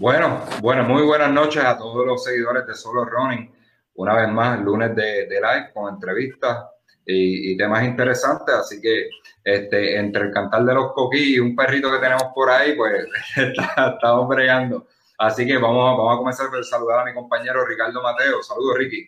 Bueno, 0.00 0.40
bueno, 0.62 0.82
muy 0.84 1.02
buenas 1.02 1.30
noches 1.30 1.62
a 1.62 1.76
todos 1.76 2.06
los 2.06 2.24
seguidores 2.24 2.66
de 2.66 2.74
Solo 2.74 3.04
Running. 3.04 3.52
Una 3.96 4.14
vez 4.14 4.30
más, 4.30 4.58
lunes 4.58 4.96
de, 4.96 5.28
live 5.28 5.74
con 5.74 5.92
entrevistas 5.92 6.64
y, 7.04 7.54
temas 7.58 7.84
interesantes. 7.84 8.54
Así 8.54 8.80
que 8.80 9.10
este, 9.44 9.98
entre 9.98 10.22
el 10.22 10.32
cantar 10.32 10.64
de 10.64 10.72
los 10.72 10.92
coquí 10.94 11.34
y 11.34 11.38
un 11.38 11.54
perrito 11.54 11.92
que 11.92 11.98
tenemos 11.98 12.28
por 12.34 12.48
ahí, 12.48 12.72
pues 12.76 13.04
estamos 13.36 14.26
bregando. 14.26 14.86
Así 15.18 15.46
que 15.46 15.58
vamos, 15.58 15.98
vamos 15.98 16.14
a 16.14 16.16
comenzar 16.16 16.48
por 16.48 16.64
saludar 16.64 17.00
a 17.00 17.04
mi 17.04 17.12
compañero 17.12 17.66
Ricardo 17.66 18.02
Mateo. 18.02 18.42
Saludos, 18.42 18.78
Ricky. 18.78 19.06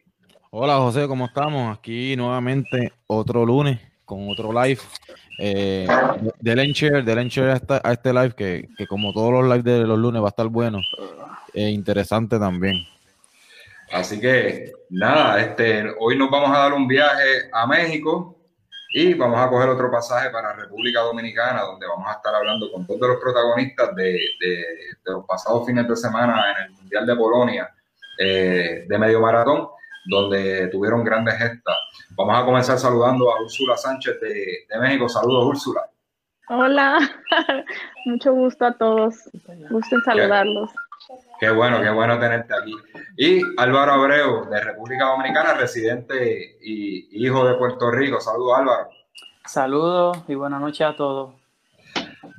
Hola, 0.50 0.76
José, 0.76 1.08
¿cómo 1.08 1.24
estamos? 1.24 1.74
Aquí 1.78 2.14
nuevamente 2.16 2.92
otro 3.06 3.46
lunes 3.46 3.80
con 4.04 4.28
otro 4.28 4.52
live. 4.52 4.82
Eh, 5.38 5.86
del 6.40 6.72
share, 6.72 7.02
del 7.02 7.28
share 7.28 7.60
a, 7.82 7.92
este 7.92 8.12
live 8.12 8.34
que, 8.34 8.68
como 8.86 9.12
todos 9.12 9.32
los 9.32 9.44
lives 9.44 9.64
de 9.64 9.86
los 9.86 9.98
lunes 9.98 10.22
va 10.22 10.26
a 10.26 10.30
estar 10.30 10.46
bueno 10.48 10.80
e 11.52 11.68
interesante 11.70 12.38
también. 12.38 12.86
Así 13.92 14.20
que 14.20 14.72
nada, 14.88 15.40
este, 15.40 15.84
hoy 15.98 16.16
nos 16.16 16.30
vamos 16.30 16.50
a 16.50 16.60
dar 16.60 16.72
un 16.72 16.88
viaje 16.88 17.50
a 17.52 17.66
México 17.66 18.38
y 18.94 19.14
vamos 19.14 19.38
a 19.40 19.48
coger 19.48 19.68
otro 19.68 19.90
pasaje 19.90 20.30
para 20.30 20.52
República 20.54 21.00
Dominicana, 21.00 21.62
donde 21.62 21.86
vamos 21.86 22.08
a 22.08 22.12
estar 22.12 22.34
hablando 22.34 22.70
con 22.70 22.86
todos 22.86 23.00
los 23.00 23.20
protagonistas 23.20 23.94
de, 23.94 24.18
los 25.04 25.24
pasados 25.26 25.66
fines 25.66 25.88
de 25.88 25.96
semana 25.96 26.52
en 26.52 26.64
el 26.64 26.70
Mundial 26.72 27.06
de 27.06 27.16
Polonia 27.16 27.70
eh, 28.18 28.84
de 28.86 28.98
medio 28.98 29.20
maratón, 29.20 29.68
donde 30.06 30.68
tuvieron 30.68 31.04
grandes 31.04 31.36
gestas. 31.38 31.76
Vamos 32.16 32.36
a 32.36 32.44
comenzar 32.44 32.78
saludando 32.78 33.30
a 33.30 33.40
Úrsula 33.42 33.76
Sánchez 33.76 34.20
de, 34.20 34.78
México. 34.80 35.08
Saludos, 35.08 35.46
Úrsula. 35.46 35.82
Hola, 36.48 36.98
mucho 38.06 38.32
gusto 38.32 38.66
a 38.66 38.72
todos. 38.72 39.14
Gusto 39.70 39.96
en 39.96 40.02
saludarlos. 40.02 40.70
Qué, 41.40 41.50
bueno, 41.50 41.80
qué 41.80 41.90
bueno 41.90 42.18
tenerte 42.18 42.54
aquí. 42.54 42.74
Y 43.16 43.40
Álvaro 43.58 43.92
Abreu, 43.92 44.48
de 44.48 44.60
República 44.60 45.06
Dominicana, 45.06 45.54
residente 45.54 46.56
y 46.60 47.24
hijo 47.24 47.46
de 47.46 47.54
Puerto 47.54 47.90
Rico. 47.90 48.20
Saludos, 48.20 48.58
Álvaro. 48.58 48.90
Saludos 49.44 50.18
y 50.28 50.34
buenas 50.34 50.60
noches 50.60 50.86
a 50.86 50.96
todos. 50.96 51.41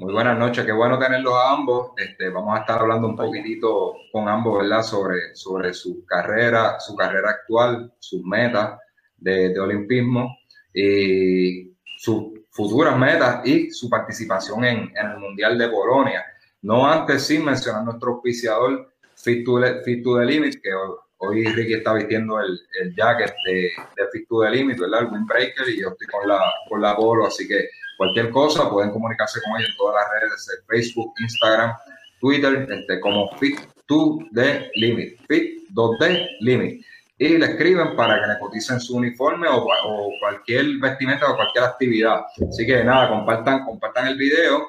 Muy 0.04 0.12
buenas 0.12 0.38
noches, 0.38 0.66
qué 0.66 0.74
bueno 0.74 1.00
tenerlos 1.00 1.34
a 1.34 1.54
ambos. 1.54 1.92
Este, 1.96 2.28
vamos 2.28 2.58
a 2.58 2.60
estar 2.60 2.78
hablando 2.82 3.08
un 3.08 3.16
poquitito 3.16 3.94
con 4.12 4.28
ambos, 4.28 4.62
¿verdad? 4.62 4.84
Sobre, 4.84 5.34
sobre 5.34 5.74
su 5.74 6.06
carrera, 6.06 6.78
su 6.78 6.94
carrera 6.94 7.30
actual, 7.30 7.90
sus 8.00 8.22
metas 8.22 8.80
de, 9.16 9.58
olimpismo 9.58 10.40
y 10.74 11.72
sus 11.96 12.34
futuras 12.52 12.98
metas 13.00 13.48
y 13.48 13.72
su 13.72 13.90
participación 13.90 14.66
en, 14.66 14.92
el 14.94 15.20
Mundial 15.20 15.58
de 15.58 15.70
Polonia. 15.70 16.26
No 16.64 16.86
antes 16.86 17.24
sin 17.24 17.46
mencionar 17.46 17.86
nuestro 17.86 18.16
auspiciador 18.16 18.92
Fit 19.16 19.46
to, 19.46 19.62
Fit 19.86 20.04
the 20.04 20.26
Limit, 20.26 20.62
que 20.62 20.72
hoy, 21.20 21.46
Ricky 21.46 21.76
está 21.76 21.94
vistiendo 21.94 22.42
el, 22.42 22.60
el 22.82 22.94
jacket 22.94 23.34
de, 23.46 23.72
de, 23.96 24.08
Fit 24.12 24.28
to 24.28 24.42
the 24.42 24.50
Limit, 24.50 24.78
¿verdad? 24.80 25.04
El 25.04 25.14
Windbreaker, 25.14 25.70
y 25.70 25.80
yo 25.80 25.92
estoy 25.92 26.08
con 26.08 26.28
la, 26.28 26.42
con 26.68 26.82
la 26.82 26.94
Polo, 26.94 27.26
así 27.26 27.48
que 27.48 27.70
cualquier 28.04 28.32
cosa 28.32 28.70
pueden 28.70 28.92
comunicarse 28.92 29.40
con 29.42 29.58
ellos 29.58 29.70
en 29.70 29.78
todas 29.78 30.04
las 30.04 30.22
redes, 30.22 30.64
Facebook, 30.68 31.14
Instagram, 31.20 31.74
Twitter, 32.20 32.68
este, 32.70 33.00
como 33.00 33.30
Fit 33.38 33.60
to 33.88 34.20
the 34.34 34.70
Limit, 34.76 35.18
Fit 35.28 35.70
2D 35.74 36.28
Limit 36.42 36.86
y 37.18 37.38
le 37.38 37.46
escriben 37.46 37.96
para 37.96 38.20
que 38.20 38.28
le 38.28 38.40
coticen 38.40 38.82
su 38.82 38.98
uniforme 38.98 39.48
o, 39.48 39.66
cualquier 40.20 40.66
vestimenta 40.82 41.32
o 41.32 41.36
cualquier 41.36 41.64
actividad. 41.64 42.26
Así 42.50 42.66
que 42.66 42.84
nada, 42.84 43.10
compartan, 43.10 43.64
compartan 43.64 44.08
el 44.08 44.18
video. 44.18 44.68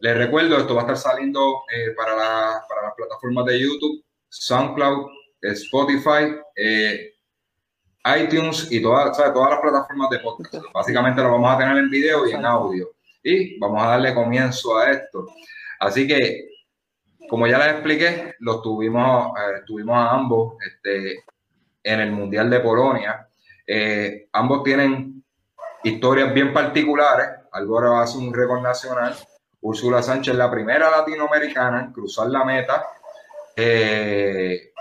Les 0.00 0.16
recuerdo, 0.18 0.58
esto 0.58 0.74
va 0.74 0.82
a 0.82 0.92
estar 0.92 1.12
saliendo 1.12 1.62
eh, 1.74 1.92
para, 1.96 2.14
para 2.14 2.82
las 2.82 2.94
plataformas 2.94 3.46
de 3.46 3.60
YouTube, 3.60 4.04
SoundCloud, 4.28 5.06
Spotify, 5.40 6.36
eh, 6.56 7.13
iTunes 8.04 8.70
y 8.70 8.82
todas, 8.82 9.16
todas 9.16 9.50
las 9.50 9.60
plataformas 9.60 10.10
de 10.10 10.18
podcast. 10.18 10.66
Básicamente 10.72 11.22
lo 11.22 11.32
vamos 11.32 11.54
a 11.54 11.58
tener 11.58 11.76
en 11.78 11.90
video 11.90 12.26
y 12.26 12.32
en 12.32 12.44
audio. 12.44 12.90
Y 13.22 13.58
vamos 13.58 13.82
a 13.82 13.88
darle 13.88 14.14
comienzo 14.14 14.76
a 14.76 14.90
esto. 14.90 15.26
Así 15.80 16.06
que, 16.06 16.48
como 17.28 17.46
ya 17.46 17.58
les 17.58 17.68
expliqué, 17.68 18.34
los 18.40 18.60
tuvimos, 18.62 19.32
eh, 19.38 19.62
tuvimos 19.66 19.96
a 19.96 20.10
ambos 20.10 20.54
este, 20.66 21.24
en 21.82 22.00
el 22.00 22.12
Mundial 22.12 22.50
de 22.50 22.60
Polonia. 22.60 23.26
Eh, 23.66 24.28
ambos 24.32 24.62
tienen 24.62 25.24
historias 25.82 26.32
bien 26.34 26.52
particulares. 26.52 27.28
Álvaro 27.52 27.96
hace 27.96 28.18
un 28.18 28.34
récord 28.34 28.60
nacional. 28.60 29.14
Úrsula 29.62 30.02
Sánchez, 30.02 30.34
la 30.34 30.50
primera 30.50 30.90
latinoamericana 30.90 31.80
en 31.80 31.92
cruzar 31.92 32.28
la 32.28 32.44
meta 32.44 32.84
eh, 33.56 34.72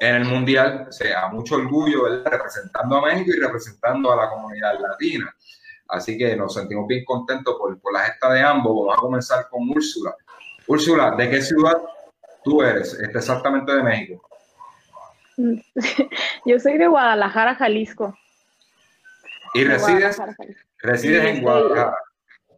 en 0.00 0.16
el 0.16 0.24
Mundial. 0.24 0.86
O 0.88 0.92
sea, 0.92 1.28
mucho 1.28 1.56
orgullo, 1.56 2.24
representando 2.24 2.96
a 2.96 3.02
México 3.02 3.32
y 3.36 3.40
representando 3.40 4.12
a 4.12 4.16
la 4.16 4.28
comunidad 4.28 4.80
latina. 4.80 5.32
Así 5.88 6.16
que 6.16 6.36
nos 6.36 6.54
sentimos 6.54 6.86
bien 6.86 7.04
contentos 7.04 7.56
por, 7.58 7.78
por 7.80 7.92
la 7.92 8.00
gesta 8.04 8.32
de 8.32 8.42
ambos. 8.42 8.74
Vamos 8.74 8.94
a 8.96 9.00
comenzar 9.00 9.48
con 9.48 9.68
Úrsula. 9.68 10.14
Úrsula, 10.66 11.10
¿de 11.16 11.30
qué 11.30 11.42
ciudad 11.42 11.76
tú 12.44 12.62
eres? 12.62 12.94
Este, 12.94 13.18
exactamente 13.18 13.72
de 13.72 13.82
México. 13.82 14.22
Yo 16.44 16.58
soy 16.58 16.78
de 16.78 16.86
Guadalajara, 16.86 17.54
Jalisco. 17.54 18.16
¿Y 19.54 19.64
resides, 19.64 20.20
resides 20.78 21.24
en 21.24 21.42
Guadalajara? 21.42 21.96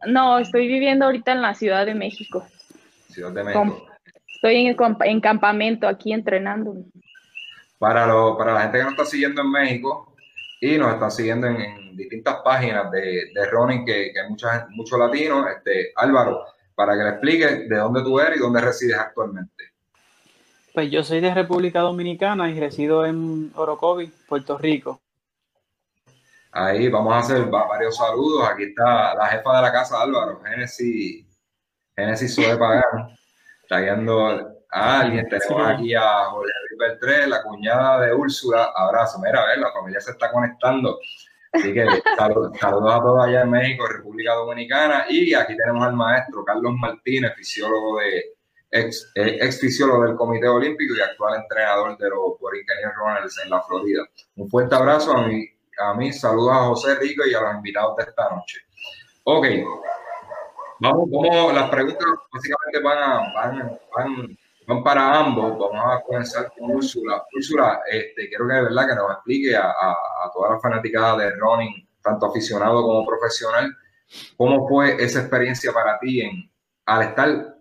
No, 0.05 0.39
estoy 0.39 0.67
viviendo 0.67 1.05
ahorita 1.05 1.31
en 1.31 1.41
la 1.41 1.55
Ciudad 1.55 1.85
de 1.85 1.95
México. 1.95 2.45
Ciudad 3.09 3.31
de 3.31 3.43
México. 3.43 3.87
Estoy 4.35 4.67
en, 4.67 5.21
campamento 5.21 5.87
aquí 5.87 6.11
entrenando. 6.11 6.75
Para, 7.83 8.07
lo, 8.07 8.37
para 8.37 8.53
la 8.53 8.61
gente 8.61 8.77
que 8.77 8.83
nos 8.85 8.93
está 8.93 9.03
siguiendo 9.03 9.41
en 9.41 9.51
México 9.51 10.15
y 10.61 10.77
nos 10.77 10.93
está 10.93 11.09
siguiendo 11.09 11.47
en, 11.47 11.97
distintas 11.97 12.37
páginas 12.41 12.89
de, 12.89 13.25
de 13.35 13.45
running 13.51 13.85
que, 13.85 14.13
que 14.13 14.21
hay 14.21 14.29
mucha, 14.29 14.67
muchos 14.69 14.97
latinos, 14.97 15.45
este, 15.53 15.91
Álvaro, 15.97 16.45
para 16.75 16.93
que 16.97 17.03
le 17.03 17.09
explique 17.09 17.45
de 17.45 17.75
dónde 17.75 18.01
tú 18.01 18.21
eres 18.21 18.37
y 18.37 18.39
dónde 18.39 18.61
resides 18.61 18.97
actualmente. 18.97 19.65
Pues 20.73 20.89
yo 20.89 21.03
soy 21.03 21.19
de 21.19 21.33
República 21.33 21.81
Dominicana 21.81 22.49
y 22.49 22.57
resido 22.57 23.05
en 23.05 23.51
Orocovi, 23.53 24.09
Puerto 24.29 24.57
Rico. 24.57 25.01
Ahí 26.53 26.87
vamos 26.87 27.13
a 27.13 27.17
hacer 27.17 27.47
varios 27.47 27.97
saludos. 27.97 28.47
Aquí 28.49 28.63
está 28.63 29.13
la 29.13 29.27
jefa 29.27 29.57
de 29.57 29.61
la 29.61 29.71
casa, 29.73 30.01
Álvaro, 30.01 30.39
Génesis, 30.41 31.25
Génesis 31.97 32.33
Sue 32.33 32.57
Pagano, 32.57 33.09
trayendo 33.67 34.52
a 34.73 35.01
alguien. 35.01 35.27
Tenemos 35.29 35.67
aquí 35.67 35.93
a 35.93 36.25
Jorge 36.25 36.51
Beltré, 36.77 37.27
la 37.27 37.43
cuñada 37.43 38.01
de 38.01 38.13
Úrsula. 38.13 38.71
Abrazo. 38.75 39.19
Mira, 39.19 39.43
a 39.43 39.47
ver, 39.47 39.59
la 39.59 39.71
familia 39.71 40.01
se 40.01 40.11
está 40.11 40.31
conectando. 40.31 40.99
Así 41.51 41.73
que 41.73 41.85
saludos, 42.17 42.51
a 42.61 42.71
todos 42.71 43.23
allá 43.23 43.41
en 43.41 43.51
México, 43.51 43.85
República 43.87 44.33
Dominicana. 44.33 45.05
Y 45.09 45.33
aquí 45.33 45.55
tenemos 45.55 45.85
al 45.85 45.93
maestro 45.93 46.43
Carlos 46.43 46.73
Martínez, 46.75 47.33
fisiólogo 47.35 47.99
de 47.99 48.33
ex, 48.71 49.11
eh, 49.15 49.37
ex 49.39 49.59
fisiólogo 49.59 50.03
del 50.03 50.15
Comité 50.15 50.47
Olímpico 50.47 50.95
y 50.95 51.01
actual 51.01 51.41
entrenador 51.41 51.95
de 51.97 52.09
los 52.09 52.39
Borinquen 52.39 52.91
Runners 52.95 53.39
en 53.43 53.51
la 53.51 53.61
Florida. 53.61 54.03
Un 54.35 54.49
fuerte 54.49 54.73
abrazo 54.75 55.15
a 55.15 55.27
mí, 55.27 55.47
a 55.79 55.93
mí, 55.93 56.11
saludos 56.11 56.51
a 56.53 56.65
José 56.65 56.95
Rico 56.95 57.23
y 57.25 57.35
a 57.35 57.41
los 57.41 57.55
invitados 57.55 57.95
de 57.97 58.03
esta 58.03 58.29
noche. 58.29 58.59
Ok, 59.25 59.45
vamos, 60.79 61.07
como 61.11 61.51
las 61.51 61.69
preguntas 61.69 62.07
básicamente 62.33 62.79
van, 62.81 63.33
van, 63.33 63.79
van, 63.95 64.37
van, 64.67 64.83
para 64.83 65.19
ambos. 65.19 65.57
Vamos 65.57 65.85
a 65.85 66.01
comenzar 66.01 66.51
con 66.57 66.71
Úrsula. 66.71 67.23
Úrsula, 67.35 67.81
este, 67.89 68.29
quiero 68.29 68.47
que 68.47 68.53
de 68.53 68.63
verdad 68.63 68.87
que 68.87 68.95
nos 68.95 69.11
explique 69.11 69.55
a, 69.55 69.69
a, 69.69 69.91
a 69.91 70.59
fanáticas 70.61 71.17
de 71.17 71.31
running, 71.31 71.87
tanto 72.01 72.27
aficionado 72.27 72.81
como 72.81 73.05
profesional, 73.05 73.75
cómo 74.37 74.67
fue 74.67 75.01
esa 75.03 75.19
experiencia 75.19 75.71
para 75.71 75.99
ti 75.99 76.21
en, 76.21 76.51
al 76.85 77.01
estar 77.03 77.53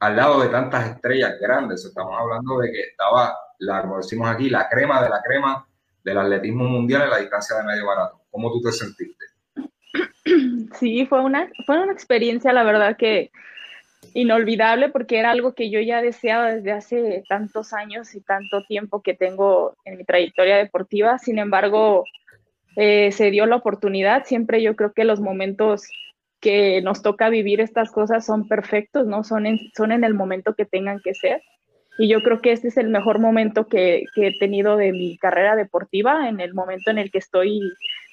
al 0.00 0.16
lado 0.16 0.40
de 0.40 0.48
tantas 0.48 0.90
estrellas 0.90 1.34
grandes. 1.40 1.84
Estamos 1.84 2.18
hablando 2.18 2.58
de 2.58 2.72
que 2.72 2.80
estaba, 2.80 3.36
la, 3.58 3.82
como 3.82 3.98
decimos 3.98 4.28
aquí, 4.28 4.48
la 4.48 4.68
crema 4.68 5.02
de 5.02 5.10
la 5.10 5.20
crema 5.22 5.66
del 6.02 6.18
atletismo 6.18 6.64
mundial 6.64 7.02
en 7.02 7.10
la 7.10 7.18
distancia 7.18 7.56
de 7.56 7.64
medio 7.64 7.84
maratón. 7.84 8.20
¿Cómo 8.30 8.50
tú 8.50 8.60
te 8.62 8.72
sentiste? 8.72 9.26
Sí, 10.74 11.04
fue 11.06 11.20
una, 11.20 11.50
fue 11.66 11.80
una 11.80 11.92
experiencia, 11.92 12.52
la 12.52 12.62
verdad, 12.62 12.96
que 12.96 13.32
inolvidable 14.14 14.88
porque 14.88 15.18
era 15.18 15.30
algo 15.30 15.54
que 15.54 15.70
yo 15.70 15.80
ya 15.80 16.02
deseaba 16.02 16.52
desde 16.52 16.72
hace 16.72 17.24
tantos 17.28 17.72
años 17.72 18.14
y 18.14 18.20
tanto 18.20 18.62
tiempo 18.64 19.02
que 19.02 19.14
tengo 19.14 19.76
en 19.84 19.98
mi 19.98 20.04
trayectoria 20.04 20.56
deportiva. 20.56 21.18
Sin 21.18 21.38
embargo, 21.38 22.04
eh, 22.76 23.12
se 23.12 23.30
dio 23.30 23.46
la 23.46 23.56
oportunidad. 23.56 24.24
Siempre 24.24 24.62
yo 24.62 24.76
creo 24.76 24.92
que 24.92 25.04
los 25.04 25.20
momentos 25.20 25.88
que 26.40 26.80
nos 26.82 27.02
toca 27.02 27.28
vivir 27.28 27.60
estas 27.60 27.90
cosas 27.90 28.24
son 28.24 28.48
perfectos, 28.48 29.06
¿no? 29.06 29.24
Son 29.24 29.46
en, 29.46 29.58
son 29.76 29.92
en 29.92 30.04
el 30.04 30.14
momento 30.14 30.54
que 30.54 30.64
tengan 30.64 31.00
que 31.00 31.14
ser. 31.14 31.42
Y 31.98 32.08
yo 32.08 32.22
creo 32.22 32.40
que 32.40 32.52
este 32.52 32.68
es 32.68 32.78
el 32.78 32.88
mejor 32.88 33.18
momento 33.18 33.66
que, 33.66 34.04
que 34.14 34.28
he 34.28 34.38
tenido 34.38 34.76
de 34.76 34.92
mi 34.92 35.18
carrera 35.18 35.54
deportiva, 35.54 36.28
en 36.28 36.40
el 36.40 36.54
momento 36.54 36.90
en 36.90 36.98
el 36.98 37.10
que 37.10 37.18
estoy 37.18 37.60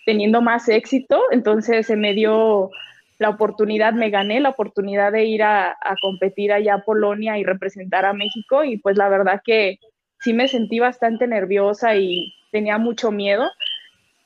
teniendo 0.06 0.42
más 0.42 0.68
éxito. 0.68 1.22
Entonces 1.32 1.88
se 1.88 1.96
me 1.96 2.14
dio 2.14 2.70
la 3.20 3.30
oportunidad, 3.30 3.94
me 3.94 4.10
gané 4.10 4.40
la 4.40 4.50
oportunidad 4.50 5.12
de 5.12 5.26
ir 5.26 5.44
a, 5.44 5.76
competir 6.02 6.52
allá 6.52 6.76
a 6.76 6.84
Polonia 6.84 7.38
y 7.38 7.44
representar 7.44 8.06
a 8.06 8.14
México 8.14 8.64
y 8.64 8.78
pues 8.78 8.98
la 8.98 9.10
verdad 9.10 9.42
que 9.44 9.80
sí 10.20 10.34
me 10.34 10.48
sentí 10.48 10.80
bastante 10.80 11.28
nerviosa 11.28 11.96
y 11.96 12.34
tenía 12.52 12.78
mucho 12.78 13.12
miedo. 13.12 13.50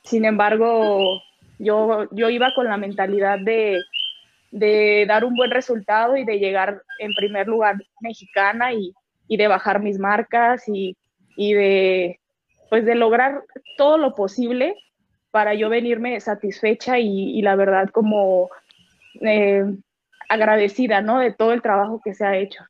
Sin 0.04 0.24
embargo, 0.24 1.22
yo, 1.58 2.08
yo 2.10 2.28
iba 2.28 2.52
con 2.54 2.66
la 2.66 2.76
mentalidad 2.76 3.38
de, 3.38 3.78
de 4.50 5.06
dar 5.08 5.24
un 5.24 5.34
buen 5.36 5.50
resultado 5.50 6.16
y 6.16 6.24
de 6.24 6.38
llegar 6.38 6.82
en 6.98 7.14
primer 7.14 7.46
lugar 7.46 7.76
mexicana 8.00 8.74
y, 8.74 8.92
y 9.26 9.36
de 9.38 9.48
bajar 9.48 9.80
mis 9.80 9.98
marcas 9.98 10.68
y, 10.68 10.96
y 11.36 11.54
de 11.54 12.18
pues 12.68 12.86
de 12.86 12.94
lograr 12.94 13.42
todo 13.76 13.98
lo 13.98 14.14
posible 14.14 14.74
para 15.30 15.52
yo 15.52 15.68
venirme 15.68 16.18
satisfecha 16.20 16.98
y 16.98 17.40
la 17.42 17.54
verdad 17.54 17.90
como 17.90 18.48
eh, 19.20 19.64
agradecida, 20.28 21.00
¿no? 21.00 21.18
De 21.18 21.32
todo 21.32 21.52
el 21.52 21.62
trabajo 21.62 22.00
que 22.02 22.14
se 22.14 22.24
ha 22.24 22.36
hecho. 22.36 22.64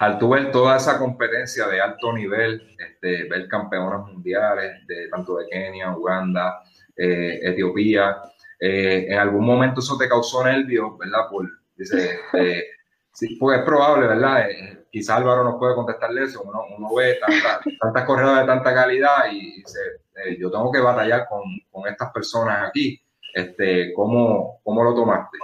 Al 0.00 0.18
tu 0.18 0.30
ver 0.30 0.50
toda 0.50 0.76
esa 0.76 0.98
competencia 0.98 1.66
de 1.68 1.80
alto 1.80 2.12
nivel, 2.12 2.74
este, 2.78 3.24
ver 3.28 3.46
campeones 3.46 4.12
mundiales 4.12 4.86
de 4.86 5.08
tanto 5.08 5.36
de 5.36 5.46
Kenia, 5.48 5.96
Uganda, 5.96 6.62
eh, 6.96 7.38
Etiopía, 7.42 8.16
eh, 8.58 9.06
en 9.08 9.18
algún 9.18 9.44
momento 9.44 9.80
eso 9.80 9.96
te 9.96 10.08
causó 10.08 10.44
nervios, 10.44 10.98
¿verdad? 10.98 11.28
Por, 11.30 11.48
dice, 11.76 12.18
sí, 13.12 13.36
pues 13.38 13.60
es 13.60 13.64
probable, 13.64 14.08
¿verdad? 14.08 14.48
Quizá 14.90 15.16
Álvaro 15.16 15.44
nos 15.44 15.58
puede 15.58 15.74
contestarle 15.74 16.24
eso, 16.24 16.42
uno, 16.42 16.64
uno 16.76 16.94
ve 16.94 17.18
tanta, 17.18 17.60
tantas 17.80 18.04
corredoras 18.04 18.40
de 18.40 18.46
tanta 18.46 18.74
calidad 18.74 19.30
y 19.30 19.56
dice, 19.56 19.78
eh, 20.16 20.36
yo 20.38 20.50
tengo 20.50 20.70
que 20.70 20.80
batallar 20.80 21.26
con, 21.28 21.42
con 21.70 21.88
estas 21.88 22.12
personas 22.12 22.68
aquí. 22.68 23.01
Este, 23.34 23.92
¿cómo, 23.94 24.60
¿Cómo 24.62 24.84
lo 24.84 24.94
tomaste? 24.94 25.38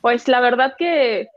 Pues 0.00 0.28
la 0.28 0.40
verdad 0.40 0.74
que 0.78 1.28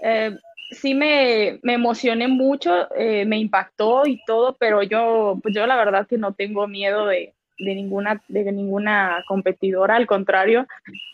eh, 0.00 0.36
sí 0.70 0.94
me, 0.94 1.58
me, 1.62 1.74
emocioné 1.74 2.28
mucho, 2.28 2.92
eh, 2.94 3.24
me 3.24 3.38
impactó 3.38 4.06
y 4.06 4.20
todo, 4.26 4.56
pero 4.58 4.82
yo, 4.82 5.38
pues 5.42 5.54
yo 5.54 5.66
la 5.66 5.76
verdad 5.76 6.06
que 6.06 6.18
no 6.18 6.32
tengo 6.32 6.66
miedo 6.68 7.06
de, 7.06 7.34
de, 7.58 7.74
ninguna, 7.74 8.22
de 8.28 8.52
ninguna 8.52 9.24
competidora, 9.26 9.96
al 9.96 10.06
contrario, 10.06 10.66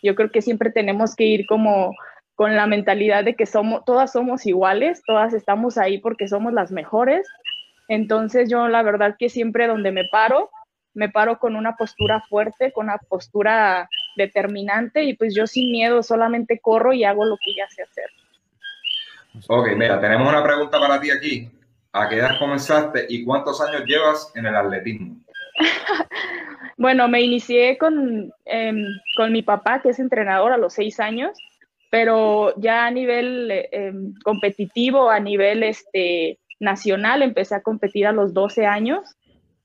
yo 0.02 0.14
creo 0.14 0.30
que 0.30 0.42
siempre 0.42 0.70
tenemos 0.70 1.14
que 1.14 1.24
ir 1.24 1.46
como 1.46 1.94
con 2.34 2.56
la 2.56 2.66
mentalidad 2.66 3.24
de 3.24 3.34
que 3.34 3.46
somos, 3.46 3.84
todas 3.84 4.12
somos 4.12 4.46
iguales, 4.46 5.02
todas 5.06 5.34
estamos 5.34 5.78
ahí 5.78 5.98
porque 5.98 6.28
somos 6.28 6.52
las 6.52 6.72
mejores. 6.72 7.28
Entonces 7.88 8.50
yo 8.50 8.68
la 8.68 8.82
verdad 8.82 9.16
que 9.18 9.28
siempre 9.28 9.66
donde 9.66 9.92
me 9.92 10.04
paro, 10.10 10.50
me 10.94 11.08
paro 11.08 11.38
con 11.38 11.56
una 11.56 11.76
postura 11.76 12.20
fuerte, 12.28 12.72
con 12.72 12.86
una 12.86 12.98
postura 12.98 13.88
determinante 14.16 15.04
y 15.04 15.14
pues 15.14 15.34
yo 15.34 15.46
sin 15.46 15.70
miedo 15.70 16.02
solamente 16.02 16.58
corro 16.60 16.92
y 16.92 17.04
hago 17.04 17.24
lo 17.24 17.36
que 17.36 17.54
ya 17.56 17.68
sé 17.68 17.82
hacer. 17.82 18.10
Ok, 19.48 19.68
mira, 19.76 20.00
tenemos 20.00 20.28
una 20.28 20.42
pregunta 20.42 20.78
para 20.78 21.00
ti 21.00 21.10
aquí. 21.10 21.50
¿A 21.92 22.08
qué 22.08 22.16
edad 22.16 22.38
comenzaste 22.38 23.06
y 23.08 23.24
cuántos 23.24 23.60
años 23.60 23.84
llevas 23.86 24.32
en 24.34 24.46
el 24.46 24.56
atletismo? 24.56 25.16
bueno, 26.76 27.08
me 27.08 27.20
inicié 27.22 27.76
con, 27.76 28.32
eh, 28.46 28.72
con 29.16 29.32
mi 29.32 29.42
papá, 29.42 29.80
que 29.80 29.90
es 29.90 29.98
entrenador, 29.98 30.52
a 30.52 30.58
los 30.58 30.72
seis 30.72 31.00
años, 31.00 31.36
pero 31.90 32.54
ya 32.58 32.86
a 32.86 32.90
nivel 32.90 33.50
eh, 33.50 33.92
competitivo, 34.24 35.10
a 35.10 35.20
nivel 35.20 35.62
este, 35.62 36.38
nacional, 36.60 37.22
empecé 37.22 37.54
a 37.54 37.62
competir 37.62 38.06
a 38.06 38.12
los 38.12 38.32
12 38.32 38.64
años 38.66 39.16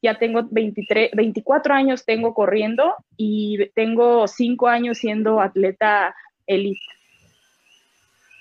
ya 0.02 0.18
tengo 0.18 0.42
23, 0.50 1.12
24 1.14 1.74
años 1.74 2.06
tengo 2.06 2.34
corriendo 2.34 2.96
y 3.16 3.70
tengo 3.72 4.28
5 4.28 4.68
años 4.68 4.98
siendo 4.98 5.42
atleta 5.42 6.16
elite. 6.46 6.80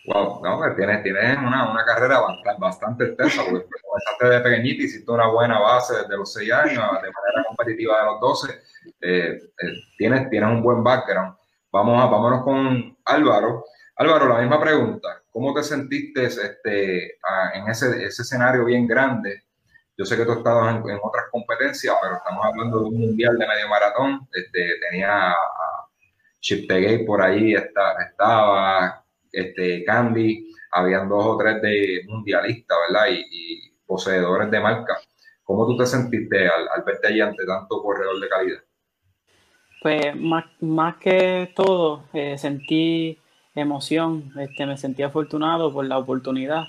Wow, 0.07 0.41
no, 0.45 0.59
pues 0.59 0.77
tienes, 0.77 1.03
tienes 1.03 1.37
una, 1.39 1.69
una, 1.73 1.85
carrera 1.85 2.21
bastante, 2.21 2.61
bastante 2.61 3.05
extensa, 3.07 3.43
porque 3.51 3.67
comenzaste 3.83 4.29
de 4.29 4.41
pequeñita, 4.41 4.85
hiciste 4.85 5.11
una 5.11 5.27
buena 5.27 5.59
base 5.59 5.97
desde 5.97 6.17
los 6.17 6.33
6 6.33 6.53
años, 6.53 6.75
de 6.75 7.11
manera 7.11 7.45
competitiva 7.49 7.99
de 7.99 8.05
los 8.05 8.21
12, 8.21 8.53
eh, 9.01 9.41
eh, 9.43 9.67
tienes, 9.99 10.31
tienes 10.31 10.49
un 10.49 10.63
buen 10.63 10.85
background. 10.85 11.35
Vamos 11.73 12.01
a, 12.01 12.07
vámonos 12.07 12.45
con 12.45 12.97
Álvaro. 13.05 13.65
Álvaro, 13.97 14.29
la 14.29 14.39
misma 14.39 14.61
pregunta, 14.61 15.23
¿cómo 15.33 15.53
te 15.53 15.65
sentiste 15.65 16.27
este, 16.27 17.19
en 17.55 17.69
ese, 17.69 18.05
ese 18.05 18.23
escenario 18.23 18.65
bien 18.65 18.87
grande 18.87 19.46
yo 19.97 20.05
sé 20.05 20.17
que 20.17 20.25
tú 20.25 20.33
estabas 20.33 20.77
en, 20.77 20.91
en, 20.91 20.99
otras 21.03 21.25
competencias, 21.31 21.95
pero 22.03 22.17
estamos 22.17 22.45
hablando 22.45 22.81
de 22.81 22.85
un 22.87 23.01
mundial 23.01 23.39
de 23.39 23.47
medio 23.47 23.69
maratón. 23.69 24.29
Este, 24.33 24.75
tenía 24.89 25.31
a 25.31 25.37
Chip 26.41 26.71
por 27.07 27.23
ahí, 27.23 27.55
está, 27.55 27.95
estaba 28.09 29.05
este, 29.33 29.85
Candy, 29.85 30.53
habían 30.71 31.09
dos 31.09 31.25
o 31.27 31.37
tres 31.37 31.61
de 31.63 32.03
mundialistas, 32.07 32.79
¿verdad? 32.89 33.07
Y, 33.11 33.73
poseedores 33.87 34.51
de 34.51 34.59
marca. 34.59 34.99
¿Cómo 35.45 35.65
tú 35.65 35.77
te 35.77 35.87
sentiste 35.87 36.49
al, 36.49 36.69
al, 36.75 36.83
verte 36.83 37.07
allí 37.07 37.21
ante 37.21 37.47
tanto 37.47 37.81
corredor 37.81 38.19
de 38.19 38.29
calidad? 38.29 38.59
Pues 39.81 40.17
más, 40.17 40.45
más 40.61 40.97
que 40.97 41.53
todo, 41.55 42.03
eh, 42.13 42.37
sentí 42.37 43.17
emoción, 43.55 44.33
este, 44.41 44.67
me 44.67 44.77
sentí 44.77 45.05
afortunado 45.05 45.73
por 45.73 45.85
la 45.85 45.99
oportunidad, 45.99 46.65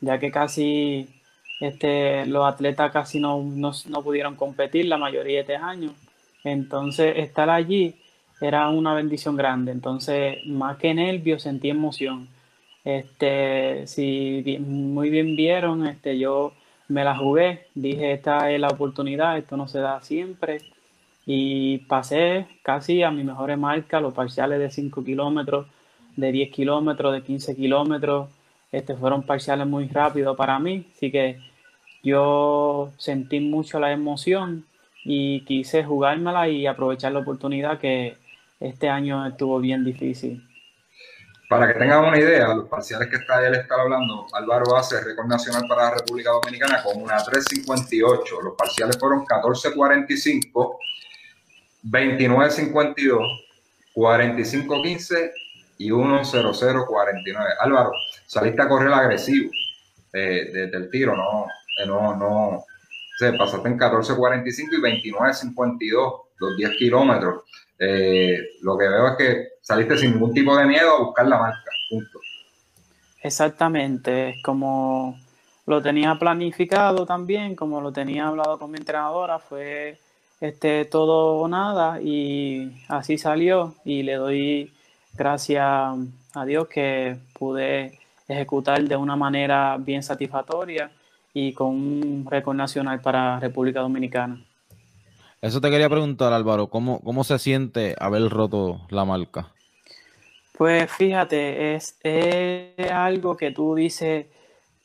ya 0.00 0.18
que 0.18 0.30
casi 0.30 1.13
este, 1.60 2.26
los 2.26 2.44
atletas 2.46 2.92
casi 2.92 3.20
no, 3.20 3.42
no, 3.42 3.72
no, 3.88 4.02
pudieron 4.02 4.36
competir 4.36 4.86
la 4.86 4.98
mayoría 4.98 5.36
de 5.36 5.40
este 5.40 5.56
año. 5.56 5.94
Entonces, 6.42 7.14
estar 7.18 7.48
allí 7.50 7.94
era 8.40 8.68
una 8.68 8.94
bendición 8.94 9.36
grande. 9.36 9.72
Entonces, 9.72 10.38
más 10.46 10.76
que 10.78 10.94
nervios, 10.94 11.42
sentí 11.42 11.70
emoción. 11.70 12.28
Este, 12.84 13.86
si 13.86 14.58
muy 14.60 15.10
bien 15.10 15.36
vieron, 15.36 15.86
este, 15.86 16.18
yo 16.18 16.52
me 16.88 17.04
la 17.04 17.16
jugué. 17.16 17.66
Dije, 17.74 18.12
esta 18.12 18.50
es 18.50 18.60
la 18.60 18.68
oportunidad, 18.68 19.38
esto 19.38 19.56
no 19.56 19.68
se 19.68 19.78
da 19.80 20.00
siempre. 20.02 20.60
Y 21.26 21.78
pasé 21.78 22.46
casi 22.62 23.02
a 23.02 23.10
mi 23.10 23.24
mejores 23.24 23.58
marcas, 23.58 24.02
los 24.02 24.12
parciales 24.12 24.58
de 24.58 24.70
5 24.70 25.04
kilómetros, 25.04 25.66
de 26.16 26.32
10 26.32 26.50
kilómetros, 26.52 27.12
de 27.14 27.22
15 27.22 27.56
kilómetros 27.56 28.28
este, 28.78 28.94
fueron 28.96 29.22
parciales 29.22 29.66
muy 29.66 29.88
rápidos 29.88 30.36
para 30.36 30.58
mí, 30.58 30.90
así 30.94 31.10
que 31.10 31.38
yo 32.02 32.92
sentí 32.98 33.40
mucho 33.40 33.78
la 33.78 33.92
emoción 33.92 34.66
y 35.04 35.44
quise 35.44 35.84
jugármela 35.84 36.48
y 36.48 36.66
aprovechar 36.66 37.12
la 37.12 37.20
oportunidad 37.20 37.78
que 37.78 38.16
este 38.60 38.88
año 38.88 39.26
estuvo 39.26 39.58
bien 39.60 39.84
difícil. 39.84 40.42
Para 41.48 41.68
que 41.68 41.78
tengan 41.78 42.04
una 42.04 42.18
idea, 42.18 42.54
los 42.54 42.68
parciales 42.68 43.08
que 43.08 43.16
está 43.16 43.46
él 43.46 43.54
está 43.54 43.74
hablando, 43.80 44.26
Álvaro 44.32 44.76
hace 44.76 45.00
récord 45.00 45.26
nacional 45.26 45.64
para 45.68 45.84
la 45.84 45.90
República 45.96 46.30
Dominicana 46.30 46.82
con 46.82 47.00
una 47.00 47.18
3.58. 47.18 48.42
Los 48.42 48.54
parciales 48.54 48.98
fueron 48.98 49.24
14.45, 49.26 50.78
29.52, 51.84 53.44
45.15 53.94 55.32
y 55.78 55.90
1.0049. 55.90 57.54
Álvaro, 57.60 57.92
saliste 58.26 58.62
a 58.62 58.68
correr 58.68 58.92
agresivo 58.92 59.50
eh, 60.12 60.50
desde 60.52 60.76
el 60.76 60.90
tiro, 60.90 61.16
no, 61.16 61.46
eh, 61.82 61.86
no, 61.86 62.16
no, 62.16 62.64
pasaste 63.36 63.68
en 63.68 63.78
14.45 63.78 65.02
y 65.02 65.10
29.52, 65.12 66.22
los 66.38 66.56
10 66.56 66.70
kilómetros. 66.78 67.42
Eh, 67.78 68.38
lo 68.62 68.78
que 68.78 68.88
veo 68.88 69.08
es 69.08 69.16
que 69.16 69.48
saliste 69.60 69.98
sin 69.98 70.12
ningún 70.12 70.32
tipo 70.32 70.56
de 70.56 70.66
miedo 70.66 70.96
a 70.96 71.00
buscar 71.00 71.26
la 71.26 71.38
marca, 71.38 71.70
punto. 71.90 72.20
Exactamente, 73.22 74.36
como 74.44 75.18
lo 75.66 75.82
tenía 75.82 76.14
planificado 76.16 77.06
también, 77.06 77.56
como 77.56 77.80
lo 77.80 77.92
tenía 77.92 78.28
hablado 78.28 78.58
con 78.58 78.70
mi 78.70 78.78
entrenadora, 78.78 79.38
fue 79.38 79.98
este 80.40 80.84
todo 80.84 81.38
o 81.38 81.48
nada 81.48 82.00
y 82.02 82.84
así 82.88 83.16
salió 83.16 83.74
y 83.84 84.02
le 84.02 84.14
doy 84.14 84.72
gracias 85.14 85.64
a 86.34 86.44
Dios 86.44 86.68
que 86.68 87.16
pude 87.32 87.98
ejecutar 88.28 88.82
de 88.82 88.96
una 88.96 89.16
manera 89.16 89.76
bien 89.78 90.02
satisfactoria 90.02 90.90
y 91.32 91.52
con 91.52 91.68
un 91.68 92.26
récord 92.28 92.56
nacional 92.56 93.00
para 93.00 93.40
República 93.40 93.80
Dominicana. 93.80 94.40
Eso 95.40 95.60
te 95.60 95.70
quería 95.70 95.90
preguntar, 95.90 96.32
Álvaro, 96.32 96.68
¿cómo, 96.68 97.00
cómo 97.00 97.22
se 97.24 97.38
siente 97.38 97.94
haber 97.98 98.30
roto 98.30 98.80
la 98.88 99.04
marca? 99.04 99.52
Pues 100.56 100.90
fíjate, 100.90 101.74
es, 101.74 101.98
algo 102.92 103.36
que 103.36 103.50
tú 103.50 103.74
dices, 103.74 104.26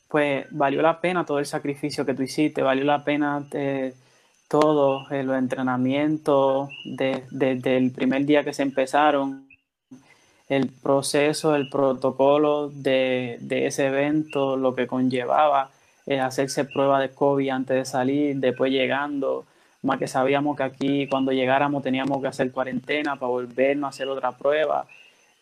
pues 0.08 0.46
valió 0.50 0.82
la 0.82 1.00
pena 1.00 1.24
todo 1.24 1.38
el 1.38 1.46
sacrificio 1.46 2.04
que 2.04 2.12
tú 2.12 2.24
hiciste, 2.24 2.60
valió 2.60 2.84
la 2.84 3.04
pena 3.04 3.46
eh, 3.52 3.94
todo, 4.48 5.08
eh, 5.10 5.22
los 5.22 5.38
entrenamientos 5.38 6.68
desde 6.84 7.76
el 7.76 7.92
primer 7.92 8.26
día 8.26 8.42
que 8.42 8.52
se 8.52 8.62
empezaron, 8.62 9.46
el 10.50 10.68
proceso, 10.68 11.54
el 11.54 11.70
protocolo 11.70 12.70
de, 12.70 13.38
ese 13.48 13.86
evento, 13.86 14.56
lo 14.56 14.74
que 14.74 14.88
conllevaba 14.88 15.70
eh, 16.06 16.18
hacerse 16.18 16.64
prueba 16.64 17.00
de 17.00 17.10
COVID 17.10 17.48
antes 17.50 17.76
de 17.76 17.84
salir, 17.84 18.36
después 18.36 18.72
llegando, 18.72 19.44
más 19.82 19.98
que 19.98 20.08
sabíamos 20.08 20.56
que 20.56 20.64
aquí 20.64 21.06
cuando 21.06 21.30
llegáramos 21.30 21.84
teníamos 21.84 22.20
que 22.20 22.26
hacer 22.26 22.50
cuarentena 22.50 23.14
para 23.14 23.30
volvernos 23.30 23.86
a 23.86 23.88
hacer 23.90 24.08
otra 24.08 24.32
prueba. 24.32 24.86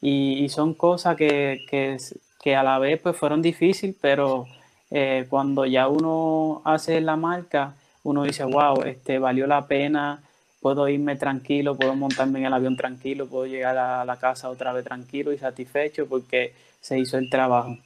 Y, 0.03 0.49
son 0.51 0.75
cosas 0.75 1.17
que, 1.17 1.65
que, 1.71 2.57
a 2.57 2.63
la 2.63 2.79
vez 2.79 3.01
pues 3.03 3.17
fueron 3.17 3.41
difíciles, 3.43 3.97
pero 4.01 4.47
eh, 4.91 5.27
cuando 5.31 5.65
ya 5.65 5.89
uno 5.89 6.61
hace 6.65 7.01
la 7.01 7.17
marca, 7.17 7.75
uno 8.05 8.25
dice, 8.25 8.45
wow, 8.45 8.83
este, 8.83 9.19
valió 9.19 9.47
la 9.47 9.67
pena, 9.67 10.23
puedo 10.61 10.89
irme 10.89 11.17
tranquilo, 11.17 11.77
puedo 11.77 11.95
montarme 11.95 12.41
en 12.41 12.47
el 12.47 12.53
avión 12.53 12.77
tranquilo, 12.77 13.29
puedo 13.29 13.47
llegar 13.47 13.77
a 13.79 14.05
la 14.05 14.17
casa 14.17 14.51
otra 14.51 14.73
vez 14.73 14.85
tranquilo 14.85 15.33
y 15.33 15.39
satisfecho 15.39 16.07
porque 16.09 16.55
se 16.81 16.99
hizo 16.99 17.19
el 17.19 17.31
trabajo. 17.31 17.77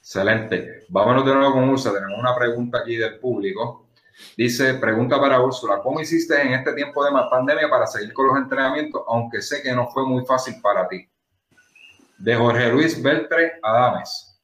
Excelente. 0.00 0.84
Vámonos 0.88 1.26
de 1.26 1.34
nuevo 1.34 1.52
con 1.52 1.68
Úrsula. 1.68 2.00
Tenemos 2.00 2.18
una 2.18 2.34
pregunta 2.34 2.78
aquí 2.78 2.96
del 2.96 3.18
público. 3.18 3.88
Dice, 4.36 4.74
pregunta 4.74 5.20
para 5.20 5.40
Úrsula, 5.40 5.80
¿cómo 5.82 6.00
hiciste 6.00 6.40
en 6.40 6.54
este 6.54 6.72
tiempo 6.72 7.04
de 7.04 7.12
pandemia 7.30 7.68
para 7.68 7.86
seguir 7.86 8.12
con 8.12 8.26
los 8.26 8.36
entrenamientos, 8.36 9.02
aunque 9.06 9.42
sé 9.42 9.62
que 9.62 9.72
no 9.72 9.86
fue 9.88 10.06
muy 10.06 10.24
fácil 10.24 10.54
para 10.60 10.88
ti? 10.88 11.06
De 12.16 12.34
Jorge 12.34 12.72
Luis 12.72 13.00
Beltre 13.00 13.60
Adames. 13.62 14.40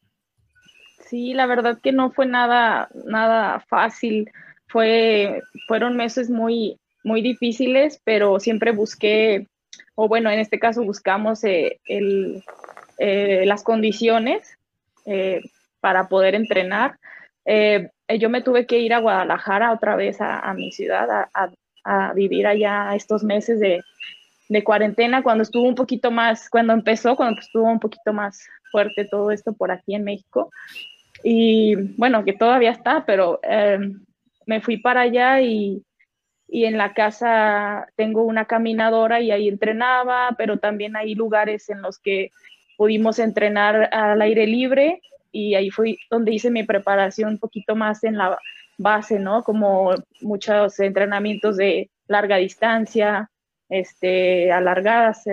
Sí, 1.08 1.34
la 1.34 1.46
verdad 1.46 1.78
que 1.82 1.92
no 1.92 2.12
fue 2.12 2.26
nada, 2.26 2.88
nada 3.04 3.60
fácil. 3.60 4.30
Fue, 4.74 5.40
fueron 5.68 5.94
meses 5.94 6.28
muy, 6.28 6.80
muy 7.04 7.22
difíciles, 7.22 8.00
pero 8.02 8.40
siempre 8.40 8.72
busqué, 8.72 9.46
o 9.94 10.08
bueno, 10.08 10.30
en 10.30 10.40
este 10.40 10.58
caso 10.58 10.82
buscamos 10.82 11.44
eh, 11.44 11.78
el, 11.86 12.42
eh, 12.98 13.44
las 13.46 13.62
condiciones 13.62 14.58
eh, 15.06 15.42
para 15.80 16.08
poder 16.08 16.34
entrenar. 16.34 16.98
Yo 17.46 18.28
me 18.30 18.42
tuve 18.42 18.66
que 18.66 18.80
ir 18.80 18.94
a 18.94 18.98
Guadalajara 18.98 19.70
otra 19.70 19.94
vez 19.94 20.16
a, 20.18 20.52
mi 20.54 20.72
ciudad 20.72 21.28
a, 21.84 22.12
vivir 22.14 22.44
allá 22.48 22.96
estos 22.96 23.22
meses 23.22 23.60
de, 23.60 23.80
cuarentena 24.64 25.22
cuando 25.22 25.42
estuvo 25.42 25.68
un 25.68 25.76
poquito 25.76 26.10
más, 26.10 26.50
cuando 26.50 26.72
empezó, 26.72 27.14
cuando 27.14 27.40
estuvo 27.40 27.70
un 27.70 27.78
poquito 27.78 28.12
más 28.12 28.44
fuerte 28.72 29.06
todo 29.08 29.30
esto 29.30 29.52
por 29.52 29.70
aquí 29.70 29.94
en 29.94 30.02
México. 30.02 30.50
Y 31.22 31.76
bueno, 31.96 32.24
que 32.24 32.32
todavía 32.32 32.72
está, 32.72 33.04
pero 33.06 33.38
me 34.46 34.60
fui 34.60 34.78
para 34.78 35.02
allá 35.02 35.40
y, 35.40 35.84
y 36.48 36.64
en 36.64 36.78
la 36.78 36.94
casa 36.94 37.86
tengo 37.96 38.22
una 38.22 38.44
caminadora 38.44 39.20
y 39.20 39.30
ahí 39.30 39.48
entrenaba, 39.48 40.34
pero 40.38 40.58
también 40.58 40.96
hay 40.96 41.14
lugares 41.14 41.68
en 41.70 41.82
los 41.82 41.98
que 41.98 42.30
pudimos 42.76 43.18
entrenar 43.18 43.88
al 43.92 44.20
aire 44.22 44.46
libre 44.46 45.00
y 45.32 45.54
ahí 45.54 45.70
fue 45.70 45.96
donde 46.10 46.32
hice 46.32 46.50
mi 46.50 46.62
preparación 46.62 47.30
un 47.30 47.38
poquito 47.38 47.74
más 47.74 48.04
en 48.04 48.16
la 48.16 48.38
base, 48.78 49.18
¿no? 49.18 49.42
Como 49.42 49.94
muchos 50.20 50.78
entrenamientos 50.80 51.56
de 51.56 51.90
larga 52.06 52.36
distancia, 52.36 53.30
este, 53.68 54.52
alargadas, 54.52 55.24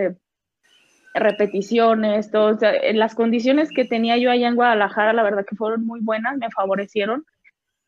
repeticiones, 1.13 2.31
todo. 2.31 2.57
las 2.93 3.15
condiciones 3.15 3.69
que 3.69 3.85
tenía 3.85 4.17
yo 4.17 4.31
allá 4.31 4.47
en 4.47 4.55
Guadalajara, 4.55 5.13
la 5.13 5.23
verdad 5.23 5.45
que 5.47 5.55
fueron 5.55 5.85
muy 5.85 5.99
buenas, 6.01 6.37
me 6.37 6.49
favorecieron, 6.49 7.25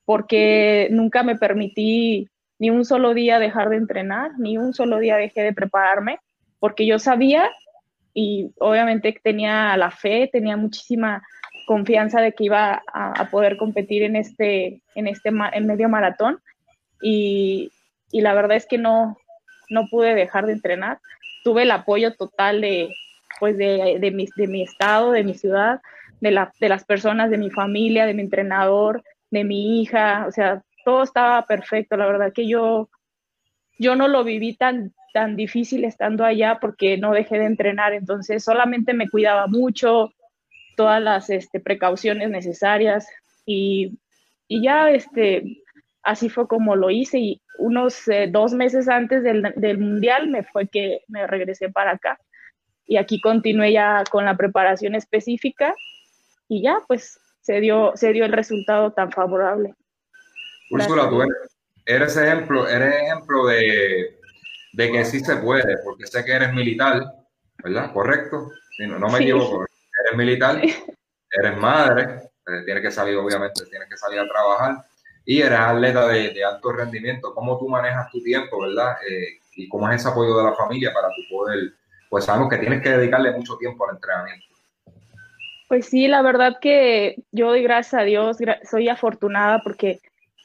porque 0.06 0.88
nunca 0.92 1.24
me 1.24 1.36
permití 1.36 2.28
ni 2.60 2.70
un 2.70 2.86
solo 2.86 3.14
día 3.14 3.40
dejar 3.40 3.70
de 3.70 3.78
entrenar, 3.78 4.32
ni 4.38 4.58
un 4.58 4.74
solo 4.74 5.00
día 5.00 5.18
dejé 5.18 5.42
de 5.42 5.54
prepararme, 5.54 6.20
porque 6.60 6.86
yo 6.86 7.00
sabía 7.00 7.50
y 8.14 8.52
obviamente 8.60 9.18
tenía 9.24 9.76
la 9.76 9.92
fe, 9.92 10.30
tenía 10.32 10.56
muchísima 10.56 11.24
confianza 11.66 12.22
de 12.22 12.34
que 12.34 12.46
iba 12.46 12.84
a, 12.94 13.30
poder 13.32 13.58
competir 13.58 14.04
en 14.04 14.16
este, 14.16 14.82
en 14.96 15.08
este 15.08 15.30
en 15.30 15.66
medio 15.66 15.90
maratón 15.90 16.40
y, 17.02 17.72
y, 18.12 18.22
la 18.22 18.34
verdad 18.34 18.58
es 18.58 18.66
que 18.66 18.78
no, 18.78 19.18
no 19.70 19.88
pude 19.90 20.16
dejar 20.16 20.46
de 20.46 20.54
entrenar. 20.54 21.00
Tuve 21.44 21.64
el 21.64 21.72
apoyo 21.72 22.14
total 22.16 22.62
de, 22.62 22.90
pues 23.40 23.58
de, 23.58 23.98
de, 24.00 24.12
mi, 24.12 24.28
de 24.36 24.48
mi 24.48 24.62
estado, 24.62 25.12
de 25.12 25.24
mi 25.24 25.34
ciudad, 25.34 25.82
de, 26.22 26.32
la, 26.32 26.54
de 26.60 26.70
las 26.70 26.86
personas, 26.86 27.30
de 27.30 27.38
mi 27.38 27.50
familia, 27.50 28.06
de 28.06 28.14
mi 28.14 28.22
entrenador, 28.22 29.04
de 29.34 29.44
mi 29.44 29.82
hija, 29.82 30.26
o 30.28 30.32
sea, 30.32 30.64
todo 30.86 31.04
estaba 31.04 31.46
perfecto. 31.46 31.98
La 31.98 32.06
verdad 32.06 32.32
que 32.32 32.48
yo, 32.48 32.90
yo 33.80 33.96
no 33.96 34.08
lo 34.08 34.24
viví 34.24 34.56
tan, 34.56 34.94
tan 35.12 35.36
difícil 35.36 35.86
estando 35.86 36.24
allá 36.24 36.60
porque 36.62 36.98
no 36.98 37.12
dejé 37.12 37.40
de 37.40 37.46
entrenar, 37.46 37.94
entonces 37.94 38.44
solamente 38.44 38.94
me 38.94 39.10
cuidaba 39.10 39.48
mucho, 39.48 40.12
todas 40.78 41.02
las 41.02 41.30
este, 41.30 41.60
precauciones 41.60 42.30
necesarias 42.30 43.08
y, 43.46 43.98
y, 44.48 44.64
ya 44.64 44.92
este, 44.92 45.44
así 46.04 46.30
fue 46.30 46.48
como 46.48 46.76
lo 46.76 46.92
hice 46.92 47.18
y 47.18 47.42
unos 47.58 48.08
eh, 48.08 48.28
dos 48.32 48.54
meses 48.54 48.88
antes 48.88 49.24
del, 49.24 49.54
del, 49.56 49.78
mundial 49.80 50.30
me 50.30 50.44
fue 50.44 50.68
que 50.68 51.02
me 51.08 51.28
regresé 51.28 51.70
para 51.70 51.92
acá 51.92 52.20
y 52.86 52.98
aquí 52.98 53.22
continué 53.22 53.74
ya 53.74 54.04
con 54.10 54.26
la 54.26 54.36
preparación 54.36 54.96
específica 54.96 55.76
y 56.48 56.64
ya 56.64 56.80
pues 56.88 57.20
se 57.44 57.60
dio, 57.60 57.92
se 57.96 58.14
dio 58.14 58.26
el 58.26 58.32
resultado 58.32 58.92
tan 58.92 59.12
favorable. 59.12 59.76
Úrsula, 60.72 61.10
tú 61.10 61.22
eres, 61.86 62.18
ejemplo, 62.18 62.68
eres 62.68 62.96
ejemplo 62.96 63.46
de, 63.48 64.18
de 64.72 64.92
que 64.92 65.06
sí 65.06 65.20
se 65.20 65.36
puede, 65.36 65.78
porque 65.84 66.08
sé 66.08 66.24
que 66.24 66.32
eres 66.32 66.54
militar, 66.54 67.04
¿verdad? 67.62 67.92
¿Correcto? 67.94 68.50
No, 68.80 68.98
no 68.98 69.10
me 69.10 69.20
equivoco. 69.20 69.66
Eres 70.06 70.18
militar, 70.18 70.62
eres 71.30 71.58
madre, 71.58 72.22
eh, 72.48 72.62
tienes 72.66 72.82
que 72.82 72.92
salir, 72.92 73.18
obviamente, 73.18 73.66
tienes 73.70 73.90
que 73.90 73.98
salir 73.98 74.20
a 74.20 74.28
trabajar 74.28 74.78
y 75.26 75.42
eres 75.42 75.60
atleta 75.60 76.08
de, 76.08 76.44
alto 76.46 76.72
rendimiento. 76.72 77.34
¿Cómo 77.36 77.60
tú 77.60 77.68
manejas 77.68 78.10
tu 78.10 78.24
tiempo, 78.24 78.62
verdad? 78.62 78.96
Eh, 79.08 79.40
y 79.58 79.68
cómo 79.68 79.90
es 79.90 80.00
ese 80.00 80.10
apoyo 80.10 80.38
de 80.38 80.44
la 80.46 80.56
familia 80.56 80.94
para 80.94 81.10
tu 81.10 81.22
poder, 81.30 81.74
pues 82.10 82.24
sabemos 82.24 82.50
que 82.50 82.58
tienes 82.58 82.82
que 82.82 82.90
dedicarle 82.90 83.32
mucho 83.32 83.58
tiempo 83.58 83.86
al 83.86 83.96
entrenamiento. 83.96 84.53
Pues 85.68 85.88
sí, 85.88 86.08
la 86.08 86.22
verdad 86.22 86.58
que 86.62 87.16
yo 87.32 87.48
doy 87.48 87.64
gracias 87.64 88.02
a 88.02 88.06
Dios, 88.06 88.38
soy 88.70 88.90
afortunada 88.90 89.60
porque 89.64 90.00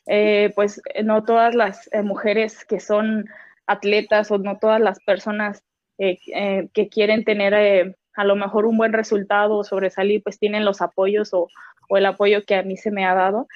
eh, 0.06 0.52
pues 0.54 0.80
no 1.04 1.24
todas 1.24 1.54
las 1.54 1.88
mujeres 2.02 2.64
que 2.64 2.80
son 2.80 3.26
atletas 3.66 4.30
o 4.30 4.38
no 4.38 4.58
todas 4.58 4.80
las 4.80 4.98
personas 5.00 5.62
eh, 5.98 6.18
eh, 6.32 6.68
que 6.72 6.88
quieren 6.88 7.24
tener 7.24 7.54
eh, 7.54 7.96
a 8.14 8.24
lo 8.24 8.36
mejor 8.36 8.66
un 8.66 8.76
buen 8.76 8.92
resultado 8.92 9.56
o 9.56 9.64
sobresalir, 9.64 10.22
pues 10.22 10.38
tienen 10.38 10.64
los 10.64 10.80
apoyos 10.80 11.34
o, 11.34 11.48
el 11.90 12.06
apoyo 12.06 12.44
que 12.44 12.54
a 12.54 12.62
mí 12.62 12.76
se 12.76 12.90
me 12.90 13.06
ha 13.06 13.14
dado. 13.14 13.48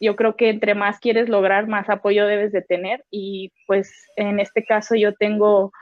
yo 0.00 0.16
creo 0.16 0.36
que 0.36 0.48
entre 0.50 0.74
más 0.74 0.98
quieres 1.00 1.28
lograr, 1.28 1.66
más 1.68 1.88
apoyo 1.90 2.26
debes 2.26 2.50
de 2.52 2.62
tener 2.62 3.04
y 3.10 3.52
pues 3.66 3.92
en 4.16 4.40
este 4.40 4.64
caso 4.64 4.94
yo 4.96 5.12
tengo 5.14 5.72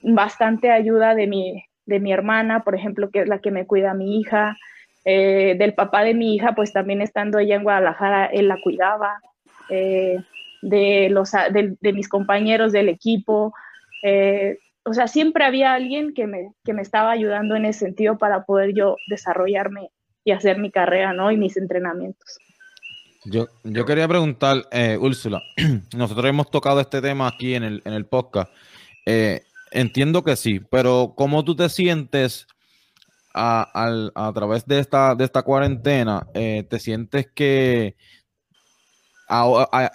bastante 0.00 0.70
ayuda 0.70 1.14
de 1.14 1.26
mi, 1.26 1.64
de 1.86 2.00
mi 2.00 2.12
hermana, 2.12 2.64
por 2.64 2.74
ejemplo, 2.74 3.10
que 3.10 3.22
es 3.22 3.28
la 3.28 3.40
que 3.40 3.50
me 3.50 3.66
cuida 3.66 3.92
a 3.92 3.94
mi 3.94 4.20
hija, 4.20 4.56
del 5.04 5.74
papá 5.74 6.04
de 6.04 6.14
mi 6.14 6.36
hija, 6.36 6.54
pues 6.54 6.72
también 6.72 7.02
estando 7.02 7.40
ella 7.40 7.56
en 7.56 7.64
Guadalajara, 7.64 8.26
él 8.26 8.46
la 8.46 8.56
cuidaba 8.62 9.18
de, 10.62 11.08
los, 11.10 11.32
de, 11.32 11.92
mis 11.92 12.08
compañeros 12.08 12.72
del 12.72 12.88
equipo. 12.88 13.52
Eh, 14.02 14.58
o 14.84 14.94
sea, 14.94 15.06
siempre 15.08 15.44
había 15.44 15.74
alguien 15.74 16.14
que 16.14 16.26
me, 16.26 16.52
que 16.64 16.72
me 16.72 16.82
estaba 16.82 17.10
ayudando 17.10 17.56
en 17.56 17.66
ese 17.66 17.80
sentido 17.80 18.18
para 18.18 18.44
poder 18.44 18.74
yo 18.74 18.96
desarrollarme 19.08 19.90
y 20.24 20.32
hacer 20.32 20.58
mi 20.58 20.70
carrera, 20.70 21.12
¿no? 21.12 21.30
Y 21.30 21.36
mis 21.36 21.56
entrenamientos. 21.56 22.38
Yo, 23.24 23.46
yo 23.62 23.84
quería 23.84 24.08
preguntar, 24.08 24.64
eh, 24.72 24.96
Úrsula, 25.00 25.42
nosotros 25.96 26.26
hemos 26.26 26.50
tocado 26.50 26.80
este 26.80 27.00
tema 27.00 27.28
aquí 27.28 27.54
en 27.54 27.62
el, 27.62 27.82
en 27.84 27.92
el 27.92 28.06
podcast. 28.06 28.52
Eh, 29.06 29.42
entiendo 29.72 30.22
que 30.22 30.36
sí, 30.36 30.60
pero 30.70 31.14
¿cómo 31.16 31.44
tú 31.44 31.56
te 31.56 31.68
sientes 31.68 32.46
a, 33.34 34.10
a, 34.14 34.32
través 34.32 34.66
de 34.66 34.78
esta, 34.78 35.14
de 35.14 35.24
esta 35.24 35.42
cuarentena? 35.42 36.26
¿Te 36.32 36.78
sientes 36.78 37.30
que 37.34 37.96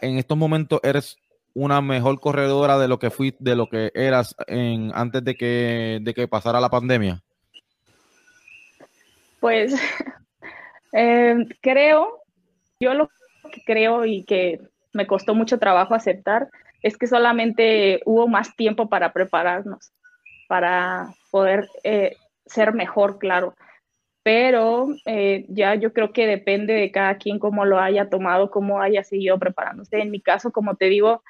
en 0.01 0.17
estos 0.17 0.37
momentos 0.37 0.79
eres 0.83 1.17
una 1.57 1.81
mejor 1.81 2.19
corredora 2.19 2.77
de 2.77 2.87
lo 2.87 2.99
que 2.99 3.09
fui, 3.09 3.35
de 3.39 3.55
lo 3.55 3.67
que 3.67 3.91
eras 3.95 4.35
en, 4.45 4.91
antes 4.93 5.23
de 5.23 5.35
que, 5.35 5.99
de 6.01 6.13
que 6.13 6.27
pasara 6.27 6.61
la 6.61 6.69
pandemia? 6.69 7.23
Pues 9.39 9.73
em, 10.93 11.47
creo, 11.61 12.21
yo 12.79 12.93
lo 12.93 13.09
que 13.51 13.63
creo 13.65 14.05
y 14.05 14.23
que 14.23 14.59
me 14.93 15.07
costó 15.07 15.33
mucho 15.33 15.57
trabajo 15.57 15.95
aceptar 15.95 16.47
es 16.81 16.97
que 16.97 17.07
solamente 17.07 18.01
hubo 18.05 18.27
más 18.27 18.55
tiempo 18.55 18.89
para 18.89 19.13
prepararnos, 19.13 19.91
para, 20.47 21.13
poder 21.31 21.69
eh, 21.83 22.15
ser 22.45 22.73
mejor, 22.73 23.19
claro. 23.19 23.55
Pero 24.23 24.87
eh, 25.05 25.45
ya 25.49 25.75
yo 25.75 25.93
creo 25.93 26.11
que 26.11 26.27
depende 26.27 26.73
de 26.73 26.91
cada 26.91 27.17
quien 27.17 27.39
cómo 27.39 27.63
lo 27.63 27.79
haya 27.79 28.09
tomado, 28.09 28.49
cómo 28.49 28.81
haya 28.81 29.03
seguido 29.03 29.37
preparándose. 29.39 29.99
En 29.99 30.11
mi 30.11 30.19
caso, 30.19 30.51
como 30.51 30.75
te 30.75 30.85
digo, 30.85 31.23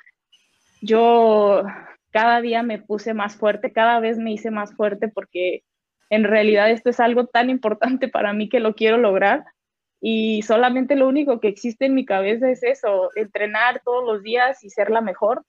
yo 0.82 1.64
cada 2.12 2.42
día 2.42 2.64
me 2.64 2.80
puse 2.80 3.14
más 3.14 3.36
fuerte, 3.36 3.72
cada 3.72 4.00
vez 4.00 4.18
me 4.18 4.32
hice 4.32 4.50
más 4.50 4.74
fuerte 4.76 5.10
porque 5.10 5.64
en 6.10 6.24
realidad 6.24 6.72
esto 6.72 6.90
es 6.90 7.00
algo 7.00 7.26
tan 7.26 7.50
importante 7.50 8.08
para 8.08 8.34
mí 8.34 8.50
que 8.50 8.60
lo 8.60 8.74
quiero 8.74 8.98
lograr 8.98 9.46
y 10.00 10.42
solamente 10.44 10.96
lo 10.96 11.08
único 11.08 11.40
que 11.40 11.48
existe 11.48 11.86
en 11.86 11.96
mi 11.96 12.06
cabeza 12.06 12.50
es 12.50 12.64
eso, 12.64 13.10
entrenar 13.16 13.82
todos 13.84 14.06
los 14.06 14.24
días 14.24 14.64
y 14.64 14.70
ser 14.70 14.90
la 14.90 15.02
mejor. 15.02 15.44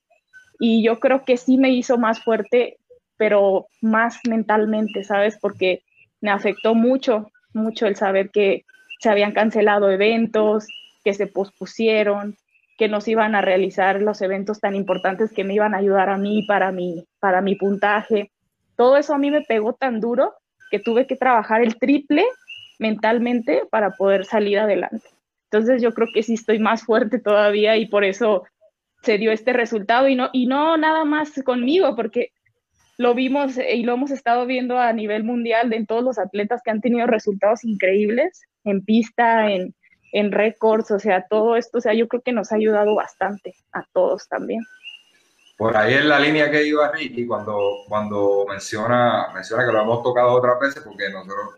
Y 0.58 0.82
yo 0.82 0.98
creo 1.00 1.24
que 1.24 1.36
sí 1.36 1.58
me 1.58 1.70
hizo 1.70 1.98
más 1.98 2.22
fuerte, 2.22 2.78
pero 3.16 3.66
más 3.82 4.18
mentalmente, 4.28 5.04
¿sabes? 5.04 5.38
Porque 5.40 5.82
me 6.20 6.30
afectó 6.30 6.74
mucho, 6.74 7.30
mucho 7.52 7.86
el 7.86 7.96
saber 7.96 8.30
que 8.30 8.64
se 9.00 9.10
habían 9.10 9.32
cancelado 9.32 9.90
eventos, 9.90 10.66
que 11.04 11.14
se 11.14 11.26
pospusieron, 11.26 12.36
que 12.78 12.88
no 12.88 13.00
se 13.00 13.12
iban 13.12 13.34
a 13.34 13.42
realizar 13.42 14.00
los 14.00 14.22
eventos 14.22 14.60
tan 14.60 14.74
importantes 14.74 15.32
que 15.32 15.44
me 15.44 15.54
iban 15.54 15.74
a 15.74 15.78
ayudar 15.78 16.08
a 16.08 16.16
mí 16.16 16.44
para 16.46 16.72
mi, 16.72 17.04
para 17.20 17.40
mi 17.40 17.54
puntaje. 17.54 18.30
Todo 18.76 18.96
eso 18.96 19.14
a 19.14 19.18
mí 19.18 19.30
me 19.30 19.42
pegó 19.42 19.74
tan 19.74 20.00
duro 20.00 20.34
que 20.70 20.78
tuve 20.78 21.06
que 21.06 21.16
trabajar 21.16 21.62
el 21.62 21.76
triple 21.76 22.24
mentalmente 22.78 23.62
para 23.70 23.90
poder 23.92 24.24
salir 24.24 24.58
adelante. 24.58 25.06
Entonces 25.50 25.82
yo 25.82 25.92
creo 25.92 26.08
que 26.12 26.22
sí 26.22 26.34
estoy 26.34 26.58
más 26.58 26.82
fuerte 26.82 27.18
todavía 27.18 27.76
y 27.76 27.86
por 27.86 28.04
eso 28.04 28.44
se 29.02 29.18
dio 29.18 29.32
este 29.32 29.52
resultado 29.52 30.08
y 30.08 30.14
no, 30.14 30.30
y 30.32 30.46
no 30.46 30.76
nada 30.76 31.04
más 31.04 31.32
conmigo, 31.44 31.94
porque 31.96 32.32
lo 32.98 33.14
vimos 33.14 33.56
y 33.56 33.82
lo 33.84 33.94
hemos 33.94 34.10
estado 34.10 34.44
viendo 34.44 34.78
a 34.78 34.92
nivel 34.92 35.24
mundial 35.24 35.72
en 35.72 35.86
todos 35.86 36.02
los 36.02 36.18
atletas 36.18 36.60
que 36.64 36.70
han 36.70 36.80
tenido 36.80 37.06
resultados 37.06 37.64
increíbles 37.64 38.42
en 38.64 38.84
pista, 38.84 39.50
en, 39.50 39.74
en 40.12 40.32
récords, 40.32 40.90
o 40.90 40.98
sea, 40.98 41.26
todo 41.28 41.56
esto, 41.56 41.78
o 41.78 41.80
sea, 41.80 41.94
yo 41.94 42.08
creo 42.08 42.22
que 42.22 42.32
nos 42.32 42.52
ha 42.52 42.56
ayudado 42.56 42.94
bastante 42.94 43.54
a 43.72 43.84
todos 43.92 44.28
también. 44.28 44.62
Por 45.56 45.76
ahí 45.76 45.94
es 45.94 46.04
la 46.04 46.20
línea 46.20 46.50
que 46.50 46.64
iba 46.64 46.90
Ricky 46.92 47.26
cuando, 47.26 47.58
cuando 47.88 48.46
menciona, 48.48 49.28
menciona 49.34 49.66
que 49.66 49.72
lo 49.72 49.82
hemos 49.82 50.02
tocado 50.02 50.32
otras 50.32 50.58
veces, 50.60 50.82
porque 50.84 51.08
nosotros 51.10 51.54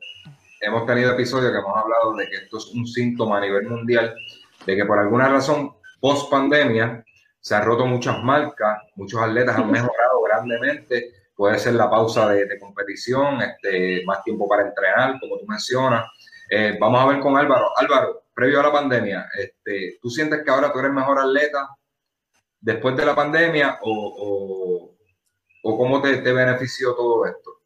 hemos 0.61 0.87
tenido 0.87 1.13
episodios 1.13 1.53
que 1.53 1.59
hemos 1.59 1.77
hablado 1.77 2.15
de 2.15 2.29
que 2.29 2.37
esto 2.37 2.59
es 2.59 2.67
un 2.67 2.87
síntoma 2.87 3.39
a 3.39 3.41
nivel 3.41 3.69
mundial, 3.69 4.15
de 4.67 4.77
que 4.77 4.85
por 4.85 4.99
alguna 4.99 5.29
razón, 5.29 5.75
post 6.01 6.31
pandemia, 6.31 7.05
se 7.41 7.55
han 7.55 7.65
roto 7.65 7.87
muchas 7.87 8.23
marcas, 8.23 8.83
muchos 8.97 9.21
atletas 9.21 9.57
han 9.57 9.71
mejorado 9.71 10.23
grandemente, 10.23 11.13
puede 11.35 11.59
ser 11.59 11.75
la 11.75 11.89
pausa 11.89 12.29
de, 12.29 12.59
competición, 12.59 13.41
este, 13.41 14.03
más 14.05 14.23
tiempo 14.23 14.47
para 14.47 14.69
entrenar, 14.69 15.19
como 15.19 15.39
tú 15.39 15.47
mencionas. 15.47 16.07
Eh, 16.51 16.77
vamos 16.79 17.01
a 17.01 17.07
ver 17.07 17.21
con 17.21 17.39
Álvaro. 17.39 17.71
Álvaro, 17.79 18.25
previo 18.35 18.61
a 18.61 18.65
la 18.65 18.73
pandemia, 18.73 19.29
este, 19.39 19.99
¿tú 20.03 20.11
sientes 20.11 20.43
que 20.45 20.51
ahora 20.51 20.71
tú 20.71 20.81
eres 20.81 20.93
mejor 20.93 21.19
atleta 21.19 21.69
después 22.61 22.95
de 22.95 23.07
la 23.07 23.15
pandemia 23.15 23.79
o, 23.83 24.95
o, 25.63 25.79
cómo 25.79 26.03
te, 26.03 26.19
te 26.19 26.33
benefició 26.33 26.95
todo 26.95 27.25
esto? 27.25 27.60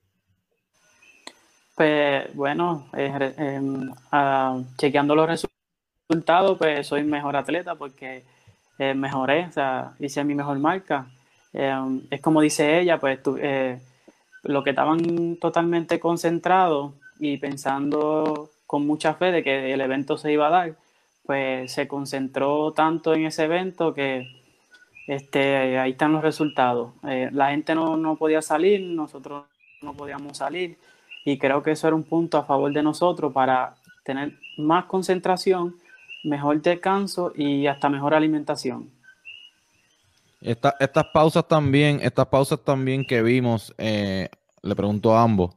Pues 1.75 2.33
bueno, 2.35 2.87
eh, 2.97 3.35
em, 3.37 3.91
chequeando 4.77 5.15
los 5.17 5.29
resultados, 6.09 6.57
pues 6.57 6.87
soy 6.87 7.03
mejor 7.03 7.35
atleta 7.37 7.75
porque 7.75 8.25
eh, 8.79 8.95
mejoré, 8.95 9.47
o 9.47 9.53
sea, 9.53 9.95
hice 9.99 10.23
mi 10.25 10.35
mejor 10.35 10.59
marca. 10.61 11.07
Em, 11.53 12.03
es 12.11 12.21
como 12.21 12.41
dice 12.41 12.79
ella, 12.81 12.99
pues 12.99 13.19
eh, 13.41 13.81
lo 14.45 14.63
que 14.63 14.71
estaban 14.71 15.37
totalmente 15.41 15.99
concentrados 15.99 16.95
y 17.19 17.39
pensando 17.39 18.51
con 18.67 18.87
mucha 18.87 19.15
fe 19.15 19.33
de 19.33 19.43
que 19.43 19.73
el 19.73 19.81
evento 19.81 20.17
se 20.17 20.33
iba 20.33 20.47
a 20.49 20.51
dar, 20.51 20.77
pues 21.27 21.73
se 21.73 21.89
concentró 21.89 22.73
tanto 22.73 23.15
en 23.15 23.27
ese 23.27 23.45
evento 23.45 23.95
que 23.95 24.29
este, 25.09 25.79
ahí 25.79 25.93
están 25.93 26.13
los 26.13 26.23
resultados. 26.23 26.93
la 27.03 27.51
gente 27.51 27.75
no, 27.75 27.97
no 27.97 28.17
podía 28.17 28.43
salir, 28.43 28.81
nosotros 28.81 29.45
no 29.83 29.95
podíamos 29.95 30.39
salir 30.39 30.79
y 31.25 31.39
creo 31.39 31.63
que 31.63 31.73
eso 31.73 31.87
era 31.87 31.97
un 31.97 32.05
punto 32.05 32.37
a 32.39 32.45
favor 32.45 32.73
de 32.73 32.83
nosotros 32.83 33.33
para 33.33 33.77
tener 34.05 34.39
más 34.59 34.85
concentración, 34.85 35.77
mejor 36.23 36.61
descanso 36.61 37.33
y 37.35 37.67
hasta 37.67 37.89
mejor 37.89 38.15
alimentación. 38.15 38.91
estas 40.41 41.07
pausas 41.13 41.49
también, 41.49 42.01
estas 42.03 42.27
pausas 42.27 42.63
también 42.63 43.07
que 43.07 43.23
vimos, 43.23 43.75
eh, 43.79 44.29
le 44.63 44.77
pregunto 44.77 45.17
a 45.17 45.23
ambos, 45.23 45.57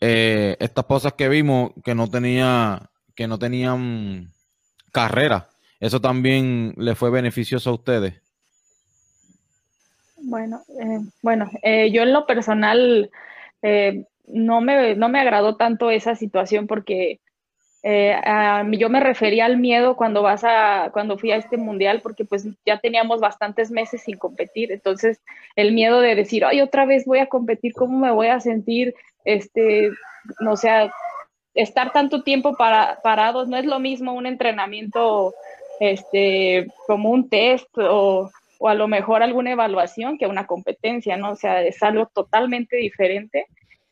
eh, 0.00 0.56
estas 0.60 0.84
pausas 0.84 1.14
que 1.14 1.28
vimos 1.28 1.72
que 1.82 1.94
no 1.94 2.08
tenía, 2.08 2.90
que 3.14 3.26
no 3.26 3.38
tenían 3.38 4.28
carrera, 4.92 5.48
eso 5.80 6.00
también 6.00 6.74
le 6.76 6.94
fue 6.94 7.10
beneficioso 7.10 7.70
a 7.70 7.74
ustedes. 7.74 8.14
Bueno, 10.20 10.62
eh, 10.78 11.00
bueno, 11.22 11.50
yo 11.62 12.02
en 12.02 12.12
lo 12.12 12.26
personal 12.26 13.10
no 14.30 14.60
me, 14.60 14.94
no 14.94 15.08
me 15.08 15.20
agradó 15.20 15.56
tanto 15.56 15.90
esa 15.90 16.14
situación 16.14 16.66
porque 16.66 17.20
eh, 17.82 18.16
yo 18.72 18.88
me 18.88 19.00
refería 19.00 19.46
al 19.46 19.56
miedo 19.56 19.96
cuando 19.96 20.22
vas 20.22 20.42
a, 20.44 20.90
cuando 20.92 21.16
fui 21.16 21.30
a 21.30 21.36
este 21.36 21.56
mundial, 21.56 22.00
porque 22.02 22.24
pues 22.24 22.46
ya 22.66 22.78
teníamos 22.80 23.20
bastantes 23.20 23.70
meses 23.70 24.02
sin 24.02 24.18
competir. 24.18 24.72
Entonces, 24.72 25.20
el 25.56 25.72
miedo 25.72 26.00
de 26.00 26.14
decir, 26.14 26.44
ay, 26.44 26.60
otra 26.60 26.86
vez 26.86 27.04
voy 27.06 27.20
a 27.20 27.26
competir, 27.26 27.72
¿cómo 27.74 27.98
me 27.98 28.10
voy 28.10 28.28
a 28.28 28.40
sentir? 28.40 28.94
Este, 29.24 29.90
no 30.40 30.56
sé, 30.56 30.90
estar 31.54 31.92
tanto 31.92 32.22
tiempo 32.22 32.56
para, 32.56 33.00
parados, 33.02 33.48
no 33.48 33.56
es 33.56 33.64
lo 33.64 33.78
mismo 33.78 34.12
un 34.12 34.26
entrenamiento, 34.26 35.34
este, 35.80 36.66
como 36.86 37.10
un 37.10 37.28
test 37.28 37.68
o, 37.78 38.30
o 38.58 38.68
a 38.68 38.74
lo 38.74 38.88
mejor 38.88 39.22
alguna 39.22 39.52
evaluación 39.52 40.18
que 40.18 40.26
una 40.26 40.46
competencia, 40.46 41.16
¿no? 41.16 41.30
O 41.30 41.36
sea, 41.36 41.62
es 41.62 41.82
algo 41.82 42.06
totalmente 42.12 42.76
diferente. 42.76 43.46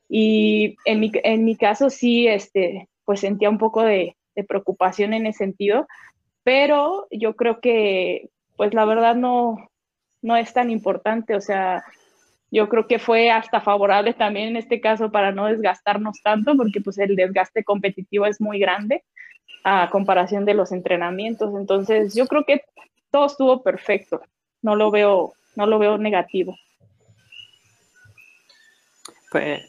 Y 0.09 0.77
en 0.85 1.01
mi, 1.01 1.11
en 1.15 1.45
mi 1.45 1.57
caso 1.57 1.91
sí, 1.91 2.29
este, 2.29 2.89
pues 3.05 3.21
sentía 3.21 3.51
un 3.51 3.59
poco 3.59 3.83
de, 3.83 4.17
preocupación 4.49 5.15
en 5.15 5.25
ese 5.25 5.39
sentido, 5.39 5.87
pero 6.43 7.07
yo 7.11 7.37
creo 7.37 7.59
que, 7.61 8.29
pues 8.57 8.75
la 8.75 8.85
verdad 8.85 9.17
no, 9.17 9.57
no 10.21 10.37
es 10.37 10.53
tan 10.53 10.71
importante, 10.71 11.35
o 11.35 11.41
sea, 11.41 11.83
yo 12.51 12.69
creo 12.69 12.87
que 12.87 12.99
fue 12.99 13.31
hasta 13.31 13.63
favorable 13.63 14.13
también 14.13 14.49
en 14.49 14.57
este 14.57 14.81
caso 14.83 15.11
para 15.11 15.33
no 15.33 15.47
desgastarnos 15.47 16.21
tanto, 16.23 16.55
porque 16.55 16.83
pues 16.83 16.99
el 16.99 17.17
desgaste 17.17 17.65
competitivo 17.65 18.27
es 18.27 18.39
muy 18.39 18.59
grande 18.59 19.05
a 19.65 19.89
comparación 19.91 20.45
de 20.45 20.55
los 20.55 20.71
entrenamientos. 20.71 21.55
Entonces, 21.59 22.15
yo 22.15 22.27
creo 22.27 22.45
que 22.45 22.63
todo 23.11 23.27
estuvo 23.27 23.63
perfecto. 23.63 24.21
No 24.63 24.77
lo 24.77 24.91
veo, 24.91 25.33
no 25.57 25.67
lo 25.67 25.79
veo 25.79 25.99
negativo. 25.99 26.57
Pues, 29.31 29.63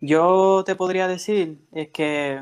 yo, 0.00 0.62
te 0.64 0.74
podría 0.74 1.08
decir 1.08 1.58
es 1.72 1.88
que, 1.90 2.40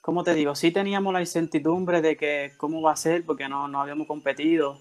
como 0.00 0.24
te 0.24 0.34
digo, 0.34 0.54
sí 0.54 0.70
teníamos 0.70 1.12
la 1.12 1.20
incertidumbre 1.20 2.00
de 2.00 2.16
que 2.16 2.52
cómo 2.56 2.82
va 2.82 2.92
a 2.92 2.96
ser 2.96 3.24
porque 3.24 3.48
no, 3.48 3.68
no 3.68 3.80
habíamos 3.80 4.06
competido, 4.06 4.78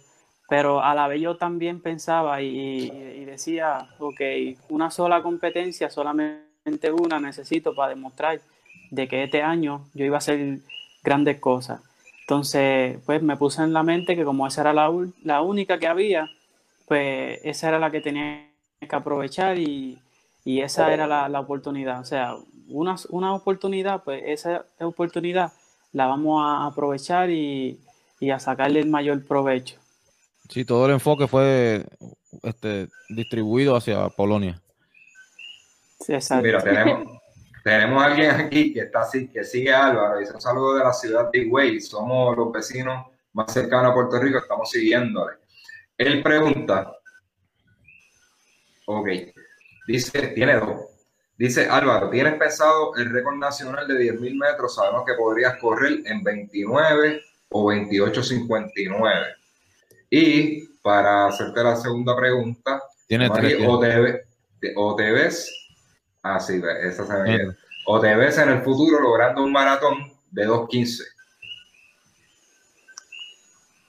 pero 0.48 0.84
a 0.84 0.94
la 0.94 1.08
vez 1.08 1.22
yo 1.22 1.38
también 1.38 1.82
pensaba 1.82 2.42
y, 2.42 3.26
decía, 3.26 3.90
ok, 4.00 4.22
una 4.70 4.92
sola 4.92 5.22
competencia, 5.22 5.90
solamente 5.90 6.92
una 6.92 7.20
necesito 7.20 7.76
para 7.76 7.90
demostrar 7.90 8.40
de 8.92 9.08
que 9.08 9.24
este 9.24 9.42
año 9.42 9.86
yo 9.94 10.06
iba 10.06 10.18
a 10.18 10.20
hacer 10.20 10.60
grandes 11.04 11.40
cosas. 11.40 11.82
Entonces, 12.22 12.98
pues 13.06 13.22
me 13.22 13.38
puse 13.38 13.62
en 13.62 13.74
la 13.74 13.84
mente 13.84 14.16
que 14.16 14.24
como 14.24 14.48
esa 14.48 14.62
era 14.62 14.74
la, 14.74 14.92
la 15.24 15.42
única 15.42 15.78
que 15.78 15.88
había, 15.88 16.30
pues 16.88 17.40
esa 17.44 17.70
era 17.70 17.80
la 17.80 17.92
que 17.92 18.02
tenía 18.02 18.50
que 18.80 18.96
aprovechar 18.96 19.58
y, 19.58 20.00
esa 20.46 20.94
era 20.94 21.08
la, 21.08 21.40
oportunidad. 21.40 22.00
O 22.00 22.06
sea, 22.06 22.36
una, 22.68 22.96
una 23.10 23.34
oportunidad, 23.34 24.04
pues 24.04 24.22
esa 24.26 24.66
oportunidad 24.80 25.52
la 25.92 26.06
vamos 26.08 26.44
a 26.46 26.68
aprovechar 26.68 27.30
y, 27.30 27.80
a 28.32 28.40
sacarle 28.40 28.80
el 28.80 28.90
mayor 28.90 29.24
provecho. 29.26 29.78
Sí, 30.50 30.66
todo 30.66 30.86
el 30.88 30.94
enfoque 30.94 31.28
fue 31.28 31.86
este, 32.44 32.88
distribuido 33.10 33.76
hacia 33.76 34.10
Polonia. 34.10 34.60
Sí, 36.00 36.14
exacto. 36.14 36.46
Mira, 36.46 36.62
tenemos, 36.62 37.22
tenemos 37.64 38.04
a 38.04 38.06
alguien 38.06 38.32
aquí 38.32 38.74
que 38.74 38.82
está 38.82 39.02
así, 39.02 39.28
que 39.28 39.44
sigue 39.44 39.74
a 39.74 39.88
Álvaro, 39.88 40.20
dice 40.20 40.34
un 40.34 40.42
saludo 40.42 40.76
de 40.76 40.84
la 40.84 40.94
ciudad 40.94 41.32
de 41.32 41.40
Higüey, 41.40 41.80
somos 41.82 42.36
los 42.36 42.52
vecinos 42.52 43.08
más 43.34 43.52
cercanos 43.52 43.92
a 43.92 43.94
Puerto 43.94 44.20
Rico, 44.20 44.38
estamos 44.38 44.70
siguiéndole. 44.70 45.38
Él 45.98 46.22
pregunta, 46.22 46.92
ok, 48.86 49.08
dice, 49.88 50.28
tiene 50.30 50.56
dos. 50.56 50.82
Dice 51.38 51.68
Álvaro, 51.70 52.10
¿tienes 52.10 52.36
pensado 52.36 52.96
el 52.96 53.12
récord 53.12 53.36
nacional 53.36 53.88
de 53.88 54.14
10.000 54.14 54.38
metros? 54.38 54.76
Sabemos 54.76 55.04
que 55.06 55.16
podrías 55.16 55.58
correr 55.60 56.00
en 56.06 56.24
29 56.24 57.22
o 57.50 57.66
28.59. 57.66 59.36
Y 60.10 60.68
para 60.82 61.28
hacerte 61.28 61.62
la 61.64 61.76
segunda 61.76 62.16
pregunta, 62.16 62.82
Tiene 63.08 63.30
tres. 63.30 63.58
O 63.68 63.80
te, 63.80 64.26
o 64.76 64.96
te 64.96 65.12
ves, 65.12 65.52
ah, 66.24 66.40
sí, 66.40 66.62
esa 66.84 67.06
se 67.06 67.14
me 67.24 67.56
O 67.86 68.00
te 68.00 68.16
ves 68.16 68.38
en 68.38 68.50
el 68.50 68.62
futuro 68.62 69.02
logrando 69.02 69.44
un 69.44 69.52
maratón 69.52 70.14
de 70.32 70.48
2.15. 70.48 71.04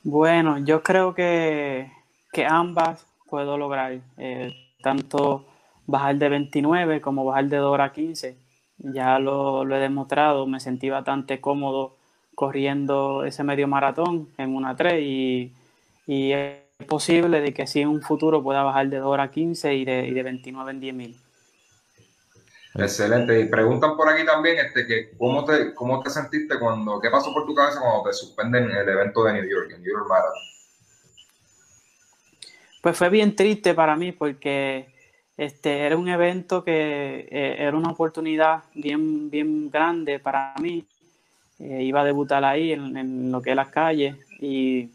Bueno, 0.03 0.59
yo 0.59 0.83
creo 0.83 1.15
que, 1.15 1.93
que 2.37 2.45
ambas 2.45 3.07
puedo 3.31 3.57
lograr. 3.57 3.99
Eh, 4.19 4.55
tanto 4.83 5.47
bajar 5.87 6.17
de 6.17 6.29
29 6.29 7.01
como 7.01 7.25
bajar 7.25 7.47
de 7.47 7.57
2 7.57 7.73
horas 7.73 7.93
15. 7.93 8.37
Ya 8.77 9.19
lo, 9.19 9.65
lo, 9.65 9.75
he 9.75 9.81
demostrado, 9.81 10.47
me 10.47 10.61
sentí 10.61 10.91
bastante 10.91 11.41
cómodo 11.41 11.97
corriendo 12.35 13.25
ese 13.25 13.43
medio 13.43 13.69
maratón 13.69 14.29
en 14.37 14.55
una 14.55 14.77
3 14.77 15.01
y, 15.01 15.55
y 16.07 16.33
es 16.33 16.59
posible 16.87 17.41
de 17.41 17.55
que 17.55 17.67
sí 17.67 17.81
en 17.81 17.89
un 17.89 18.03
futuro 18.03 18.43
pueda 18.43 18.63
bajar 18.63 18.91
de 18.91 18.99
2 18.99 19.07
horas 19.07 19.31
15 19.31 19.75
y 19.75 19.87
de, 19.87 20.07
y 20.07 20.13
de 20.13 20.23
29 20.23 20.71
en 20.73 20.81
10 20.81 20.95
mil. 20.95 21.17
Excelente. 22.75 23.41
Y 23.41 23.47
preguntan 23.47 23.97
por 23.97 24.11
aquí 24.11 24.27
también 24.27 24.59
este, 24.59 24.87
que 24.87 25.17
cómo 25.17 25.43
te, 25.47 25.73
cómo 25.73 26.03
te 26.03 26.11
sentiste 26.11 26.59
cuando, 26.59 27.01
qué 27.01 27.09
pasó 27.09 27.33
por 27.33 27.47
tu 27.47 27.55
cabeza 27.55 27.81
cuando 27.81 28.11
te 28.11 28.13
suspenden 28.13 28.71
el 28.71 28.87
evento 28.87 29.25
de 29.25 29.33
New 29.33 29.49
York, 29.49 29.71
el 29.75 29.81
New 29.81 29.91
York 29.91 30.07
Marathon. 30.07 30.56
Pues 32.87 32.97
fue 32.97 33.09
bien 33.09 33.35
triste 33.35 33.75
para 33.75 33.97
mí 33.97 34.13
porque 34.13 34.87
este, 35.37 35.81
era 35.81 35.97
un 35.97 36.09
evento 36.09 36.63
que 36.63 37.27
eh, 37.33 37.57
era 37.59 37.77
una 37.77 37.91
oportunidad 37.91 38.63
bien, 38.77 39.29
bien 39.29 39.71
grande 39.71 40.21
para 40.21 40.55
mí. 40.63 40.87
Eh, 41.59 41.83
iba 41.83 42.03
a 42.03 42.05
debutar 42.05 42.45
ahí 42.45 42.71
en, 42.71 43.33
lo 43.33 43.43
que 43.43 43.51
es 43.51 43.57
las 43.57 43.71
calles 43.71 44.15
y 44.39 44.91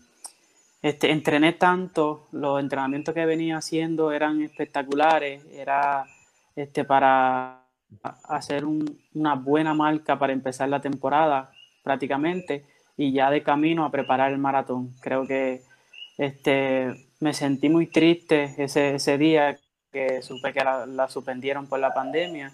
este, 0.81 1.11
entrené 1.11 1.51
tanto, 1.51 2.29
los 2.31 2.61
entrenamientos 2.61 3.13
que 3.13 3.25
venía 3.25 3.57
haciendo 3.57 4.13
eran 4.13 4.41
espectaculares, 4.41 5.43
era 5.51 6.05
este, 6.55 6.85
para 6.85 7.65
hacer 8.23 8.63
una 8.63 9.35
buena 9.35 9.73
marca 9.73 10.17
para 10.17 10.31
empezar 10.31 10.69
la 10.69 10.79
temporada 10.79 11.51
prácticamente 11.83 12.63
y 12.95 13.11
ya 13.11 13.29
de 13.29 13.43
camino 13.43 13.83
a 13.83 13.91
preparar 13.91 14.31
el 14.31 14.37
maratón. 14.37 14.93
Creo 15.01 15.27
que 15.27 15.61
este, 16.17 17.10
me 17.21 17.33
sentí 17.33 17.69
muy 17.69 17.87
triste 17.87 18.55
ese, 18.57 18.95
ese 18.95 19.17
día 19.17 19.57
que 19.91 20.21
supe 20.21 20.51
que 20.51 20.63
la, 20.63 20.85
la, 20.85 21.07
suspendieron 21.07 21.67
por 21.67 21.79
la 21.79 21.93
pandemia, 21.93 22.51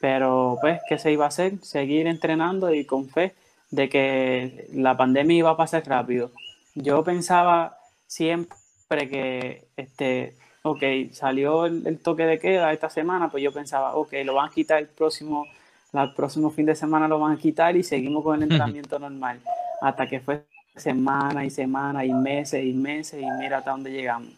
pero 0.00 0.56
pues, 0.60 0.80
¿qué 0.88 0.98
se 0.98 1.12
iba 1.12 1.24
a 1.24 1.28
hacer? 1.28 1.58
Seguir 1.62 2.06
entrenando 2.06 2.72
y 2.72 2.84
con 2.84 3.08
fe 3.08 3.34
de 3.70 3.88
que 3.88 4.68
la 4.72 4.96
pandemia 4.96 5.36
iba 5.36 5.50
a 5.50 5.56
pasar 5.56 5.86
rápido. 5.86 6.30
Yo 6.74 7.02
pensaba 7.02 7.76
siempre 8.06 9.08
que, 9.08 9.66
este, 9.76 10.36
ok, 10.62 10.82
salió 11.12 11.66
el, 11.66 11.98
toque 11.98 12.24
de 12.24 12.38
queda 12.38 12.72
esta 12.72 12.90
semana, 12.90 13.30
pues 13.30 13.42
yo 13.42 13.52
pensaba, 13.52 13.96
ok, 13.96 14.12
lo 14.24 14.34
van 14.34 14.48
a 14.48 14.52
quitar 14.52 14.78
el 14.78 14.88
próximo, 14.88 15.46
el 15.92 16.14
próximo 16.14 16.50
fin 16.50 16.66
de 16.66 16.76
semana 16.76 17.08
lo 17.08 17.18
van 17.18 17.32
a 17.32 17.38
quitar 17.38 17.76
y 17.76 17.82
seguimos 17.82 18.22
con 18.22 18.36
el 18.36 18.44
entrenamiento 18.44 18.98
normal. 18.98 19.40
Hasta 19.80 20.06
que 20.06 20.20
fue 20.20 20.44
semana 20.76 21.44
y 21.44 21.50
semana 21.50 22.04
y 22.04 22.12
meses 22.12 22.64
y 22.64 22.72
meses 22.72 23.20
y 23.22 23.26
mira 23.38 23.58
hasta 23.58 23.70
dónde 23.70 23.90
llegamos. 23.90 24.32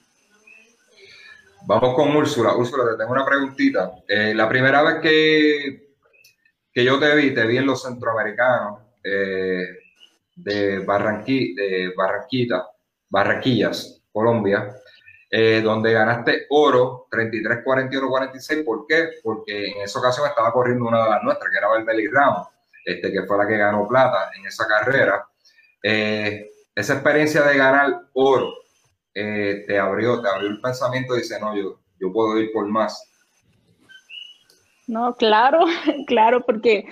Vamos 1.67 1.95
con 1.95 2.15
Úrsula. 2.15 2.55
Úrsula, 2.55 2.85
te 2.93 2.99
tengo 2.99 3.13
una 3.13 3.25
preguntita. 3.25 3.93
Eh, 4.07 4.35
la 4.35 4.49
primera 4.49 4.83
vez 4.83 4.97
que, 5.01 5.95
que 6.73 6.85
yo 6.85 6.99
te 6.99 7.15
vi, 7.17 7.35
te 7.35 7.45
vi 7.47 7.57
en 7.57 7.67
los 7.67 7.83
centroamericanos 7.83 8.81
eh, 9.03 9.67
de, 10.37 10.79
Barranqui, 10.81 11.55
de 11.55 11.93
Barranquita, 11.97 12.69
Barranquillas, 13.09 14.03
Colombia, 14.13 14.77
eh, 15.29 15.61
donde 15.63 15.93
ganaste 15.93 16.47
oro 16.51 17.09
33, 17.11 17.61
41, 17.65 18.09
46. 18.09 18.65
¿Por 18.65 18.87
qué? 18.87 19.09
Porque 19.23 19.73
en 19.73 19.83
esa 19.83 19.99
ocasión 19.99 20.27
estaba 20.29 20.53
corriendo 20.53 20.87
una 20.87 21.03
de 21.03 21.11
las 21.11 21.23
nuestras, 21.25 21.51
que 21.51 21.59
era 21.59 21.69
Valmeli 21.69 22.07
Ramos, 22.09 22.49
este, 22.85 23.11
que 23.11 23.25
fue 23.25 23.39
la 23.39 23.47
que 23.49 23.57
ganó 23.57 23.89
plata 23.89 24.31
en 24.39 24.47
esa 24.47 24.67
carrera. 24.69 25.27
Esa 25.83 26.93
experiencia 26.95 27.43
de 27.43 27.57
ganar 27.57 28.03
oro 28.13 28.53
eh, 29.15 29.65
te 29.67 29.79
abrió, 29.79 30.21
te 30.21 30.29
abrió 30.29 30.49
el 30.51 30.61
pensamiento 30.61 31.15
y 31.15 31.21
dice, 31.21 31.41
no, 31.41 31.57
yo, 31.57 31.81
yo 31.99 32.13
puedo 32.13 32.39
ir 32.39 32.53
por 32.53 32.67
más. 32.69 33.11
No, 34.87 35.15
claro, 35.15 35.61
claro, 36.07 36.45
porque 36.45 36.85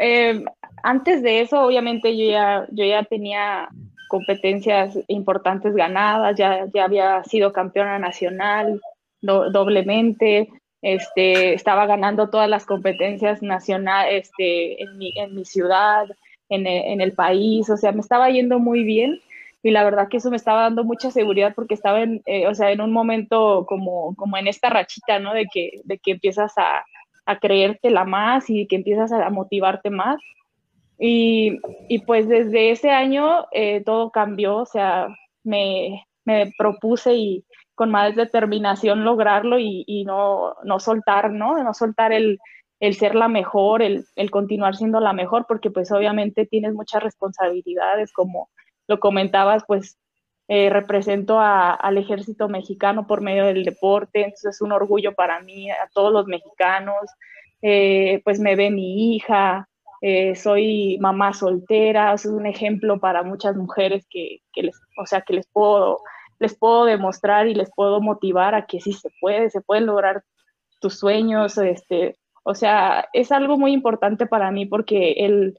eh, 0.00 0.42
antes 0.82 1.22
de 1.22 1.42
eso, 1.42 1.60
obviamente, 1.60 2.16
yo 2.16 2.30
ya, 2.30 2.66
yo 2.70 2.84
ya 2.84 3.04
tenía 3.04 3.68
competencias 4.08 4.98
importantes 5.08 5.74
ganadas, 5.74 6.36
ya, 6.38 6.66
ya 6.72 6.84
había 6.84 7.22
sido 7.24 7.52
campeona 7.52 7.98
nacional 7.98 8.80
doblemente, 9.20 10.48
este, 10.82 11.54
estaba 11.54 11.86
ganando 11.86 12.30
todas 12.30 12.48
las 12.48 12.64
competencias 12.64 13.42
nacionales 13.42 14.28
este, 14.28 14.82
en, 14.82 14.96
mi, 14.96 15.12
en 15.16 15.34
mi 15.34 15.44
ciudad, 15.44 16.06
en 16.48 16.66
el, 16.66 16.84
en 16.92 17.00
el 17.00 17.12
país, 17.12 17.68
o 17.70 17.76
sea, 17.76 17.92
me 17.92 18.00
estaba 18.00 18.30
yendo 18.30 18.58
muy 18.58 18.84
bien 18.84 19.20
y 19.62 19.70
la 19.72 19.82
verdad 19.84 20.08
que 20.08 20.18
eso 20.18 20.30
me 20.30 20.36
estaba 20.36 20.62
dando 20.62 20.84
mucha 20.84 21.10
seguridad 21.10 21.52
porque 21.54 21.74
estaba 21.74 22.00
en, 22.00 22.22
eh, 22.26 22.46
o 22.46 22.54
sea, 22.54 22.70
en 22.70 22.80
un 22.80 22.92
momento 22.92 23.66
como, 23.66 24.14
como 24.14 24.36
en 24.36 24.46
esta 24.46 24.70
rachita, 24.70 25.18
¿no? 25.18 25.34
De 25.34 25.46
que, 25.52 25.80
de 25.84 25.98
que 25.98 26.12
empiezas 26.12 26.56
a, 26.56 26.84
a 27.26 27.38
creértela 27.40 28.04
más 28.04 28.48
y 28.48 28.66
que 28.66 28.76
empiezas 28.76 29.10
a 29.12 29.28
motivarte 29.30 29.90
más. 29.90 30.18
Y, 30.98 31.58
y 31.88 31.98
pues 32.00 32.28
desde 32.28 32.70
ese 32.70 32.90
año 32.90 33.46
eh, 33.52 33.82
todo 33.84 34.10
cambió, 34.10 34.58
o 34.58 34.66
sea, 34.66 35.08
me, 35.42 36.06
me, 36.24 36.52
propuse 36.56 37.14
y 37.14 37.44
con 37.74 37.90
más 37.90 38.14
determinación 38.16 39.04
lograrlo 39.04 39.58
y, 39.58 39.84
y 39.86 40.04
no, 40.04 40.54
no, 40.64 40.80
soltar, 40.80 41.32
¿no? 41.32 41.62
No 41.62 41.74
soltar 41.74 42.12
el, 42.12 42.38
el 42.80 42.94
ser 42.94 43.14
la 43.14 43.28
mejor, 43.28 43.82
el, 43.82 44.04
el, 44.16 44.30
continuar 44.30 44.76
siendo 44.76 45.00
la 45.00 45.12
mejor, 45.12 45.46
porque 45.48 45.70
pues 45.70 45.90
obviamente 45.92 46.46
tienes 46.46 46.74
muchas 46.74 47.02
responsabilidades 47.02 48.12
como 48.12 48.50
lo 48.86 49.00
comentabas, 49.00 49.64
pues 49.66 49.98
eh, 50.48 50.70
represento 50.70 51.40
al 51.40 51.98
ejército 51.98 52.48
mexicano 52.48 53.06
por 53.08 53.20
medio 53.20 53.46
del 53.46 53.64
deporte, 53.64 54.20
entonces 54.20 54.54
es 54.54 54.62
un 54.62 54.70
orgullo 54.70 55.12
para 55.14 55.40
mí, 55.40 55.70
a 55.70 55.88
todos 55.92 56.12
los 56.12 56.26
mexicanos, 56.26 57.10
eh, 57.62 58.20
pues 58.24 58.38
me 58.38 58.54
ve 58.54 58.70
mi 58.70 59.16
hija, 59.16 59.68
eh, 60.02 60.36
soy 60.36 60.98
mamá 61.00 61.32
soltera, 61.32 62.12
es 62.12 62.26
un 62.26 62.46
ejemplo 62.46 63.00
para 63.00 63.24
muchas 63.24 63.56
mujeres 63.56 64.06
que, 64.08 64.38
que, 64.52 64.62
les, 64.64 64.76
o 64.96 65.06
sea, 65.06 65.22
que 65.22 65.32
les 65.32 65.48
puedo, 65.48 66.00
les 66.38 66.56
puedo 66.56 66.84
demostrar 66.84 67.48
y 67.48 67.54
les 67.54 67.70
puedo 67.74 68.00
motivar 68.00 68.54
a 68.54 68.66
que 68.66 68.80
sí 68.80 68.92
se 68.92 69.08
puede, 69.20 69.50
se 69.50 69.62
pueden 69.62 69.86
lograr 69.86 70.22
tus 70.80 70.98
sueños, 70.98 71.58
este, 71.58 72.14
o 72.48 72.54
sea, 72.54 73.08
es 73.12 73.32
algo 73.32 73.58
muy 73.58 73.72
importante 73.72 74.24
para 74.24 74.52
mí 74.52 74.66
porque 74.66 75.14
el, 75.18 75.58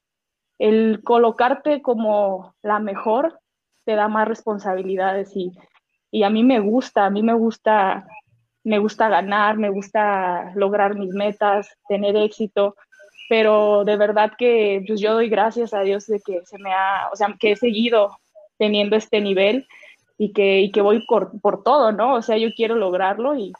el 0.57 1.01
colocarte 1.03 1.81
como 1.81 2.55
la 2.61 2.79
mejor 2.79 3.41
te 3.83 3.95
da 3.95 4.07
más 4.07 4.25
responsabilidades 4.25 5.35
y, 5.35 5.51
y, 6.11 6.23
a 6.23 6.29
mí 6.29 6.45
me 6.45 6.61
gusta, 6.61 7.05
a 7.05 7.09
mí 7.09 7.21
me 7.23 7.33
gusta, 7.33 8.07
me 8.63 8.79
gusta 8.79 9.09
ganar, 9.09 9.57
me 9.57 9.69
gusta 9.69 10.53
lograr 10.55 10.95
mis 10.95 11.13
metas, 11.13 11.67
tener 11.89 12.15
éxito, 12.15 12.77
pero 13.27 13.83
de 13.83 13.97
verdad 13.97 14.31
que 14.37 14.81
pues, 14.87 15.01
yo 15.01 15.13
doy 15.13 15.27
gracias 15.27 15.73
a 15.73 15.81
Dios 15.81 16.07
de 16.07 16.21
que 16.21 16.39
se 16.45 16.57
me 16.57 16.71
ha, 16.71 17.09
o 17.11 17.17
sea, 17.17 17.35
que 17.37 17.51
he 17.51 17.55
seguido 17.57 18.15
teniendo 18.57 18.95
este 18.95 19.19
nivel 19.19 19.67
y 20.17 20.31
que, 20.31 20.61
y 20.61 20.71
que 20.71 20.79
voy 20.79 21.05
por, 21.05 21.37
por 21.41 21.63
todo, 21.63 21.91
¿no? 21.91 22.13
O 22.13 22.21
sea, 22.21 22.37
yo 22.37 22.47
quiero 22.55 22.75
lograrlo 22.75 23.35
y, 23.35 23.51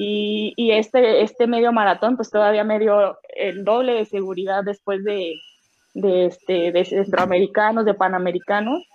y, 0.00 0.54
y, 0.56 0.70
este, 0.70 1.22
este 1.22 1.48
medio 1.48 1.72
maratón, 1.72 2.14
pues 2.14 2.30
todavía 2.30 2.62
me 2.62 2.78
dio 2.78 3.18
el 3.34 3.64
doble 3.64 3.94
de 3.94 4.04
seguridad 4.04 4.62
después 4.62 5.02
de, 5.02 5.34
de, 5.94 6.26
este, 6.26 6.70
de 6.70 6.84
centroamericanos, 6.84 7.84
de 7.84 7.94
panamericanos, 7.94 8.86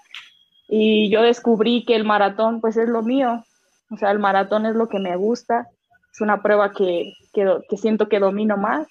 y 0.69 1.11
yo 1.11 1.21
descubrí 1.21 1.83
que 1.83 1.97
el 1.97 2.05
maratón 2.05 2.61
pues 2.61 2.77
es 2.77 2.87
lo 2.87 3.01
mío, 3.01 3.43
o 3.91 3.97
sea, 3.97 4.11
el 4.11 4.19
maratón 4.19 4.65
es 4.65 4.75
lo 4.75 4.87
que 4.87 4.99
me 4.99 5.17
gusta, 5.17 5.67
es 6.09 6.21
una 6.21 6.41
prueba 6.41 6.71
que, 6.71 7.11
que, 7.33 7.53
que 7.69 7.75
siento 7.75 8.07
que 8.07 8.19
domino 8.19 8.55
más 8.55 8.87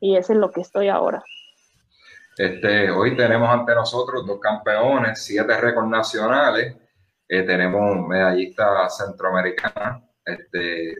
y 0.00 0.16
es 0.16 0.30
en 0.30 0.40
lo 0.40 0.50
que 0.52 0.62
estoy 0.62 0.88
ahora. 0.88 1.22
Este, 2.38 2.90
hoy 2.90 3.14
tenemos 3.14 3.50
ante 3.50 3.74
nosotros 3.74 4.26
dos 4.26 4.40
campeones, 4.40 5.22
siete 5.22 5.54
récords 5.60 5.90
nacionales, 5.90 6.76
eh, 7.28 7.42
tenemos 7.42 8.06
medallista 8.08 8.88
centroamericana, 8.88 10.02
este, 10.24 10.94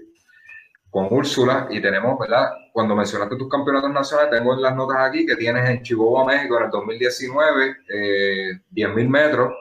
con 0.96 1.08
Úrsula 1.10 1.68
y 1.68 1.78
tenemos, 1.82 2.18
¿verdad? 2.18 2.52
Cuando 2.72 2.96
mencionaste 2.96 3.36
tus 3.36 3.50
campeonatos 3.50 3.90
nacionales, 3.90 4.30
tengo 4.30 4.54
en 4.54 4.62
las 4.62 4.74
notas 4.74 4.96
aquí 5.00 5.26
que 5.26 5.36
tienes 5.36 5.68
en 5.68 5.82
Chihuahua, 5.82 6.24
México, 6.24 6.56
en 6.56 6.64
el 6.64 6.70
2019, 6.70 7.76
eh, 7.86 8.60
10.000 8.72 9.06
metros, 9.06 9.52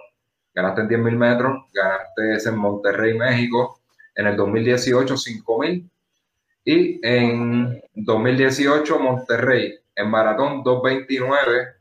ganaste 0.54 0.80
en 0.80 0.88
10.000 0.88 1.18
metros, 1.18 1.64
ganaste 1.74 2.50
en 2.50 2.56
Monterrey, 2.56 3.18
México, 3.18 3.82
en 4.16 4.28
el 4.28 4.38
2018 4.38 5.14
5.000 5.14 5.90
y 6.64 7.06
en 7.06 7.84
2018 7.94 8.98
Monterrey, 8.98 9.78
en 9.94 10.10
maratón 10.10 10.64
2.29, 10.64 11.74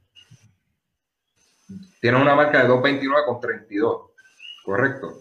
tiene 2.00 2.20
una 2.20 2.34
marca 2.34 2.60
de 2.60 2.68
2.29 2.70 3.24
con 3.24 3.40
32, 3.40 4.02
¿correcto? 4.64 5.12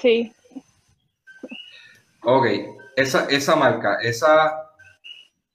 Sí. 0.00 0.32
Ok, 2.22 2.46
esa, 2.96 3.26
esa 3.26 3.56
marca, 3.56 3.98
esa, 4.02 4.70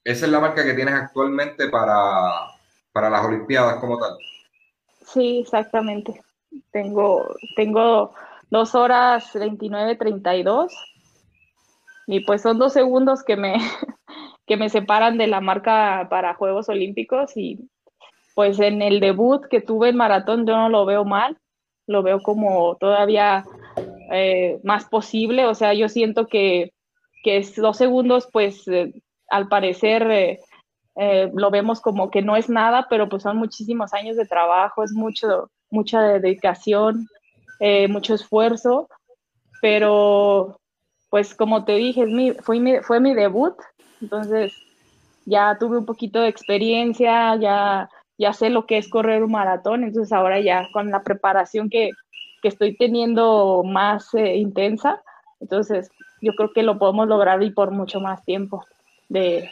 esa 0.04 0.26
es 0.26 0.32
la 0.32 0.40
marca 0.40 0.64
que 0.64 0.74
tienes 0.74 0.94
actualmente 0.94 1.70
para, 1.70 2.32
para 2.92 3.10
las 3.10 3.26
Olimpiadas 3.26 3.76
como 3.80 3.98
tal. 3.98 4.18
Sí, 5.06 5.40
exactamente. 5.40 6.22
Tengo, 6.72 7.28
tengo 7.56 8.14
dos 8.50 8.76
horas 8.76 9.32
29, 9.34 9.96
32 9.96 10.74
y 12.08 12.22
pues 12.22 12.42
son 12.42 12.60
dos 12.60 12.74
segundos 12.74 13.24
que 13.24 13.36
me, 13.36 13.56
que 14.48 14.58
me 14.58 14.70
separan 14.70 15.18
de 15.18 15.28
la 15.28 15.42
marca 15.42 16.08
para 16.10 16.36
Juegos 16.36 16.70
Olímpicos 16.70 17.36
y 17.36 17.70
pues 18.36 18.60
en 18.60 18.82
el 18.82 19.00
debut 19.00 19.46
que 19.48 19.62
tuve 19.62 19.90
en 19.90 19.98
maratón 19.98 20.46
yo 20.46 20.56
no 20.56 20.70
lo 20.70 20.86
veo 20.86 21.06
mal, 21.06 21.38
lo 21.88 22.04
veo 22.04 22.22
como 22.22 22.76
todavía 22.76 23.46
eh, 24.12 24.60
más 24.64 24.86
posible, 24.86 25.46
o 25.46 25.56
sea, 25.56 25.74
yo 25.74 25.90
siento 25.90 26.28
que, 26.28 26.74
que 27.26 27.44
dos 27.58 27.78
segundos 27.78 28.30
pues 28.32 28.68
eh, 28.68 28.94
al 29.30 29.48
parecer 29.48 30.12
eh, 30.12 31.32
lo 31.34 31.50
vemos 31.50 31.82
como 31.82 32.12
que 32.12 32.22
no 32.22 32.36
es 32.36 32.48
nada, 32.48 32.86
pero 32.88 33.10
pues 33.10 33.24
son 33.24 33.38
muchísimos 33.38 33.94
años 33.96 34.16
de 34.16 34.28
trabajo, 34.28 34.84
es 34.84 34.94
mucho, 34.94 35.50
mucha 35.72 36.02
dedicación, 36.02 37.08
mucho 37.90 38.14
esfuerzo, 38.14 38.88
pero 39.62 40.60
pues 41.10 41.34
como 41.34 41.66
te 41.66 41.74
dije, 41.74 42.04
es 42.04 42.46
fue, 42.46 42.60
mi, 42.60 42.78
fue 42.82 43.00
mi 43.00 43.14
debut, 43.16 43.56
entonces 44.02 44.54
ya 45.26 45.58
tuve 45.60 45.80
un 45.80 45.86
poquito 45.86 46.22
de 46.22 46.28
experiencia, 46.28 47.36
ya, 47.38 47.90
ya 48.18 48.34
sé 48.34 48.50
lo 48.50 48.66
que 48.66 48.78
es 48.78 48.88
correr 48.88 49.24
un 49.24 49.32
maratón, 49.32 49.84
entonces 49.84 50.14
ahora 50.14 50.40
ya 50.40 50.68
con 50.72 50.92
la 50.92 51.04
preparación 51.04 51.70
que, 51.70 51.90
estoy 52.44 52.78
teniendo 52.78 53.64
más 53.66 54.14
eh, 54.14 54.36
intensa, 54.36 55.02
entonces 55.40 55.90
yo 56.26 56.34
creo 56.34 56.52
que 56.52 56.64
lo 56.64 56.80
podemos 56.80 57.08
lograr 57.08 57.42
y 57.44 57.52
por 57.52 57.70
mucho 57.70 58.00
más 58.00 58.26
tiempo. 58.26 58.66
De... 59.08 59.52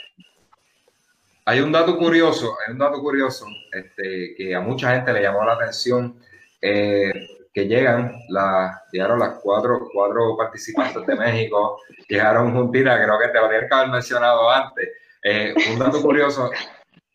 Hay 1.46 1.60
un 1.60 1.72
dato 1.72 1.98
curioso, 1.98 2.56
hay 2.66 2.74
un 2.74 2.80
dato 2.80 3.00
curioso 3.00 3.46
este, 3.72 4.34
que 4.36 4.56
a 4.56 4.60
mucha 4.62 4.96
gente 4.96 5.14
le 5.14 5.22
llamó 5.22 5.46
la 5.46 5.54
atención. 5.54 6.18
Eh, 6.62 7.12
que 7.54 7.68
llegan, 7.68 8.20
la, 8.30 8.84
llegaron 8.92 9.20
las 9.20 9.38
cuatro, 9.42 9.88
cuatro 9.94 10.36
participantes 10.36 11.06
de 11.06 11.16
México, 11.16 11.80
llegaron 12.10 12.52
juntitas, 12.52 13.00
creo 13.00 13.20
que 13.20 13.28
te 13.28 13.40
lo 13.40 13.50
que 13.50 13.76
haber 13.76 13.92
mencionado 13.92 14.50
antes. 14.50 14.90
Eh, 15.24 15.54
un 15.72 15.78
dato 15.78 16.02
curioso, 16.02 16.50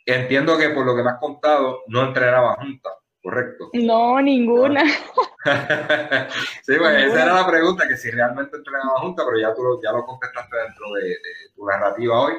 entiendo 0.06 0.56
que 0.56 0.70
por 0.70 0.86
lo 0.86 0.94
que 0.94 1.02
me 1.02 1.10
has 1.10 1.18
contado, 1.18 1.82
no 1.88 2.04
entrenaban 2.04 2.54
juntas, 2.56 2.92
¿correcto? 3.22 3.70
No, 3.74 4.20
ninguna. 4.20 4.82
sí, 6.62 6.74
pues 6.78 7.04
esa 7.04 7.22
era 7.22 7.34
la 7.34 7.46
pregunta, 7.46 7.88
que 7.88 7.96
si 7.96 8.10
realmente 8.10 8.56
entrenaban 8.56 9.02
juntas, 9.02 9.26
pero 9.28 9.40
ya 9.40 9.54
tú 9.54 9.62
lo, 9.62 9.82
ya 9.82 9.92
lo 9.92 10.04
contestaste 10.04 10.56
dentro 10.56 10.92
de, 10.94 11.08
de 11.08 11.50
tu 11.54 11.66
narrativa 11.66 12.20
hoy. 12.20 12.34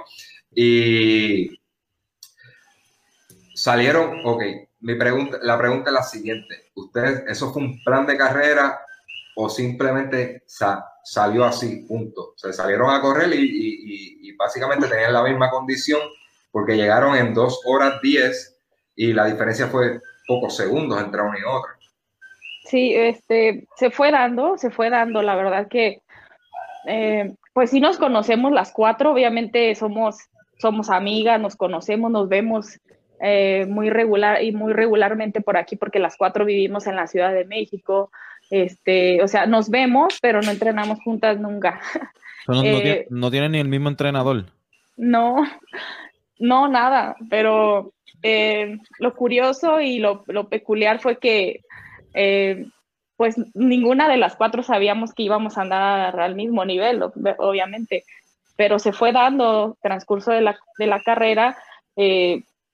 Y 0.53 1.59
salieron, 3.53 4.21
ok, 4.25 4.43
mi 4.81 4.95
pregunta, 4.95 5.37
la 5.41 5.57
pregunta 5.57 5.89
es 5.89 5.93
la 5.93 6.03
siguiente. 6.03 6.71
¿Ustedes, 6.75 7.23
eso 7.27 7.51
fue 7.51 7.61
un 7.61 7.83
plan 7.83 8.05
de 8.05 8.17
carrera 8.17 8.79
o 9.35 9.49
simplemente 9.49 10.43
salió 11.03 11.45
así, 11.45 11.85
punto? 11.87 12.33
Se 12.37 12.53
salieron 12.53 12.89
a 12.89 13.01
correr 13.01 13.29
y, 13.33 14.35
básicamente 14.37 14.87
tenían 14.87 15.11
la 15.11 15.23
misma 15.23 15.49
condición 15.49 15.99
porque 16.49 16.77
llegaron 16.77 17.13
en 17.17 17.33
dos 17.33 17.59
horas 17.65 18.01
10 18.01 18.57
y 18.95 19.11
la 19.11 19.25
diferencia 19.25 19.67
fue 19.67 19.99
pocos 20.29 20.55
segundos 20.55 21.01
entre 21.01 21.23
una 21.23 21.39
y 21.39 21.41
otra. 21.43 21.71
Sí, 22.65 22.93
este, 22.93 23.67
se 23.75 23.89
fue 23.89 24.11
dando, 24.11 24.59
se 24.59 24.69
fue 24.69 24.91
dando, 24.91 25.23
la 25.23 25.35
verdad 25.35 25.67
que, 25.67 26.03
eh, 26.85 27.33
pues 27.51 27.71
sí 27.71 27.79
nos 27.79 27.97
conocemos 27.97 28.51
las 28.51 28.71
cuatro, 28.71 29.11
obviamente 29.11 29.73
somos, 29.73 30.17
somos 30.59 30.91
amigas, 30.91 31.41
nos 31.41 31.55
conocemos, 31.55 32.11
nos 32.11 32.29
vemos 32.29 32.79
eh, 33.19 33.65
muy 33.67 33.89
regular 33.89 34.43
y 34.43 34.51
muy 34.51 34.71
regularmente 34.71 35.41
por 35.41 35.57
aquí 35.57 35.75
porque 35.75 35.97
las 35.97 36.15
cuatro 36.15 36.45
vivimos 36.45 36.85
en 36.85 36.95
la 36.95 37.07
Ciudad 37.07 37.33
de 37.33 37.45
México. 37.45 38.11
Este, 38.51 39.23
o 39.23 39.27
sea, 39.27 39.47
nos 39.47 39.69
vemos, 39.69 40.19
pero 40.21 40.41
no 40.41 40.51
entrenamos 40.51 40.99
juntas 41.03 41.39
nunca. 41.39 41.81
Eh, 42.63 43.05
no, 43.11 43.29
tienen 43.29 43.51
ni 43.51 43.59
el 43.59 43.67
mismo 43.67 43.89
entrenador. 43.89 44.45
No, 44.97 45.43
no, 46.39 46.67
nada, 46.67 47.15
pero 47.29 47.93
eh, 48.23 48.77
lo 48.99 49.15
curioso 49.15 49.79
y 49.81 49.99
lo, 49.99 50.23
peculiar 50.49 50.99
fue 50.99 51.17
que 51.17 51.61
pues 53.15 53.35
ninguna 53.53 54.07
de 54.07 54.17
las 54.17 54.35
cuatro 54.35 54.63
sabíamos 54.63 55.13
que 55.13 55.23
íbamos 55.23 55.57
a 55.57 55.61
andar 55.61 56.19
al 56.19 56.35
mismo 56.35 56.63
nivel, 56.63 57.03
obviamente, 57.37 58.05
pero 58.55 58.79
se 58.79 58.93
fue 58.93 59.11
dando 59.11 59.77
transcurso 59.81 60.31
de 60.31 60.41
la, 60.41 61.01
carrera, 61.03 61.57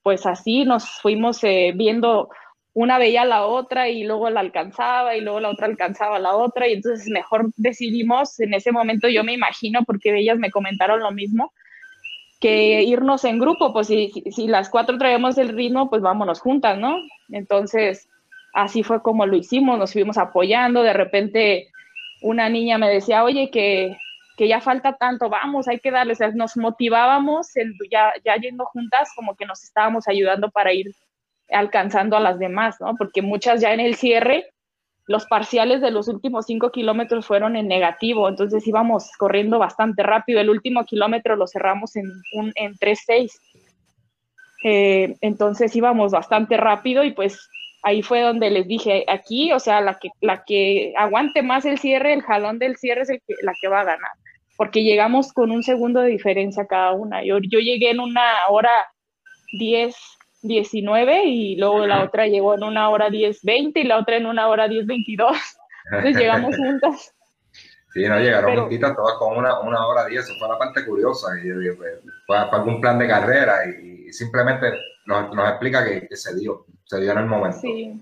pues 0.05 0.27
así 0.27 0.65
nos 0.65 0.87
fuimos 1.01 1.43
eh, 1.43 1.73
viendo, 1.75 2.29
una 2.73 2.99
veía 2.99 3.23
a 3.23 3.25
la 3.25 3.47
otra 3.47 3.89
y 3.89 4.03
luego 4.03 4.29
la 4.29 4.41
alcanzaba 4.41 5.15
y 5.15 5.21
luego 5.21 5.39
la 5.39 5.49
otra 5.49 5.65
alcanzaba 5.65 6.17
a 6.17 6.19
la 6.19 6.35
otra 6.35 6.67
y 6.67 6.73
entonces 6.73 7.07
mejor 7.07 7.49
decidimos, 7.57 8.39
en 8.39 8.53
ese 8.53 8.71
momento 8.71 9.07
yo 9.09 9.23
me 9.23 9.33
imagino, 9.33 9.83
porque 9.83 10.15
ellas 10.15 10.37
me 10.37 10.51
comentaron 10.51 10.99
lo 10.99 11.11
mismo, 11.11 11.53
que 12.45 12.83
irnos 12.83 13.25
en 13.25 13.39
grupo, 13.39 13.73
pues 13.73 13.87
si, 13.87 14.11
si 14.29 14.47
las 14.47 14.69
cuatro 14.69 14.99
traemos 14.99 15.35
el 15.39 15.49
ritmo, 15.49 15.89
pues 15.89 16.03
vámonos 16.03 16.39
juntas, 16.39 16.77
¿no? 16.77 16.95
Entonces, 17.29 18.07
así 18.53 18.83
fue 18.83 19.01
como 19.01 19.25
lo 19.25 19.35
hicimos, 19.35 19.79
nos 19.79 19.93
fuimos 19.93 20.19
apoyando, 20.19 20.83
de 20.83 20.93
repente 20.93 21.69
una 22.21 22.47
niña 22.47 22.77
me 22.77 22.87
decía, 22.87 23.23
oye, 23.23 23.49
que 23.49 23.97
ya 24.37 24.61
falta 24.61 24.95
tanto, 24.95 25.27
vamos, 25.27 25.67
hay 25.67 25.79
que 25.79 25.89
darle, 25.89 26.13
o 26.13 26.15
sea, 26.15 26.29
nos 26.35 26.55
motivábamos 26.55 27.47
ya, 27.89 28.13
ya 28.23 28.35
yendo 28.35 28.65
juntas, 28.65 29.09
como 29.15 29.35
que 29.35 29.47
nos 29.47 29.63
estábamos 29.63 30.07
ayudando 30.07 30.51
para 30.51 30.71
ir 30.71 30.91
alcanzando 31.49 32.15
a 32.15 32.19
las 32.19 32.37
demás, 32.37 32.75
¿no? 32.79 32.93
Porque 32.95 33.23
muchas 33.23 33.59
ya 33.59 33.73
en 33.73 33.79
el 33.79 33.95
cierre, 33.95 34.53
los 35.07 35.25
parciales 35.25 35.81
de 35.81 35.91
los 35.91 36.07
últimos 36.07 36.45
cinco 36.45 36.71
kilómetros 36.71 37.25
fueron 37.25 37.55
en 37.55 37.67
negativo, 37.67 38.27
entonces 38.27 38.65
íbamos 38.67 39.11
corriendo 39.17 39.59
bastante 39.59 40.03
rápido. 40.03 40.39
El 40.39 40.49
último 40.49 40.83
kilómetro 40.85 41.35
lo 41.35 41.47
cerramos 41.47 41.95
en, 41.95 42.05
un, 42.33 42.51
en 42.55 42.73
3.6. 42.73 43.31
Eh, 44.63 45.15
entonces 45.21 45.75
íbamos 45.75 46.11
bastante 46.11 46.57
rápido 46.57 47.03
y 47.03 47.11
pues 47.11 47.37
ahí 47.83 48.01
fue 48.01 48.21
donde 48.21 48.49
les 48.49 48.67
dije, 48.67 49.05
aquí, 49.07 49.53
o 49.53 49.59
sea, 49.59 49.79
la 49.81 49.99
que, 49.99 50.09
la 50.21 50.43
que 50.43 50.93
aguante 50.97 51.43
más 51.43 51.65
el 51.65 51.77
cierre, 51.77 52.13
el 52.13 52.23
jalón 52.23 52.57
del 52.57 52.77
cierre 52.77 53.01
es 53.01 53.09
el 53.09 53.21
que, 53.27 53.35
la 53.43 53.53
que 53.61 53.67
va 53.67 53.81
a 53.81 53.85
ganar 53.85 54.11
porque 54.57 54.83
llegamos 54.83 55.33
con 55.33 55.51
un 55.51 55.63
segundo 55.63 56.01
de 56.01 56.09
diferencia 56.09 56.65
cada 56.65 56.93
una. 56.93 57.23
Yo, 57.23 57.39
yo 57.39 57.59
llegué 57.59 57.91
en 57.91 57.99
una 57.99 58.47
hora 58.49 58.71
10, 59.59 59.95
19 60.47 61.25
y 61.25 61.55
luego 61.57 61.85
la 61.85 62.03
otra 62.03 62.27
llegó 62.27 62.55
en 62.55 62.63
una 62.63 62.89
hora 62.89 63.09
10, 63.09 63.43
20 63.43 63.79
y 63.79 63.83
la 63.83 63.99
otra 63.99 64.17
en 64.17 64.25
una 64.25 64.47
hora 64.47 64.67
10, 64.67 64.85
22. 64.85 65.37
Entonces 65.85 66.17
llegamos 66.17 66.55
juntas. 66.57 67.13
Sí, 67.93 68.07
no, 68.07 68.19
llegaron 68.19 68.57
juntitas 68.57 68.95
todas 68.95 69.17
con 69.17 69.37
una, 69.37 69.59
una 69.61 69.87
hora 69.87 70.05
10, 70.05 70.21
eso 70.21 70.33
fue 70.37 70.49
la 70.49 70.57
parte 70.57 70.85
curiosa. 70.85 71.27
Y 71.41 71.47
yo 71.47 71.59
digo, 71.59 71.75
pues, 71.77 71.99
fue, 72.27 72.37
algún 72.37 72.81
plan 72.81 72.99
de 72.99 73.07
carrera 73.07 73.65
y, 73.65 74.11
simplemente 74.11 74.71
nos, 75.05 75.33
nos 75.33 75.49
explica 75.49 75.83
que, 75.83 76.07
que, 76.07 76.15
se 76.15 76.35
dio, 76.35 76.65
se 76.83 76.99
dio 76.99 77.11
en 77.11 77.17
el 77.19 77.25
momento. 77.25 77.59
Sí. 77.59 78.01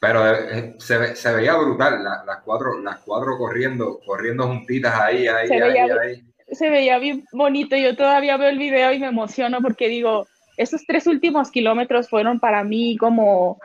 Pero 0.00 0.26
eh, 0.26 0.48
eh, 0.50 0.74
se, 0.78 1.14
se 1.14 1.32
veía 1.34 1.54
brutal, 1.56 2.02
las, 2.02 2.38
cuatro, 2.42 2.80
las 2.80 2.98
cuatro 3.00 3.36
corriendo, 3.36 4.00
corriendo 4.06 4.46
juntitas 4.46 4.98
ahí, 4.98 5.28
ahí, 5.28 5.46
se 5.46 5.54
ahí, 5.54 5.60
veía, 5.60 5.96
ahí. 6.00 6.24
Se 6.52 6.70
veía 6.70 6.98
bien 6.98 7.24
bonito, 7.32 7.76
yo 7.76 7.94
todavía 7.94 8.38
veo 8.38 8.48
el 8.48 8.58
video 8.58 8.92
y 8.92 8.98
me 8.98 9.08
emociono 9.08 9.60
porque 9.60 9.88
digo, 9.88 10.26
esos 10.60 10.84
tres 10.86 11.06
últimos 11.06 11.50
kilómetros 11.50 12.10
fueron 12.10 12.38
para 12.38 12.64
mí 12.64 12.96
como, 12.98 13.58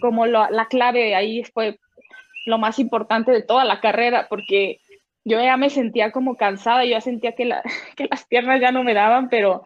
como 0.00 0.26
la 0.26 0.66
clave, 0.68 1.14
ahí 1.14 1.44
fue 1.44 1.78
lo 2.46 2.58
más 2.58 2.78
importante 2.78 3.30
de 3.30 3.42
toda 3.42 3.64
la 3.64 3.80
carrera, 3.80 4.26
porque 4.28 4.80
yo 5.24 5.40
ya 5.40 5.56
me 5.56 5.70
sentía 5.70 6.10
como 6.10 6.36
cansada, 6.36 6.84
yo 6.84 6.92
ya 6.92 7.00
sentía 7.00 7.32
que, 7.32 7.44
la, 7.44 7.62
que 7.96 8.08
las 8.10 8.26
piernas 8.26 8.60
ya 8.60 8.72
no 8.72 8.82
me 8.82 8.94
daban, 8.94 9.28
pero 9.28 9.64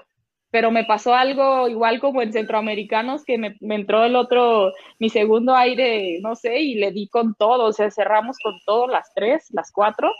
pero 0.51 0.71
me 0.71 0.85
pasó 0.85 1.15
algo 1.15 1.67
igual 1.67 1.99
como 1.99 2.21
en 2.21 2.31
centroamericanos 2.31 3.25
que 3.25 3.39
me, 3.39 3.57
entró 3.75 4.05
el 4.05 4.15
otro, 4.15 4.71
mi 4.99 5.09
segundo 5.09 5.57
aire, 5.57 6.19
no 6.21 6.37
sé, 6.37 6.61
y 6.61 6.75
le 6.75 6.93
di 6.93 7.09
con 7.09 7.35
todo, 7.35 7.65
o 7.65 7.73
sea, 7.73 7.91
cerramos 7.91 8.37
con 8.39 8.61
todo, 8.67 8.87
las 8.87 9.15
tres, 9.15 9.49
las 9.51 9.73
cuatro, 9.73 10.13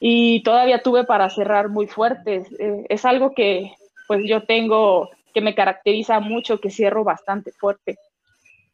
y 0.00 0.42
todavía 0.42 0.82
tuve 0.82 1.04
para 1.04 1.30
cerrar 1.30 1.68
muy 1.68 1.86
fuerte. 1.86 2.42
Eh, 2.58 2.86
es 2.88 3.04
algo 3.04 3.34
que 3.36 3.70
pues 4.06 4.22
yo 4.26 4.44
tengo, 4.44 5.10
que 5.34 5.40
me 5.40 5.54
caracteriza 5.54 6.20
mucho, 6.20 6.60
que 6.60 6.70
cierro 6.70 7.04
bastante 7.04 7.52
fuerte. 7.52 7.98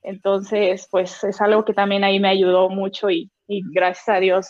Entonces, 0.02 0.88
pues 0.90 1.22
es 1.24 1.40
algo 1.40 1.64
que 1.64 1.74
también 1.74 2.04
ahí 2.04 2.18
me 2.18 2.28
ayudó 2.28 2.68
mucho 2.68 3.10
y, 3.10 3.30
gracias 3.48 4.08
a 4.08 4.20
Dios 4.20 4.48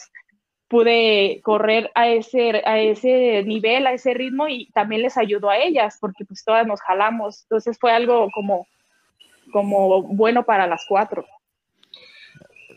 pude 0.68 1.40
correr 1.42 1.90
a 1.94 2.08
ese, 2.08 2.62
a 2.64 2.78
ese 2.78 3.42
nivel, 3.44 3.86
a 3.86 3.92
ese 3.92 4.14
ritmo 4.14 4.48
y 4.48 4.70
también 4.70 5.02
les 5.02 5.18
ayudó 5.18 5.50
a 5.50 5.58
ellas 5.58 5.98
porque 6.00 6.24
pues 6.24 6.42
todas 6.44 6.66
nos 6.66 6.80
jalamos. 6.80 7.42
Entonces 7.42 7.76
fue 7.78 7.92
algo 7.92 8.28
como, 8.32 8.66
como 9.52 10.02
bueno 10.02 10.44
para 10.44 10.66
las 10.66 10.86
cuatro. 10.88 11.26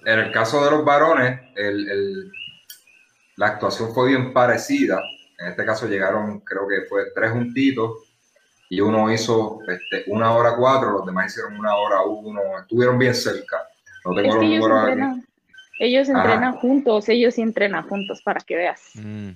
En 0.06 0.20
el 0.20 0.32
caso 0.32 0.64
de 0.64 0.72
los 0.72 0.84
varones, 0.84 1.40
el, 1.56 2.32
la 3.38 3.48
actuación 3.48 3.94
fue 3.94 4.10
bien 4.10 4.34
parecida. 4.34 5.02
En 5.46 5.52
este 5.52 5.64
caso 5.64 5.88
llegaron, 5.88 6.40
creo 6.40 6.68
que 6.68 6.88
fue 6.90 7.12
tres 7.14 7.32
juntitos 7.32 8.00
y 8.68 8.82
uno 8.82 9.12
hizo 9.14 9.60
este, 9.68 10.10
una 10.12 10.34
hora 10.34 10.56
cuatro, 10.58 10.90
los 10.90 11.06
demás 11.06 11.32
hicieron 11.32 11.60
una 11.60 11.76
hora 11.76 12.02
uno, 12.02 12.42
estuvieron 12.60 12.98
bien 12.98 13.14
cerca. 13.14 13.58
No 14.04 14.16
tengo 14.16 14.36
los 14.36 14.44
ellos 14.44 14.66
entrenan, 14.66 15.28
ellos 15.80 16.10
entrenan 16.10 16.56
juntos, 16.56 17.10
ellos 17.10 17.36
sí 17.36 17.44
entrenan 17.44 17.88
juntos 17.88 18.24
para 18.24 18.40
que 18.40 18.56
veas. 18.56 18.82
Mm. 18.96 19.30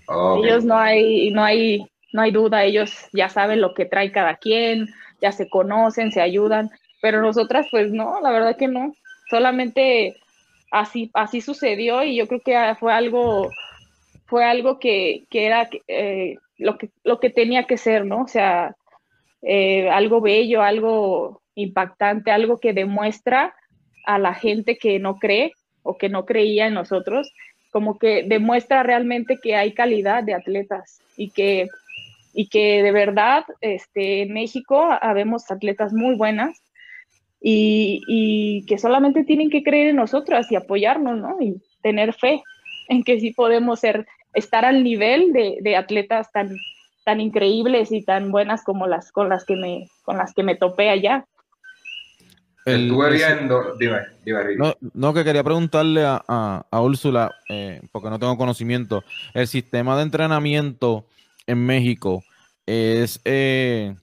Ellos 0.43 0.65
no 0.65 0.79
hay, 0.79 1.29
no 1.29 1.43
hay, 1.43 1.85
no 2.11 2.23
hay 2.23 2.31
duda, 2.31 2.63
ellos 2.63 2.91
ya 3.13 3.29
saben 3.29 3.61
lo 3.61 3.75
que 3.75 3.85
trae 3.85 4.11
cada 4.11 4.37
quien, 4.37 4.87
ya 5.21 5.31
se 5.31 5.47
conocen, 5.47 6.11
se 6.11 6.21
ayudan, 6.21 6.71
pero 7.03 7.21
nosotras 7.21 7.67
pues 7.69 7.91
no, 7.91 8.19
la 8.21 8.31
verdad 8.31 8.57
que 8.57 8.67
no, 8.67 8.95
solamente 9.29 10.17
así, 10.71 11.11
así 11.13 11.41
sucedió 11.41 12.03
y 12.03 12.15
yo 12.15 12.27
creo 12.27 12.41
que 12.43 12.75
fue 12.79 12.93
algo, 12.93 13.47
fue 14.29 14.45
algo 14.45 14.79
que, 14.79 15.25
que 15.29 15.45
era 15.45 15.69
eh, 15.87 16.37
lo, 16.57 16.77
que, 16.77 16.89
lo 17.03 17.19
que 17.19 17.29
tenía 17.29 17.63
que 17.65 17.77
ser, 17.77 18.05
¿no? 18.05 18.21
O 18.21 18.27
sea, 18.27 18.75
eh, 19.41 19.89
algo 19.89 20.21
bello, 20.21 20.61
algo 20.61 21.41
impactante, 21.55 22.31
algo 22.31 22.59
que 22.59 22.73
demuestra 22.73 23.55
a 24.05 24.19
la 24.19 24.33
gente 24.33 24.77
que 24.77 24.99
no 24.99 25.17
cree 25.17 25.53
o 25.81 25.97
que 25.97 26.09
no 26.09 26.25
creía 26.25 26.67
en 26.67 26.75
nosotros, 26.75 27.33
como 27.71 27.97
que 27.97 28.23
demuestra 28.23 28.83
realmente 28.83 29.39
que 29.41 29.55
hay 29.55 29.73
calidad 29.73 30.23
de 30.23 30.35
atletas 30.35 31.01
y 31.17 31.31
que, 31.31 31.67
y 32.33 32.47
que 32.47 32.83
de 32.83 32.91
verdad 32.91 33.45
este, 33.61 34.21
en 34.23 34.33
México 34.33 34.89
habemos 35.01 35.49
atletas 35.49 35.91
muy 35.93 36.15
buenas 36.15 36.61
y, 37.41 38.01
y, 38.07 38.65
que 38.65 38.77
solamente 38.77 39.23
tienen 39.23 39.49
que 39.49 39.63
creer 39.63 39.89
en 39.89 39.95
nosotras 39.95 40.51
y 40.51 40.55
apoyarnos, 40.55 41.17
¿no? 41.17 41.37
Y 41.39 41.61
tener 41.81 42.13
fe 42.13 42.43
en 42.89 43.03
que 43.03 43.19
sí 43.19 43.31
podemos 43.31 43.79
ser, 43.79 44.05
estar 44.33 44.65
al 44.65 44.83
nivel 44.83 45.33
de, 45.33 45.57
de 45.61 45.75
atletas 45.75 46.31
tan, 46.31 46.55
tan 47.05 47.19
increíbles 47.19 47.91
y 47.91 48.03
tan 48.03 48.31
buenas 48.31 48.63
como 48.63 48.87
las 48.87 49.11
con 49.11 49.29
las 49.29 49.45
que 49.45 49.55
me, 49.55 49.87
con 50.03 50.17
las 50.17 50.33
que 50.33 50.43
me 50.43 50.55
topé 50.55 50.89
allá. 50.89 51.25
Estuve 52.65 53.11
viendo, 53.11 53.75
dime, 53.79 53.99
dime, 54.23 54.55
no, 54.57 54.75
no, 54.93 55.13
que 55.13 55.23
quería 55.23 55.43
preguntarle 55.43 56.03
a, 56.05 56.21
a, 56.69 56.81
Úrsula, 56.81 57.33
eh, 57.49 57.81
porque 57.91 58.09
no 58.09 58.19
tengo 58.19 58.37
conocimiento, 58.37 59.03
el 59.33 59.47
sistema 59.47 59.95
de 59.95 60.03
entrenamiento 60.03 61.07
en 61.47 61.65
México 61.65 62.23
es 62.67 63.21
eh, 63.25 63.95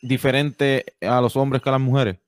diferente 0.00 0.84
a 1.00 1.20
los 1.20 1.34
hombres 1.34 1.60
que 1.60 1.68
a 1.68 1.72
las 1.72 1.80
mujeres. 1.80 2.18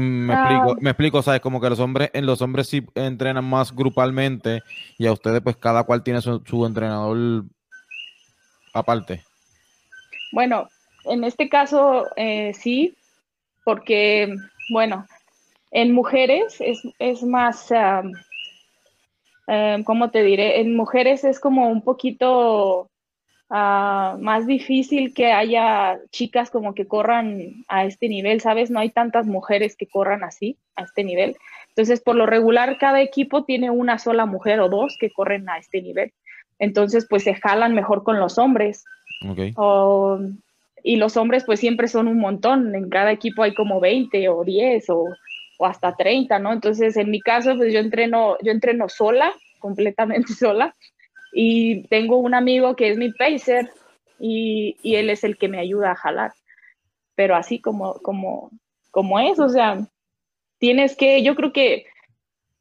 Me, 0.00 0.34
explico, 0.34 0.70
ah. 0.70 0.76
me 0.80 0.90
explico, 0.90 1.22
¿sabes? 1.22 1.40
Como 1.40 1.60
que 1.60 1.70
los 1.70 1.80
hombres, 1.80 2.10
en 2.12 2.26
los 2.26 2.42
hombres 2.42 2.68
sí 2.68 2.86
entrenan 2.94 3.44
más 3.44 3.74
grupalmente 3.74 4.62
y 4.98 5.06
a 5.06 5.12
ustedes 5.12 5.40
pues 5.42 5.56
cada 5.56 5.84
cual 5.84 6.02
tiene 6.02 6.20
su, 6.20 6.42
su 6.44 6.64
entrenador 6.66 7.44
aparte. 8.74 9.22
Bueno, 10.32 10.68
en 11.04 11.24
este 11.24 11.48
caso 11.48 12.06
eh, 12.16 12.52
sí, 12.54 12.96
porque, 13.64 14.34
bueno, 14.70 15.06
en 15.70 15.92
mujeres 15.92 16.58
es, 16.98 17.22
más, 17.22 17.72
eh, 19.46 19.82
¿cómo 19.84 20.10
te 20.10 20.22
diré? 20.22 20.60
En 20.60 20.76
mujeres 20.76 21.24
es 21.24 21.40
como 21.40 21.68
un 21.68 21.82
poquito 21.82 22.90
ah, 23.52 24.16
más 24.20 24.46
difícil 24.46 25.14
que 25.14 25.32
haya 25.32 26.00
chicas 26.10 26.50
como 26.50 26.74
que 26.74 26.86
corran 26.86 27.64
a 27.68 27.84
este 27.84 28.08
nivel, 28.08 28.40
¿sabes? 28.40 28.70
No 28.70 28.80
hay 28.80 28.90
tantas 28.90 29.26
mujeres 29.26 29.76
que 29.76 29.86
corran 29.86 30.24
así, 30.24 30.56
a 30.74 30.82
este 30.82 31.04
nivel. 31.04 31.36
Entonces, 31.68 32.00
por 32.00 32.16
lo 32.16 32.26
regular, 32.26 32.78
cada 32.78 33.00
equipo 33.00 33.44
tiene 33.44 33.70
una 33.70 33.98
sola 33.98 34.26
mujer 34.26 34.60
o 34.60 34.68
dos 34.68 34.96
que 34.98 35.10
corren 35.10 35.48
a 35.48 35.58
este 35.58 35.80
nivel. 35.82 36.12
Entonces, 36.58 37.06
pues 37.08 37.22
se 37.22 37.34
jalan 37.34 37.74
mejor 37.74 38.02
con 38.02 38.18
los 38.18 38.38
hombres. 38.38 38.84
Okay 39.30 39.54
y 40.82 40.96
los 40.96 41.16
hombres 41.16 41.44
pues 41.44 41.60
siempre 41.60 41.88
son 41.88 42.08
un 42.08 42.18
montón, 42.18 42.74
en 42.74 42.88
cada 42.88 43.12
equipo 43.12 43.42
hay 43.42 43.54
como 43.54 43.80
20 43.80 44.28
o 44.28 44.44
10 44.44 44.90
o, 44.90 45.04
hasta 45.60 45.94
30, 45.94 46.40
¿no? 46.40 46.52
Entonces 46.52 46.96
en 46.96 47.10
mi 47.10 47.20
caso 47.20 47.56
pues 47.56 47.72
yo 47.72 47.78
entreno, 47.78 48.36
yo 48.42 48.50
entreno 48.50 48.88
sola, 48.88 49.32
completamente 49.60 50.32
sola, 50.34 50.74
y 51.32 51.84
tengo 51.88 52.18
un 52.18 52.34
amigo 52.34 52.76
que 52.76 52.90
es 52.90 52.98
mi 52.98 53.10
pacer 53.12 53.70
y, 54.18 54.76
y, 54.82 54.96
él 54.96 55.10
es 55.10 55.24
el 55.24 55.36
que 55.36 55.48
me 55.48 55.58
ayuda 55.58 55.92
a 55.92 55.96
jalar, 55.96 56.32
pero 57.14 57.34
así 57.34 57.60
como, 57.60 57.94
como, 57.94 58.50
como 58.90 59.18
es, 59.18 59.38
o 59.40 59.48
sea, 59.48 59.86
tienes 60.58 60.96
que, 60.96 61.22
yo 61.22 61.34
creo 61.34 61.52
que, 61.52 61.86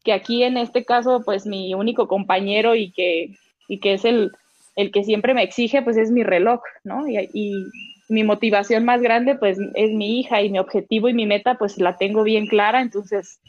que 0.03 0.13
aquí 0.13 0.43
en 0.43 0.57
este 0.57 0.84
caso 0.86 1.21
pues 1.23 1.45
mi 1.45 1.75
único 1.75 2.07
compañero 2.07 2.75
y 2.75 2.91
que, 2.91 3.36
y 3.67 3.79
que 3.79 3.93
es 3.93 4.05
el, 4.05 4.31
el 4.75 4.91
que 4.91 5.03
siempre 5.03 5.34
me 5.34 5.43
exige 5.43 5.81
pues 5.81 5.97
es 5.97 6.10
mi 6.10 6.23
reloj, 6.23 6.62
¿no? 6.84 7.07
y, 7.07 7.53
mi 8.10 8.25
motivación 8.25 8.84
más 8.84 9.01
grande 9.01 9.36
pues 9.36 9.57
es 9.73 9.91
mi 9.93 10.19
hija 10.19 10.41
y 10.41 10.49
mi 10.49 10.60
objetivo 10.60 11.07
y 11.07 11.13
mi 11.13 11.25
meta 11.25 11.55
pues 11.55 11.77
la 11.77 11.95
tengo 11.95 12.23
bien 12.23 12.45
clara, 12.45 12.81
entonces 12.81 13.39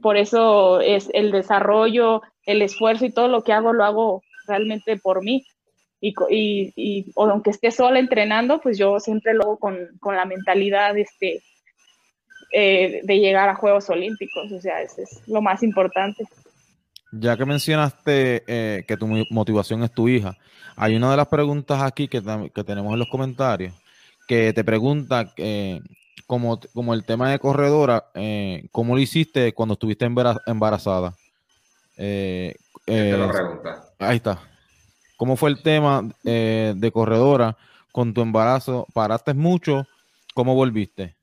por 0.00 0.16
eso 0.16 0.80
es 0.80 1.10
el 1.12 1.32
desarrollo, 1.32 2.22
el 2.46 2.62
esfuerzo 2.62 3.04
y 3.04 3.10
todo 3.10 3.26
lo 3.26 3.42
que 3.42 3.52
hago 3.52 3.72
lo 3.72 3.84
hago 3.84 4.22
realmente 4.52 4.96
por 4.98 5.24
mí. 5.24 5.44
Y, 6.00 6.14
y 6.74 7.12
aunque 7.16 7.50
esté 7.50 7.70
sola 7.70 8.00
entrenando, 8.00 8.60
pues 8.60 8.76
yo 8.76 8.98
siempre 8.98 9.34
lo 9.34 9.42
hago 9.42 9.58
con, 9.58 9.76
con 10.00 10.16
la 10.16 10.24
mentalidad 10.24 10.98
este, 10.98 11.42
eh, 12.52 13.00
de 13.04 13.18
llegar 13.20 13.48
a 13.48 13.54
Juegos 13.54 13.88
Olímpicos, 13.88 14.50
o 14.50 14.60
sea, 14.60 14.82
eso 14.82 15.02
es 15.02 15.22
lo 15.28 15.40
más 15.40 15.62
importante. 15.62 16.24
Ya 17.12 17.36
que 17.36 17.44
mencionaste 17.44 18.42
eh, 18.48 18.84
que 18.88 18.96
tu 18.96 19.06
motivación 19.30 19.84
es 19.84 19.92
tu 19.92 20.08
hija, 20.08 20.36
hay 20.74 20.96
una 20.96 21.12
de 21.12 21.18
las 21.18 21.28
preguntas 21.28 21.80
aquí 21.80 22.08
que, 22.08 22.20
que 22.52 22.64
tenemos 22.64 22.92
en 22.92 22.98
los 22.98 23.08
comentarios 23.08 23.72
que 24.26 24.52
te 24.52 24.64
pregunta 24.64 25.32
eh, 25.36 25.80
como, 26.26 26.58
como 26.72 26.94
el 26.94 27.04
tema 27.04 27.30
de 27.30 27.38
corredora, 27.38 28.06
eh, 28.14 28.66
¿cómo 28.70 28.94
lo 28.94 29.00
hiciste 29.00 29.52
cuando 29.52 29.74
estuviste 29.74 30.06
embarazada? 30.46 31.14
Eh, 31.98 32.54
te 32.84 33.16
lo 33.16 33.30
pregunta. 33.30 33.84
Ahí 33.98 34.16
está. 34.16 34.38
¿Cómo 35.16 35.36
fue 35.36 35.50
el 35.50 35.62
tema 35.62 36.02
de 36.22 36.90
corredora 36.92 37.56
con 37.92 38.12
tu 38.12 38.22
embarazo? 38.22 38.86
¿Paraste 38.92 39.34
mucho? 39.34 39.86
¿Cómo 40.34 40.54
volviste? 40.54 41.14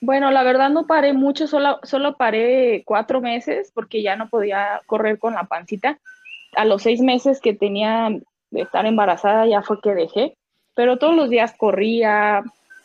Bueno, 0.00 0.30
la 0.30 0.42
verdad 0.42 0.70
no 0.70 0.86
paré 0.86 1.12
mucho, 1.12 1.46
solo, 1.46 1.80
solo 1.82 2.16
paré 2.16 2.84
cuatro 2.84 3.20
meses 3.20 3.72
porque 3.74 4.02
ya 4.02 4.16
no 4.16 4.28
podía 4.28 4.80
correr 4.86 5.18
con 5.18 5.34
la 5.34 5.44
pancita. 5.44 5.98
A 6.54 6.64
los 6.64 6.82
seis 6.82 7.00
meses 7.00 7.40
que 7.40 7.54
tenía 7.54 8.10
de 8.50 8.60
estar 8.60 8.86
embarazada 8.86 9.46
ya 9.46 9.62
fue 9.62 9.80
que 9.80 9.94
dejé 9.94 10.34
pero 10.78 10.96
todos 10.96 11.16
los 11.16 11.28
días 11.28 11.54
corría, 11.58 12.44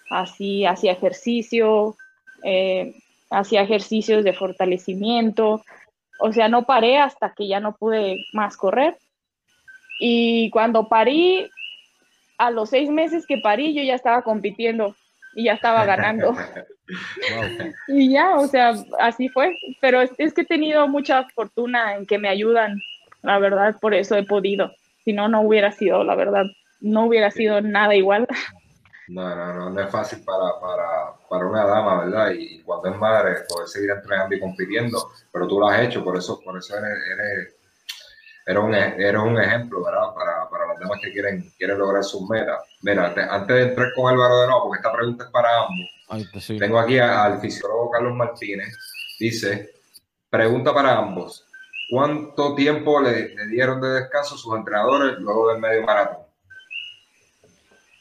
así, 0.10 0.65
hacía 0.65 0.93
ejercicio, 0.93 1.95
eh, 2.41 2.95
hacía 3.29 3.62
ejercicios 3.62 4.23
de 4.23 4.34
fortalecimiento, 4.34 5.63
o 6.19 6.32
sea, 6.32 6.47
no 6.47 6.63
paré 6.63 6.97
hasta 6.97 7.34
que 7.34 7.47
ya 7.47 7.60
no 7.60 7.76
pude 7.76 8.26
más 8.34 8.58
correr. 8.58 8.97
Y 9.99 10.49
cuando 10.49 10.88
parí, 10.88 11.49
a 12.38 12.52
los 12.52 12.69
seis 12.69 12.89
meses 12.89 13.26
que 13.26 13.38
parí, 13.38 13.73
yo 13.73 13.84
ya 13.84 13.95
estaba 13.95 14.21
compitiendo 14.21 14.95
y 15.36 15.45
ya 15.45 15.54
estaba 15.54 15.86
ganando. 15.86 16.36
y 17.88 18.12
ya, 18.12 18.36
o 18.36 18.47
sea, 18.47 18.73
así 18.99 19.30
fue. 19.30 19.56
Pero 19.82 20.02
es, 20.02 20.12
es, 20.17 20.34
que 20.34 20.41
he 20.41 20.45
tenido 20.45 20.88
mucha 20.88 21.23
fortuna 21.36 21.95
en 21.95 22.06
que 22.06 22.17
me 22.17 22.30
ayudan, 22.30 22.80
la 23.21 23.39
verdad, 23.39 23.76
por 23.80 23.93
eso 23.93 24.15
he 24.15 24.23
podido. 24.23 24.71
Si 25.06 25.13
no, 25.13 25.28
no 25.28 25.41
hubiera 25.41 25.71
sido, 25.71 26.04
la 26.04 26.15
verdad, 26.15 26.45
no 26.80 27.06
hubiera 27.06 27.32
sido 27.32 27.62
nada 27.62 27.95
igual. 27.95 28.28
No, 29.13 29.36
no, 29.36 29.54
no, 29.54 29.69
no 29.69 29.80
es 29.80 29.91
fácil 29.91 30.23
para, 30.23 30.60
para, 30.60 31.13
para 31.30 31.45
una 31.45 31.63
dama, 31.65 32.04
¿verdad? 32.04 32.32
Y, 32.32 32.64
cuando 32.64 32.89
es 32.89 32.97
madre, 32.97 33.36
poder 33.47 33.68
seguir 33.68 33.91
entrenando 33.91 34.34
y 34.34 34.39
compitiendo, 34.39 35.11
pero 35.32 35.47
tú 35.47 35.59
lo 35.59 35.68
has 35.68 35.82
hecho, 35.82 36.03
por 36.03 36.18
eso, 36.18 36.41
por 36.43 36.57
eso 36.57 36.76
eres, 36.76 36.97
eres, 38.47 38.57
un, 38.57 38.74
eres 38.74 39.22
un 39.22 39.39
ejemplo, 39.39 39.84
¿verdad? 39.84 40.16
Para, 40.16 40.49
para 40.49 40.66
las 40.66 40.80
damas 40.80 40.99
que 40.99 41.11
quieren, 41.11 41.47
quieren 41.59 41.78
lograr 41.78 42.03
sus 42.03 42.28
metas. 42.28 42.59
Mira, 42.82 43.14
antes 43.30 43.55
de 43.55 43.61
entrar 43.61 43.93
con 43.95 44.11
Álvaro 44.11 44.41
de 44.41 44.47
nuevo, 44.47 44.64
porque 44.64 44.80
esta 44.80 44.91
pregunta 44.91 45.26
es 45.26 45.30
para 45.30 45.59
ambos, 45.59 46.32
pues 46.32 46.47
tengo 46.47 46.80
aquí 46.80 46.97
al 46.97 47.39
fisiólogo 47.39 47.91
Carlos 47.91 48.16
Martínez, 48.16 48.76
dice, 49.20 49.76
pregunta 50.28 50.74
para 50.74 50.97
ambos, 50.97 51.45
¿cuánto 51.91 52.55
tiempo 52.55 52.99
le, 52.99 53.36
le 53.36 53.45
dieron 53.45 53.80
de 53.80 53.89
descanso 53.89 54.38
sus 54.38 54.55
entrenadores 54.55 55.20
luego 55.20 55.49
del 55.49 55.61
medio 55.61 55.84
maratón? 55.84 56.24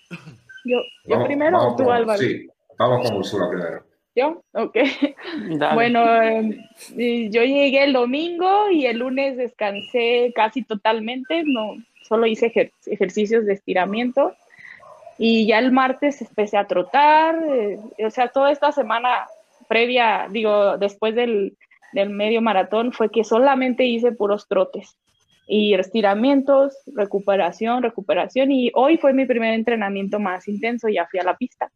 Yo, 0.65 0.79
yo 1.07 1.25
primero 1.25 1.59
o 1.59 1.77
tú, 1.77 1.91
Álvaro. 1.91 2.19
Sí, 2.19 2.47
vamos 2.79 3.09
con 3.09 3.19
Ursula 3.19 3.49
primero. 3.51 3.85
¿Yo? 4.15 4.43
Ok. 4.53 4.77
Bueno, 5.75 6.23
em, 6.23 6.59
yo 6.97 7.43
llegué 7.43 7.85
el 7.85 7.95
domingo 7.95 8.71
y 8.71 8.87
el 8.87 8.99
lunes 8.99 9.37
descansé 9.37 10.33
casi 10.35 10.63
totalmente, 10.63 11.43
no, 11.45 11.77
solo 12.03 12.27
hice 12.27 12.53
ejercicios 12.87 13.47
de 13.47 13.55
estiramiento 13.55 14.35
y 15.19 15.47
ya 15.47 15.59
el 15.59 15.73
martes 15.73 16.21
empecé 16.21 16.59
a 16.59 16.67
trotar, 16.67 17.37
eh, 17.55 17.79
o 18.05 18.11
sea, 18.11 18.29
toda 18.29 18.53
esta 18.53 18.73
semana 18.73 19.27
previa, 19.69 20.27
digo, 20.31 20.77
después 20.77 21.15
del, 21.15 21.57
del 21.93 22.11
medio 22.11 22.43
maratón 22.43 22.93
fue 22.93 23.11
que 23.11 23.25
solamente 23.25 23.85
hice 23.85 24.13
puros 24.13 24.47
trotes 24.49 24.97
y 25.47 25.75
estiramientos, 25.75 26.75
recuperación, 26.95 27.83
recuperación 27.83 28.53
y 28.53 28.71
hoy 28.75 28.97
fue 28.97 29.13
mi 29.13 29.27
primer 29.27 29.55
entrenamiento 29.55 30.19
más 30.19 30.49
intenso, 30.49 30.89
ya 30.89 31.07
fui 31.07 31.21
a 31.21 31.25
la 31.25 31.37
pista. 31.37 31.71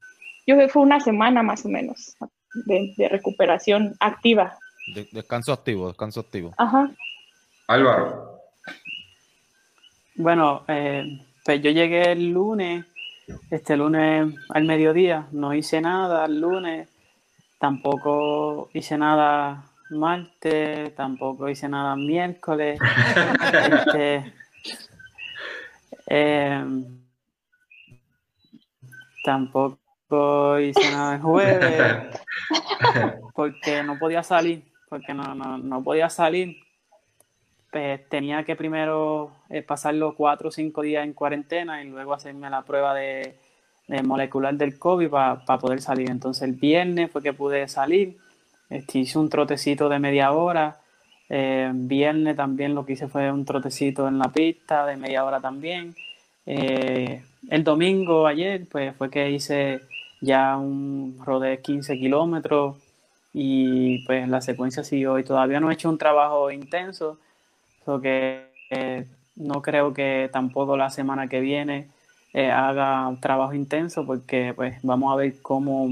Yo 0.46 0.56
fue 0.68 0.82
una 0.82 1.00
semana 1.00 1.42
más 1.42 1.64
o 1.64 1.68
menos 1.68 2.16
de, 2.64 3.08
recuperación 3.08 3.94
activa. 4.00 4.56
descanso 5.12 5.52
activo, 5.52 5.88
descanso 5.88 6.20
activo. 6.20 6.54
Ajá. 6.56 6.90
Álvaro. 7.66 8.40
Bueno, 10.14 10.64
eh, 10.68 11.20
pues 11.44 11.60
yo 11.60 11.70
llegué 11.70 12.12
el 12.12 12.30
lunes, 12.30 12.86
este 13.50 13.76
lunes 13.76 14.34
al 14.48 14.64
mediodía, 14.64 15.26
no 15.32 15.52
hice 15.52 15.80
nada 15.80 16.24
el 16.24 16.40
lunes, 16.40 16.88
tampoco 17.58 18.70
hice 18.72 18.96
nada 18.96 19.64
martes, 19.90 20.94
tampoco 20.94 21.48
hice 21.48 21.68
nada 21.68 21.96
miércoles. 21.96 22.78
este, 23.86 24.32
em, 26.06 27.00
tampoco 29.24 30.58
hice 30.60 30.90
nada 30.90 31.14
el 31.16 31.20
jueves 31.20 32.20
porque 33.34 33.82
no 33.82 33.98
podía 33.98 34.22
salir, 34.22 34.64
porque 34.88 35.14
no, 35.14 35.34
no, 35.34 35.84
podía 35.84 36.08
salir. 36.08 36.56
Pues 37.70 38.08
tenía 38.08 38.44
que 38.44 38.56
primero 38.56 39.32
eh, 39.50 39.62
pasar 39.62 39.94
los 39.94 40.14
cuatro 40.14 40.48
o 40.48 40.52
cinco 40.52 40.82
días 40.82 41.04
en 41.04 41.12
cuarentena 41.12 41.82
y 41.82 41.88
luego 41.88 42.14
hacerme 42.14 42.48
la 42.48 42.62
prueba 42.62 42.94
de, 42.94 43.36
molecular 44.04 44.54
del 44.54 44.78
COVID 44.78 45.10
para 45.10 45.58
poder 45.58 45.80
salir. 45.80 46.10
Entonces 46.10 46.42
el 46.42 46.54
viernes 46.54 47.10
fue 47.10 47.22
que 47.22 47.32
pude 47.32 47.68
salir 47.68 48.16
este, 48.70 48.98
hice 48.98 49.18
un 49.18 49.28
trotecito 49.28 49.88
de 49.88 49.98
media 49.98 50.32
hora. 50.32 50.80
Eh, 51.28 51.70
viernes 51.74 52.36
también 52.36 52.74
lo 52.74 52.86
que 52.86 52.92
hice 52.92 53.08
fue 53.08 53.32
un 53.32 53.44
trotecito 53.44 54.06
en 54.06 54.18
la 54.18 54.30
pista 54.32 54.86
de 54.86 54.96
media 54.96 55.24
hora 55.24 55.40
también. 55.40 55.94
Eh, 56.46 57.22
el 57.50 57.64
domingo 57.64 58.26
ayer 58.26 58.66
pues 58.70 58.94
fue 58.96 59.10
que 59.10 59.30
hice 59.30 59.80
ya 60.20 60.56
un 60.56 61.18
de 61.40 61.60
15 61.60 61.98
kilómetros 61.98 62.76
y 63.32 64.04
pues 64.06 64.28
la 64.28 64.40
secuencia 64.40 64.84
siguió 64.84 65.18
y 65.18 65.24
todavía 65.24 65.60
no 65.60 65.70
he 65.70 65.74
hecho 65.74 65.90
un 65.90 65.98
trabajo 65.98 66.50
intenso, 66.50 67.18
porque 67.84 68.46
eh, 68.70 69.06
no 69.36 69.62
creo 69.62 69.92
que 69.92 70.30
tampoco 70.32 70.76
la 70.76 70.90
semana 70.90 71.28
que 71.28 71.40
viene 71.40 71.88
haga 72.34 73.08
un 73.08 73.18
trabajo 73.18 73.54
intenso 73.54 74.04
porque 74.04 74.52
pues 74.54 74.76
vamos 74.82 75.10
a 75.10 75.16
ver 75.16 75.40
cómo, 75.40 75.88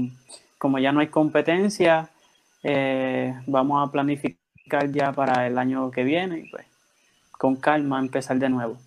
como 0.59 0.77
ya 0.77 0.91
no 0.91 0.99
hay 0.99 1.07
competencia, 1.07 2.11
eh, 2.67 3.31
vamos 3.45 3.87
a 3.87 3.91
planificar 3.91 4.89
ya 4.91 5.11
para 5.11 5.45
el 5.45 5.59
año 5.59 5.91
que 5.91 6.03
viene 6.03 6.39
y 6.39 6.49
pues 6.49 6.65
con 7.31 7.57
calma 7.57 7.99
empezar 7.99 8.37
de 8.37 8.49
nuevo. 8.49 8.77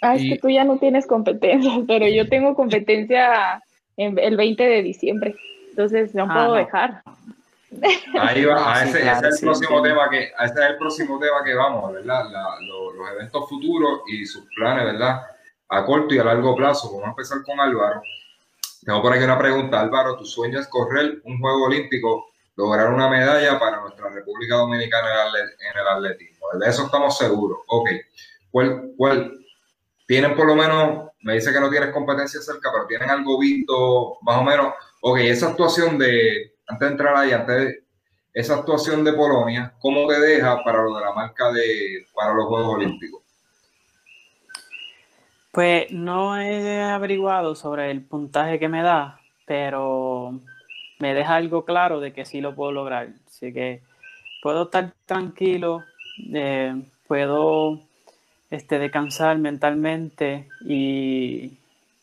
Ah, 0.00 0.14
es 0.16 0.22
que 0.22 0.38
tú 0.38 0.48
ya 0.48 0.64
no 0.64 0.78
tienes 0.78 1.06
competencia, 1.06 1.70
pero 1.86 2.08
yo 2.08 2.26
tengo 2.28 2.54
competencia 2.54 3.62
en 3.98 4.18
el 4.18 4.38
20 4.38 4.62
de 4.62 4.82
diciembre, 4.82 5.36
entonces 5.68 6.14
no 6.14 6.24
ah, 6.24 6.32
puedo 6.32 6.54
dejar. 6.54 7.02
Ahí 8.18 8.46
va, 8.46 8.74
a 8.74 8.84
ese, 8.84 9.02
es 9.02 9.22
el 9.22 9.40
próximo 9.40 9.82
tema 9.82 10.08
que, 10.08 10.22
ese 10.22 10.54
es 10.54 10.70
el 10.70 10.78
próximo 10.78 11.18
tema 11.18 11.44
que 11.44 11.54
vamos, 11.54 11.92
¿verdad? 11.92 12.24
los 12.60 13.10
eventos 13.16 13.46
futuros 13.50 14.00
y 14.06 14.24
sus 14.24 14.46
planes, 14.56 14.84
¿verdad? 14.84 15.20
A 15.68 15.84
corto 15.84 16.14
y 16.14 16.18
a 16.18 16.24
largo 16.24 16.56
plazo. 16.56 16.88
Vamos 16.90 17.06
a 17.06 17.10
empezar 17.10 17.42
con 17.44 17.60
Álvaro. 17.60 18.00
Tengo 18.82 19.02
por 19.02 19.12
aquí 19.12 19.24
una 19.24 19.38
pregunta, 19.38 19.80
Álvaro, 19.80 20.16
¿tu 20.16 20.24
sueño 20.24 20.58
es 20.58 20.68
correr 20.68 21.20
un 21.24 21.38
juego 21.38 21.66
olímpico 21.66 22.33
lograr 22.56 22.92
una 22.92 23.08
medalla 23.08 23.58
para 23.58 23.80
nuestra 23.80 24.10
República 24.10 24.56
Dominicana 24.56 25.08
en 25.38 25.78
el 25.78 25.88
atletismo. 25.88 26.46
De 26.58 26.68
eso 26.68 26.86
estamos 26.86 27.16
seguros. 27.18 27.60
Ok. 27.66 27.90
¿Cuál, 28.50 28.92
cuál, 28.96 29.44
tienen 30.06 30.36
por 30.36 30.46
lo 30.46 30.54
menos, 30.54 31.08
me 31.22 31.34
dice 31.34 31.52
que 31.52 31.60
no 31.60 31.70
tienes 31.70 31.90
competencia 31.90 32.40
cerca, 32.40 32.70
pero 32.72 32.86
tienen 32.86 33.10
algo 33.10 33.38
visto 33.38 34.18
más 34.22 34.38
o 34.38 34.44
menos. 34.44 34.74
Ok, 35.00 35.18
esa 35.20 35.48
actuación 35.48 35.98
de, 35.98 36.54
antes 36.66 36.88
de 36.88 36.92
entrar 36.92 37.16
ahí, 37.16 37.32
antes 37.32 37.56
de, 37.56 37.84
esa 38.32 38.54
actuación 38.54 39.04
de 39.04 39.12
Polonia, 39.12 39.74
¿cómo 39.78 40.06
te 40.08 40.18
deja 40.20 40.62
para 40.64 40.82
lo 40.82 40.94
de 40.94 41.04
la 41.04 41.12
marca 41.12 41.52
de, 41.52 42.06
para 42.14 42.34
los 42.34 42.46
Juegos 42.46 42.74
Olímpicos? 42.74 43.22
Pues 45.52 45.90
no 45.92 46.36
he 46.36 46.82
averiguado 46.82 47.54
sobre 47.54 47.92
el 47.92 48.04
puntaje 48.04 48.58
que 48.58 48.68
me 48.68 48.82
da, 48.82 49.20
pero 49.46 50.40
me 50.98 51.14
deja 51.14 51.36
algo 51.36 51.64
claro 51.64 52.00
de 52.00 52.12
que 52.12 52.24
sí 52.24 52.40
lo 52.40 52.54
puedo 52.54 52.72
lograr. 52.72 53.08
Así 53.26 53.52
que 53.52 53.82
puedo 54.42 54.64
estar 54.64 54.92
tranquilo, 55.06 55.84
eh, 56.32 56.74
puedo 57.06 57.80
este, 58.50 58.78
descansar 58.78 59.38
mentalmente 59.38 60.48
y 60.64 61.58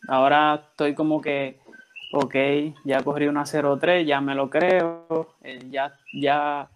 ahora 0.07 0.63
estoy 0.71 0.93
como 0.95 1.21
que, 1.21 1.59
ok, 2.11 2.35
ya 2.83 3.03
corrí 3.03 3.27
una 3.27 3.45
0-3, 3.45 4.05
ya 4.05 4.21
me 4.21 4.35
lo 4.35 4.49
creo, 4.49 5.35
eh, 5.43 5.59
ya, 5.69 5.93
ya 6.13 6.67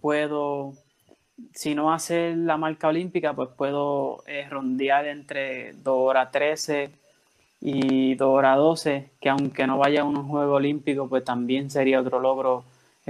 puedo, 0.00 0.74
si 1.54 1.74
no 1.74 1.92
hacer 1.92 2.36
la 2.36 2.56
marca 2.56 2.88
olímpica, 2.88 3.32
pues 3.32 3.48
puedo 3.56 4.22
eh, 4.26 4.46
rondear 4.50 5.06
entre 5.06 5.72
2 5.74 5.96
horas 5.96 6.30
13 6.30 7.03
y 7.64 8.14
2 8.14 8.28
horas 8.28 8.58
12, 8.58 9.10
que 9.20 9.30
aunque 9.30 9.66
no 9.66 9.78
vaya 9.78 10.02
a 10.02 10.04
un 10.04 10.28
juego 10.28 10.56
olímpico, 10.56 11.08
pues 11.08 11.24
también 11.24 11.70
sería 11.70 11.98
otro 11.98 12.20
logro 12.20 12.64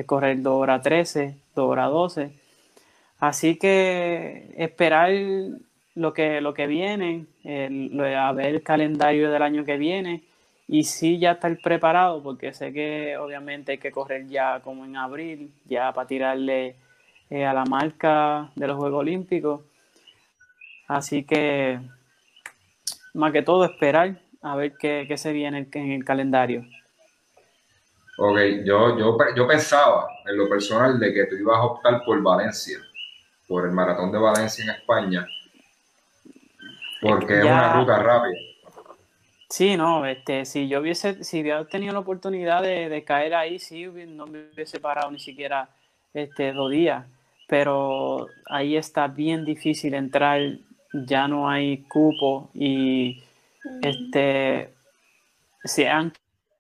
correr 0.07 0.41
2 0.41 0.55
horas 0.55 0.81
13, 0.81 1.37
2 1.57 1.69
horas 1.69 1.91
12. 1.91 2.31
Así 3.19 3.57
que 3.59 4.55
esperar 4.57 5.11
lo 5.97 6.13
que, 6.13 6.41
lo 6.41 6.55
que 6.55 6.69
viene, 6.69 7.27
a 7.45 8.33
ver 8.33 8.47
el 8.55 8.63
calendario 8.63 9.33
del 9.33 9.43
año 9.43 9.65
que 9.65 9.77
viene 9.77 10.23
y 10.69 10.85
sí 10.85 11.19
ya 11.19 11.33
estar 11.33 11.57
preparado, 11.59 12.23
porque 12.23 12.55
sé 12.55 12.73
que 12.73 13.17
obviamente 13.17 13.73
hay 13.73 13.79
que 13.79 13.91
correr 13.91 14.29
ya 14.29 14.61
como 14.61 14.85
en 14.85 14.97
abril, 14.97 15.53
ya 15.65 15.93
para 15.93 16.07
tirarle 16.07 16.77
eh, 17.29 17.45
a 17.45 17.53
la 17.53 17.65
marca 17.65 18.53
de 18.55 18.69
los 18.69 18.77
Juegos 18.77 19.01
Olímpicos. 19.01 19.63
Así 20.87 21.25
que 21.25 21.81
más 23.15 23.33
que 23.33 23.43
todo 23.43 23.65
esperar 23.65 24.24
a 24.45 24.55
ver 24.57 24.77
qué, 24.79 25.07
qué 25.09 25.17
se 25.17 25.33
viene 25.33 25.67
en 25.73 25.93
el 25.93 26.05
calendario. 26.05 26.65
Ok, 28.19 28.39
yo, 28.65 28.97
yo, 28.99 29.17
yo 29.35 29.47
pensaba 29.47 30.07
en 30.27 30.37
lo 30.37 30.49
personal 30.49 31.01
de 31.01 31.13
que 31.13 31.25
tú 31.25 31.37
ibas 31.37 31.57
a 31.57 31.65
optar 31.65 32.05
por 32.05 32.23
Valencia, 32.23 32.79
por 33.49 33.65
el 33.65 33.73
maratón 33.73 34.13
de 34.13 34.19
Valencia 34.19 34.65
en 34.65 34.71
España, 34.71 35.27
porque 37.01 37.39
es 37.39 37.45
una 37.45 37.73
ruta 37.73 37.99
rápida. 38.03 38.39
Sí, 39.49 39.77
no, 39.77 40.05
este, 40.05 40.45
si 40.45 40.69
yo 40.69 40.81
hubiese, 40.81 41.25
si 41.25 41.41
hubiera 41.41 41.65
tenido 41.65 41.95
la 41.95 42.01
oportunidad 42.01 42.63
de, 42.63 42.89
de, 42.89 43.03
caer 43.03 43.35
ahí, 43.35 43.59
sí, 43.59 43.85
no 43.87 44.27
me 44.27 44.51
hubiese 44.53 44.79
parado 44.79 45.11
ni 45.11 45.19
siquiera 45.19 45.69
este, 46.13 46.53
dos 46.53 46.71
días, 46.71 47.07
pero 47.49 48.27
ahí 48.47 48.77
está 48.77 49.09
bien 49.09 49.45
difícil 49.45 49.95
entrar, 49.95 50.41
ya 50.93 51.29
no 51.29 51.49
hay 51.49 51.83
cupo 51.85 52.51
y 52.53 53.24
este, 53.83 54.71
se 55.65 55.89
han 55.89 56.13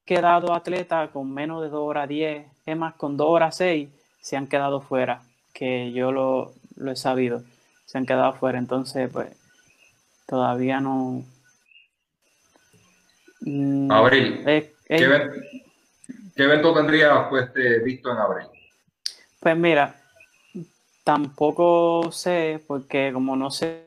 quedado 0.04 0.52
atletas 0.52 1.10
con 1.10 1.32
menos 1.32 1.62
de 1.62 1.68
2 1.68 1.80
horas 1.80 2.08
10, 2.08 2.46
es 2.66 2.76
más, 2.76 2.94
con 2.94 3.16
2 3.16 3.26
horas 3.28 3.56
6, 3.56 3.88
se 4.20 4.36
han 4.36 4.46
quedado 4.46 4.80
fuera, 4.80 5.22
que 5.52 5.92
yo 5.92 6.12
lo, 6.12 6.52
he 6.90 6.96
sabido, 6.96 7.42
se 7.86 7.98
han 7.98 8.06
quedado 8.06 8.32
fuera, 8.34 8.58
entonces 8.58 9.10
pues 9.10 9.28
todavía 10.26 10.80
no... 10.80 11.24
Mm, 13.40 13.92
abril. 13.92 14.42
¿Qué, 14.86 15.04
evento, 16.36 16.74
tendría 16.74 17.28
pues, 17.28 17.46
este, 17.46 17.78
visto 17.80 18.10
en 18.10 18.18
abril? 18.18 18.46
Pues 19.40 19.56
mira, 19.56 19.94
tampoco 21.02 22.10
sé, 22.10 22.62
porque 22.66 23.10
como 23.12 23.36
no 23.36 23.50
sé 23.50 23.84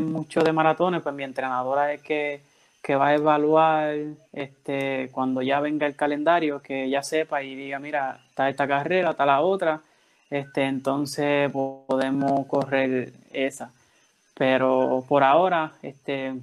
mucho 0.00 0.40
de 0.40 0.52
maratones, 0.52 1.02
pues 1.02 1.14
mi 1.14 1.24
entrenadora 1.24 1.92
es 1.92 2.02
que 2.02 2.42
que 2.84 2.96
va 2.96 3.08
a 3.08 3.14
evaluar 3.14 3.94
este, 4.34 5.08
cuando 5.10 5.40
ya 5.40 5.58
venga 5.60 5.86
el 5.86 5.96
calendario, 5.96 6.60
que 6.60 6.90
ya 6.90 7.02
sepa 7.02 7.42
y 7.42 7.54
diga, 7.54 7.78
mira, 7.78 8.20
está 8.28 8.50
esta 8.50 8.68
carrera, 8.68 9.12
está 9.12 9.24
la 9.24 9.40
otra, 9.40 9.80
este, 10.28 10.64
entonces 10.64 11.50
podemos 11.50 12.46
correr 12.46 13.14
esa. 13.32 13.72
Pero 14.34 15.02
por 15.08 15.24
ahora, 15.24 15.72
este, 15.80 16.34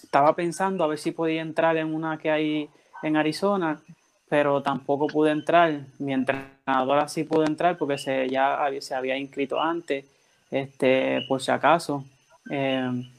estaba 0.00 0.36
pensando 0.36 0.84
a 0.84 0.86
ver 0.86 0.98
si 0.98 1.10
podía 1.10 1.42
entrar 1.42 1.76
en 1.76 1.92
una 1.92 2.18
que 2.18 2.30
hay 2.30 2.68
en 3.02 3.16
Arizona, 3.16 3.80
pero 4.28 4.62
tampoco 4.62 5.08
pude 5.08 5.32
entrar. 5.32 5.80
Mi 5.98 6.12
entrenadora 6.12 7.08
sí 7.08 7.24
pudo 7.24 7.46
entrar 7.46 7.76
porque 7.78 7.98
se, 7.98 8.28
ya 8.28 8.64
se 8.80 8.94
había 8.94 9.16
inscrito 9.16 9.60
antes, 9.60 10.04
este, 10.52 11.24
por 11.26 11.42
si 11.42 11.50
acaso. 11.50 12.04
Eh, 12.48 13.10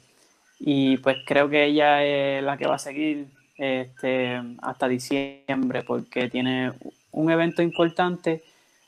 y 0.59 0.97
pues 0.97 1.17
creo 1.25 1.49
que 1.49 1.65
ella 1.65 2.03
es 2.03 2.43
la 2.43 2.57
que 2.57 2.67
va 2.67 2.75
a 2.75 2.79
seguir 2.79 3.27
este, 3.57 4.41
hasta 4.61 4.87
diciembre 4.87 5.83
porque 5.83 6.29
tiene 6.29 6.73
un 7.11 7.31
evento 7.31 7.61
importante 7.61 8.43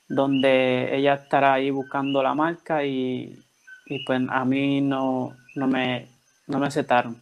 donde 0.08 0.96
ella 0.96 1.16
estará 1.16 1.54
ahí 1.54 1.70
buscando 1.70 2.24
la 2.24 2.34
marca 2.34 2.86
y, 2.86 3.38
y 3.86 4.06
pues 4.06 4.22
a 4.30 4.46
mí 4.46 4.82
no, 4.82 5.36
no 5.56 5.68
me, 5.68 6.08
no 6.48 6.60
me 6.60 6.68
aceptaron. 6.68 7.20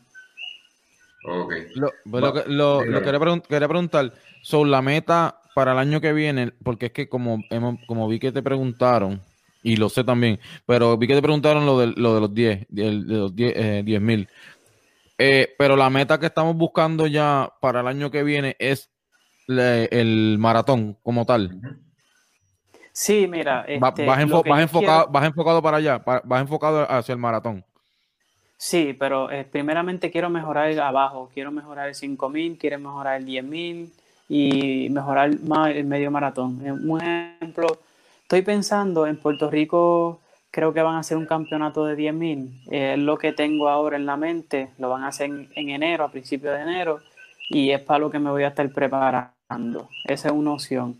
Ok. 1.27 1.53
Lo, 1.75 1.91
pues 2.09 2.21
lo, 2.47 2.85
lo, 2.85 3.01
quería, 3.01 3.41
quería, 3.47 3.67
preguntar 3.67 4.13
sobre 4.43 4.69
la 4.69 4.81
meta 4.81 5.41
para 5.55 5.71
el 5.71 5.79
año 5.79 5.99
que 6.01 6.13
viene, 6.13 6.51
porque 6.63 6.87
es 6.87 6.91
que 6.91 7.09
como, 7.09 7.43
como 7.87 8.07
vi 8.07 8.19
que 8.19 8.31
te 8.31 8.43
preguntaron, 8.43 9.21
y 9.65 9.77
lo 9.77 9.89
sé 9.89 10.03
también, 10.03 10.39
pero 10.67 10.95
vi 10.95 11.07
que 11.07 11.15
te 11.15 11.23
preguntaron 11.23 11.65
lo 11.65 11.79
de, 11.79 11.87
lo 11.87 12.13
de 12.13 12.21
los 12.21 12.33
10, 12.35 12.67
de 12.69 12.91
los 12.91 13.35
10 13.35 13.53
eh, 13.57 13.99
mil. 13.99 14.29
Eh, 15.17 15.55
pero 15.57 15.75
la 15.75 15.89
meta 15.89 16.19
que 16.19 16.27
estamos 16.27 16.55
buscando 16.55 17.07
ya 17.07 17.51
para 17.59 17.79
el 17.79 17.87
año 17.87 18.11
que 18.11 18.21
viene 18.21 18.55
es 18.59 18.91
el 19.47 20.37
maratón 20.37 20.99
como 21.01 21.25
tal. 21.25 21.59
Sí, 22.91 23.25
mira. 23.27 23.65
Este, 23.67 24.05
vas, 24.05 24.19
enfocado, 24.19 25.07
vas 25.09 25.25
enfocado 25.25 25.61
para 25.63 25.77
allá, 25.77 25.97
vas 25.97 26.41
enfocado 26.41 26.89
hacia 26.89 27.13
el 27.13 27.19
maratón. 27.19 27.65
Sí, 28.57 28.95
pero 28.97 29.31
eh, 29.31 29.45
primeramente 29.45 30.11
quiero 30.11 30.29
mejorar 30.29 30.79
abajo, 30.79 31.31
quiero 31.33 31.51
mejorar 31.51 31.87
el 31.87 31.95
5000, 31.95 32.59
quiero 32.59 32.77
mejorar 32.77 33.19
el 33.19 33.25
10000 33.25 33.91
y 34.29 34.89
mejorar 34.91 35.39
más 35.41 35.71
el 35.71 35.85
medio 35.85 36.11
maratón. 36.11 36.61
Un 36.87 37.01
ejemplo, 37.01 37.79
estoy 38.25 38.41
pensando 38.41 39.05
en 39.05 39.17
Puerto 39.17 39.51
Rico, 39.51 40.19
creo 40.49 40.73
que 40.73 40.81
van 40.81 40.95
a 40.95 40.99
hacer 40.99 41.15
un 41.15 41.27
campeonato 41.27 41.85
de 41.85 41.95
10.000. 41.95 42.71
Es 42.71 42.97
lo 42.97 43.19
que 43.19 43.33
tengo 43.33 43.69
ahora 43.69 43.97
en 43.97 44.07
la 44.07 44.17
mente. 44.17 44.69
Lo 44.79 44.89
van 44.89 45.03
a 45.03 45.09
hacer 45.09 45.29
en, 45.29 45.69
enero, 45.69 46.03
a 46.03 46.11
principios 46.11 46.55
de 46.55 46.63
enero, 46.63 47.01
y 47.49 47.69
es 47.69 47.81
para 47.81 47.99
lo 47.99 48.09
que 48.09 48.17
me 48.17 48.31
voy 48.31 48.41
a 48.41 48.47
estar 48.47 48.67
preparando. 48.71 49.89
Esa 50.05 50.29
es 50.29 50.33
una 50.33 50.53
opción. 50.53 50.97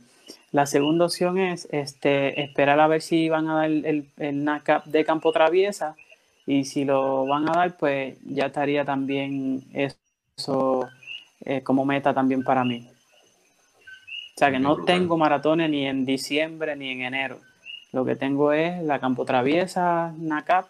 La 0.52 0.68
segunda 0.68 1.06
opción 1.06 1.40
es 1.40 1.68
este, 1.72 2.44
esperar 2.44 2.80
a 2.80 2.88
ver 2.88 3.02
si 3.02 3.28
van 3.28 3.50
a 3.50 3.56
dar 3.56 3.66
el, 3.72 4.08
el, 4.18 4.44
NACAP 4.44 4.86
de 4.86 5.04
campo 5.04 5.32
traviesa 5.32 5.96
y 6.46 6.66
si 6.66 6.86
lo 6.86 7.26
van 7.26 7.50
a 7.50 7.54
dar, 7.54 7.76
pues 7.76 8.20
ya 8.24 8.46
estaría 8.46 8.86
también 8.86 9.64
eso 9.74 10.88
eh, 11.44 11.64
como 11.64 11.86
meta 11.86 12.14
también 12.14 12.44
para 12.44 12.64
mí. 12.64 12.88
O 14.36 14.38
sea 14.38 14.52
que 14.52 14.60
no 14.60 14.84
tengo 14.84 15.18
maratones 15.18 15.70
ni 15.70 15.88
en 15.88 16.04
diciembre 16.06 16.76
ni 16.76 16.92
en 16.92 17.04
enero. 17.04 17.40
Lo 17.94 18.04
que 18.04 18.18
tengo 18.18 18.52
es 18.52 18.84
la 18.84 19.00
Campo 19.00 19.24
Traviesa, 19.24 20.14
NACAP 20.18 20.66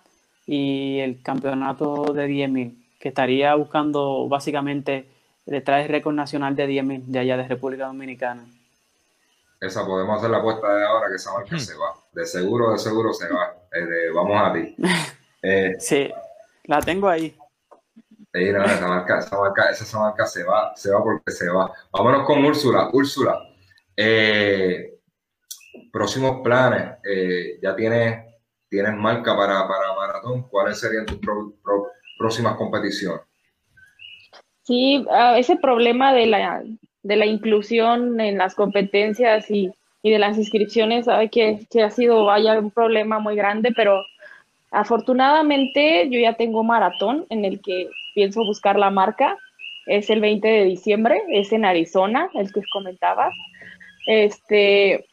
y 0.46 1.00
el 1.00 1.24
campeonato 1.24 2.14
de 2.14 2.28
10.000, 2.28 2.76
que 3.00 3.10
estaría 3.10 3.56
buscando 3.56 4.28
básicamente 4.30 5.10
detrás 5.48 5.82
del 5.82 5.90
récord 5.90 6.14
nacional 6.14 6.56
de 6.56 6.68
10.000 6.68 7.06
de 7.06 7.20
allá 7.20 7.38
de 7.38 7.48
República 7.48 7.88
Dominicana. 7.88 8.46
Esa 9.60 9.84
podemos 9.84 10.20
hacer 10.20 10.30
la 10.30 10.38
apuesta 10.38 10.72
de 10.72 10.86
ahora 10.86 11.08
que 11.10 11.16
esa 11.16 11.34
marca 11.34 11.56
hmm. 11.56 11.60
se 11.60 11.74
va. 11.76 11.96
De 12.14 12.26
seguro, 12.28 12.72
de 12.72 12.78
seguro 12.78 13.14
se 13.14 13.34
va. 13.34 13.56
Eh, 13.74 14.12
vamos 14.14 14.42
a 14.42 14.54
ti. 14.54 14.76
Eh, 15.48 15.76
sí, 15.78 16.12
la 16.64 16.82
tengo 16.82 17.08
ahí. 17.08 17.38
esa, 18.34 18.88
marca, 18.88 19.20
esa, 19.20 19.38
marca, 19.38 19.70
esa 19.70 20.00
marca 20.00 20.26
se 20.26 20.44
va, 20.44 20.76
se 20.76 20.90
va 20.90 21.04
porque 21.04 21.30
se 21.32 21.48
va. 21.50 21.72
Vámonos 21.92 22.26
con 22.26 22.44
Úrsula. 22.44 22.90
Úrsula, 22.92 23.48
eh, 23.98 24.96
próximos 25.92 26.42
planes, 26.44 26.98
eh, 27.10 27.60
ya 27.62 27.76
tienes, 27.76 28.26
tienes 28.70 28.96
marca 28.96 29.36
para, 29.36 29.68
para 29.68 29.94
maratón, 29.96 30.44
¿cuáles 30.50 30.80
serían 30.80 31.06
tus 31.06 31.20
próximas 32.18 32.56
competiciones? 32.56 33.22
Sí, 34.64 35.06
ese 35.38 35.58
problema 35.58 36.14
de 36.14 36.26
la, 36.26 36.64
de 37.04 37.16
la 37.16 37.26
inclusión 37.26 38.20
en 38.20 38.40
las 38.40 38.56
competencias 38.56 39.50
y, 39.52 39.72
y 40.02 40.12
de 40.12 40.20
las 40.20 40.38
inscripciones, 40.38 41.06
sabe 41.06 41.30
que, 41.30 41.60
que, 41.70 41.84
ha 41.84 41.90
sido 41.90 42.26
vaya 42.26 42.60
un 42.60 42.72
problema 42.72 43.20
muy 43.20 43.36
grande, 43.36 43.72
pero 43.76 44.04
afortunadamente 44.72 46.10
yo 46.10 46.20
ya 46.20 46.34
tengo 46.34 46.64
maratón 46.64 47.26
en 47.30 47.46
el 47.46 47.62
que 47.62 47.90
pienso 48.16 48.44
buscar 48.44 48.78
la 48.78 48.90
marca. 48.90 49.38
Es 49.86 50.10
el 50.10 50.20
20 50.20 50.48
de 50.48 50.64
diciembre, 50.64 51.22
es 51.30 51.52
en 51.52 51.64
Arizona, 51.66 52.30
el 52.34 52.52
que 52.52 52.62
comentaba. 52.74 53.30
Este, 54.06 55.06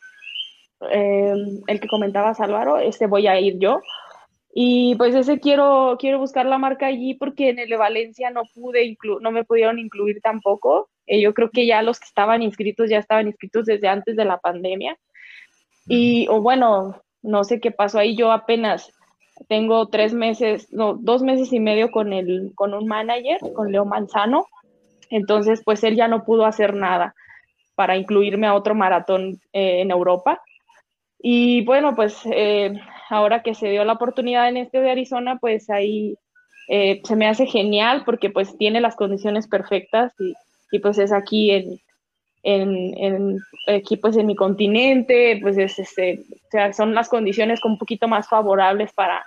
em, 0.90 1.60
el 1.66 1.80
que 1.80 1.88
comentaba 1.88 2.34
Álvaro, 2.38 2.78
este 2.78 3.06
voy 3.06 3.26
a 3.26 3.40
ir 3.40 3.58
yo. 3.58 3.80
Y 4.54 4.94
pues 4.96 5.14
ese 5.14 5.40
quiero, 5.40 5.96
quiero 5.98 6.18
buscar 6.18 6.44
la 6.44 6.58
marca 6.58 6.86
allí 6.86 7.14
porque 7.14 7.48
en 7.48 7.58
el 7.58 7.70
de 7.70 7.76
Valencia 7.76 8.30
no 8.30 8.42
pude 8.54 8.96
no 9.20 9.30
me 9.30 9.44
pudieron 9.44 9.78
incluir 9.78 10.20
tampoco. 10.20 10.90
Eh, 11.06 11.22
yo 11.22 11.32
creo 11.32 11.50
que 11.50 11.66
ya 11.66 11.82
los 11.82 11.98
que 11.98 12.06
estaban 12.06 12.42
inscritos 12.42 12.90
ya 12.90 12.98
estaban 12.98 13.26
inscritos 13.28 13.64
desde 13.64 13.88
antes 13.88 14.14
de 14.14 14.26
la 14.26 14.38
pandemia. 14.38 14.98
Y, 15.88 16.28
o 16.28 16.42
bueno, 16.42 17.02
no 17.22 17.44
sé 17.44 17.60
qué 17.60 17.70
pasó 17.70 17.98
ahí. 17.98 18.14
Yo 18.14 18.30
apenas 18.30 18.92
tengo 19.48 19.88
tres 19.88 20.12
meses, 20.12 20.68
no, 20.70 20.94
dos 20.94 21.22
meses 21.22 21.52
y 21.52 21.58
medio 21.58 21.90
con, 21.90 22.12
el, 22.12 22.52
con 22.54 22.74
un 22.74 22.86
manager, 22.86 23.38
con 23.54 23.72
Leo 23.72 23.86
Manzano. 23.86 24.46
Entonces, 25.10 25.62
pues 25.64 25.82
él 25.82 25.96
ya 25.96 26.08
no 26.08 26.24
pudo 26.24 26.44
hacer 26.44 26.74
nada 26.74 27.14
para 27.74 27.96
incluirme 27.96 28.46
a 28.46 28.54
otro 28.54 28.74
maratón 28.74 29.40
eh, 29.52 29.80
en 29.80 29.90
Europa. 29.90 30.40
Y 31.18 31.64
bueno, 31.64 31.94
pues 31.94 32.20
eh, 32.32 32.72
ahora 33.08 33.42
que 33.42 33.54
se 33.54 33.68
dio 33.68 33.84
la 33.84 33.94
oportunidad 33.94 34.48
en 34.48 34.56
este 34.56 34.80
de 34.80 34.90
Arizona, 34.90 35.38
pues 35.40 35.70
ahí 35.70 36.16
eh, 36.68 37.00
se 37.04 37.16
me 37.16 37.28
hace 37.28 37.46
genial 37.46 38.02
porque 38.04 38.30
pues 38.30 38.56
tiene 38.58 38.80
las 38.80 38.96
condiciones 38.96 39.46
perfectas 39.46 40.12
y, 40.18 40.34
y 40.70 40.78
pues 40.80 40.98
es 40.98 41.12
aquí 41.12 41.50
en, 41.50 41.80
en, 42.42 42.98
en, 42.98 43.38
aquí 43.68 43.96
pues 43.96 44.16
en 44.16 44.26
mi 44.26 44.34
continente, 44.34 45.38
pues 45.40 45.58
es, 45.58 45.78
este, 45.78 46.20
o 46.20 46.50
sea, 46.50 46.72
son 46.72 46.94
las 46.94 47.08
condiciones 47.08 47.64
un 47.64 47.78
poquito 47.78 48.08
más 48.08 48.28
favorables 48.28 48.92
para, 48.92 49.24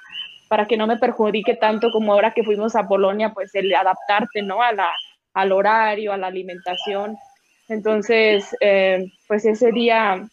para 0.49 0.65
que 0.65 0.77
no 0.77 0.87
me 0.87 0.97
perjudique 0.97 1.55
tanto 1.55 1.91
como 1.91 2.13
ahora 2.13 2.31
que 2.31 2.43
fuimos 2.43 2.75
a 2.75 2.87
Polonia, 2.87 3.33
pues 3.33 3.53
el 3.55 3.73
adaptarte, 3.73 4.41
¿no? 4.41 4.61
A 4.61 4.71
la, 4.73 4.89
al 5.33 5.51
horario, 5.51 6.13
a 6.13 6.17
la 6.17 6.27
alimentación. 6.27 7.15
Entonces, 7.67 8.55
eh, 8.59 9.11
pues 9.27 9.45
ese 9.45 9.71
día, 9.71 10.27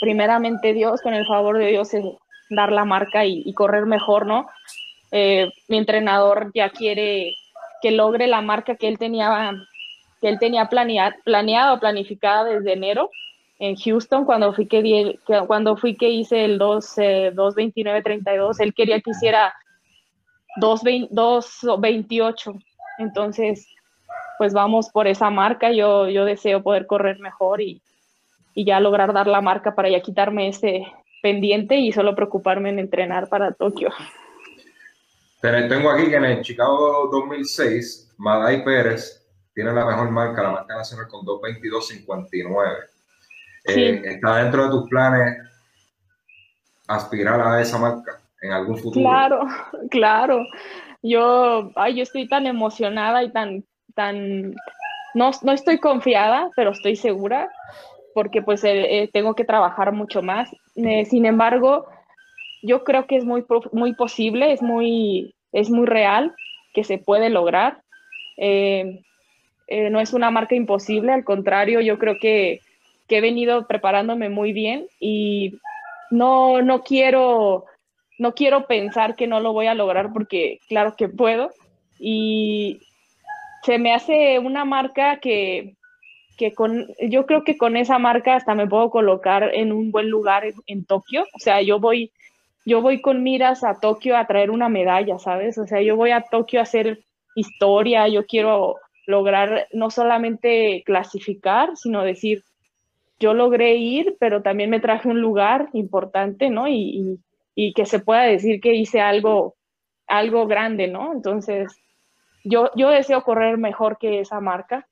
primeramente 0.00 0.72
Dios, 0.72 1.00
con 1.00 1.14
el 1.14 1.26
favor 1.26 1.58
de 1.58 1.68
Dios, 1.68 1.94
es 1.94 2.04
dar 2.50 2.72
la 2.72 2.84
marca 2.84 3.24
y, 3.24 3.52
correr 3.54 3.86
mejor, 3.86 4.26
¿no? 4.26 4.48
Eh, 5.12 5.50
mi 5.68 5.78
entrenador 5.78 6.50
ya 6.54 6.70
quiere 6.70 7.34
que 7.80 7.90
logre 7.90 8.26
la 8.26 8.40
marca 8.40 8.76
que 8.76 8.88
él 8.88 8.98
tenía, 8.98 9.52
que 10.20 10.28
él 10.28 10.38
tenía 10.38 10.68
planeado, 10.68 11.14
planeado, 11.24 11.78
planificada 11.78 12.44
desde 12.44 12.72
enero 12.72 13.10
en 13.58 13.76
Houston 13.76 14.24
cuando 14.24 14.52
fui 14.52 14.66
que, 14.66 15.18
cuando 15.46 15.76
fui 15.76 15.96
que 15.96 16.10
hice 16.10 16.44
el 16.44 16.58
2, 16.58 16.96
229-32, 17.34 18.60
él 18.60 18.74
quería 18.74 19.00
que 19.00 19.10
hiciera 19.10 19.54
228. 20.56 22.52
Entonces, 22.98 23.66
pues 24.38 24.52
vamos 24.52 24.90
por 24.90 25.06
esa 25.06 25.30
marca. 25.30 25.72
Yo, 25.72 26.08
yo 26.08 26.24
deseo 26.24 26.62
poder 26.62 26.86
correr 26.86 27.18
mejor 27.20 27.60
y, 27.60 27.82
y 28.54 28.64
ya 28.64 28.80
lograr 28.80 29.12
dar 29.12 29.26
la 29.26 29.40
marca 29.40 29.74
para 29.74 29.88
ya 29.88 30.00
quitarme 30.00 30.48
ese 30.48 30.86
pendiente 31.22 31.76
y 31.76 31.92
solo 31.92 32.14
preocuparme 32.14 32.70
en 32.70 32.78
entrenar 32.78 33.28
para 33.28 33.52
Tokio. 33.52 33.90
Tengo 35.40 35.90
aquí 35.90 36.08
que 36.08 36.16
en 36.16 36.24
el 36.24 36.42
Chicago 36.42 37.08
2006, 37.12 38.14
Madai 38.16 38.64
Pérez 38.64 39.26
tiene 39.54 39.72
la 39.72 39.84
mejor 39.84 40.10
marca, 40.10 40.42
la 40.42 40.52
marca 40.52 40.76
nacional 40.76 41.06
con 41.08 41.24
222.59. 41.26 42.76
Eh, 43.66 44.02
¿Está 44.04 44.36
dentro 44.36 44.64
de 44.64 44.70
tus 44.70 44.88
planes 44.88 45.38
aspirar 46.88 47.40
a 47.40 47.60
esa 47.60 47.78
marca 47.78 48.20
en 48.40 48.52
algún 48.52 48.78
futuro? 48.78 49.04
Claro, 49.04 49.40
claro. 49.90 50.46
Yo, 51.02 51.70
ay, 51.76 51.96
yo 51.96 52.02
estoy 52.02 52.26
tan 52.26 52.46
emocionada 52.46 53.22
y 53.22 53.30
tan 53.30 53.64
tan, 53.94 54.54
no, 55.14 55.30
no 55.42 55.52
estoy 55.52 55.78
confiada, 55.78 56.50
pero 56.56 56.70
estoy 56.70 56.96
segura 56.96 57.50
porque 58.14 58.40
pues 58.42 58.62
eh, 58.64 59.02
eh, 59.02 59.10
tengo 59.12 59.34
que 59.34 59.44
trabajar 59.44 59.92
mucho 59.92 60.22
más. 60.22 60.50
Eh, 60.76 61.04
sin 61.04 61.26
embargo, 61.26 61.86
yo 62.62 62.84
creo 62.84 63.06
que 63.06 63.16
es 63.16 63.24
muy, 63.24 63.44
muy 63.72 63.94
posible, 63.94 64.52
es 64.52 64.62
muy, 64.62 65.34
es 65.52 65.68
muy 65.68 65.86
real 65.86 66.34
que 66.72 66.84
se 66.84 66.98
puede 66.98 67.28
lograr. 67.28 67.82
no 68.38 70.00
es 70.00 70.12
una 70.12 70.30
marca 70.30 70.54
imposible, 70.54 71.12
al 71.12 71.24
contrario, 71.24 71.80
yo 71.80 71.98
creo 71.98 72.18
que, 72.18 72.60
que, 73.08 73.18
he 73.18 73.20
venido 73.20 73.66
preparándome 73.66 74.28
muy 74.28 74.52
bien 74.52 74.86
y 75.00 75.58
no, 76.10 76.62
no 76.62 76.82
quiero 76.82 77.64
no 78.16 78.32
quiero 78.34 78.68
pensar 78.68 79.16
que 79.16 79.26
no 79.26 79.40
lo 79.40 79.52
voy 79.52 79.66
a 79.66 79.74
lograr 79.74 80.12
porque 80.12 80.60
claro 80.68 80.94
que 80.96 81.08
puedo 81.08 81.50
y, 81.98 82.80
se 83.64 83.78
me 83.78 83.94
hace 83.94 84.38
una 84.38 84.66
marca 84.66 85.20
que, 85.20 85.76
con, 86.54 86.86
yo 87.00 87.24
creo 87.24 87.44
que 87.44 87.56
con 87.56 87.76
esa 87.78 87.98
marca 87.98 88.36
hasta 88.36 88.54
me 88.54 88.66
puedo 88.66 88.90
colocar 88.90 89.54
en 89.54 89.72
un 89.72 89.90
buen 89.90 90.10
lugar 90.10 90.44
en, 90.66 90.84
Tokio. 90.84 91.22
O 91.32 91.38
sea, 91.38 91.62
yo 91.62 91.80
voy, 91.80 92.12
yo 92.66 92.82
voy 92.82 93.00
con 93.00 93.22
miras 93.22 93.64
a 93.64 93.80
Tokio 93.80 94.18
a 94.18 94.26
traer 94.26 94.50
una 94.50 94.68
medalla, 94.68 95.18
¿sabes? 95.18 95.56
O 95.56 95.66
sea, 95.66 95.80
yo 95.80 95.96
voy 95.96 96.10
a 96.10 96.20
Tokio 96.30 96.60
a 96.60 96.64
hacer 96.64 97.04
historia, 97.34 98.06
yo 98.08 98.26
quiero 98.26 98.76
lograr 99.06 99.66
no 99.72 99.90
solamente 99.90 100.82
clasificar, 100.84 101.74
sino 101.76 102.02
decir, 102.02 102.42
yo 103.18 103.32
logré 103.32 103.76
ir, 103.76 104.16
pero 104.20 104.42
también 104.42 104.68
me 104.68 104.80
traje 104.80 105.08
un 105.08 105.22
lugar 105.22 105.70
importante, 105.72 106.50
¿no? 106.50 106.68
Y, 106.68 107.18
que 107.74 107.86
se 107.86 108.00
pueda 108.00 108.22
decir 108.22 108.60
que 108.60 108.74
hice 108.74 109.00
algo, 109.00 109.54
algo 110.06 110.46
grande, 110.46 110.88
¿no? 110.88 111.12
Entonces, 111.12 111.72
yo, 112.44 112.70
yo 112.76 112.90
deseo 112.90 113.24
correr 113.24 113.58
mejor 113.58 113.98
que 113.98 114.20
esa 114.20 114.40
marca. 114.40 114.86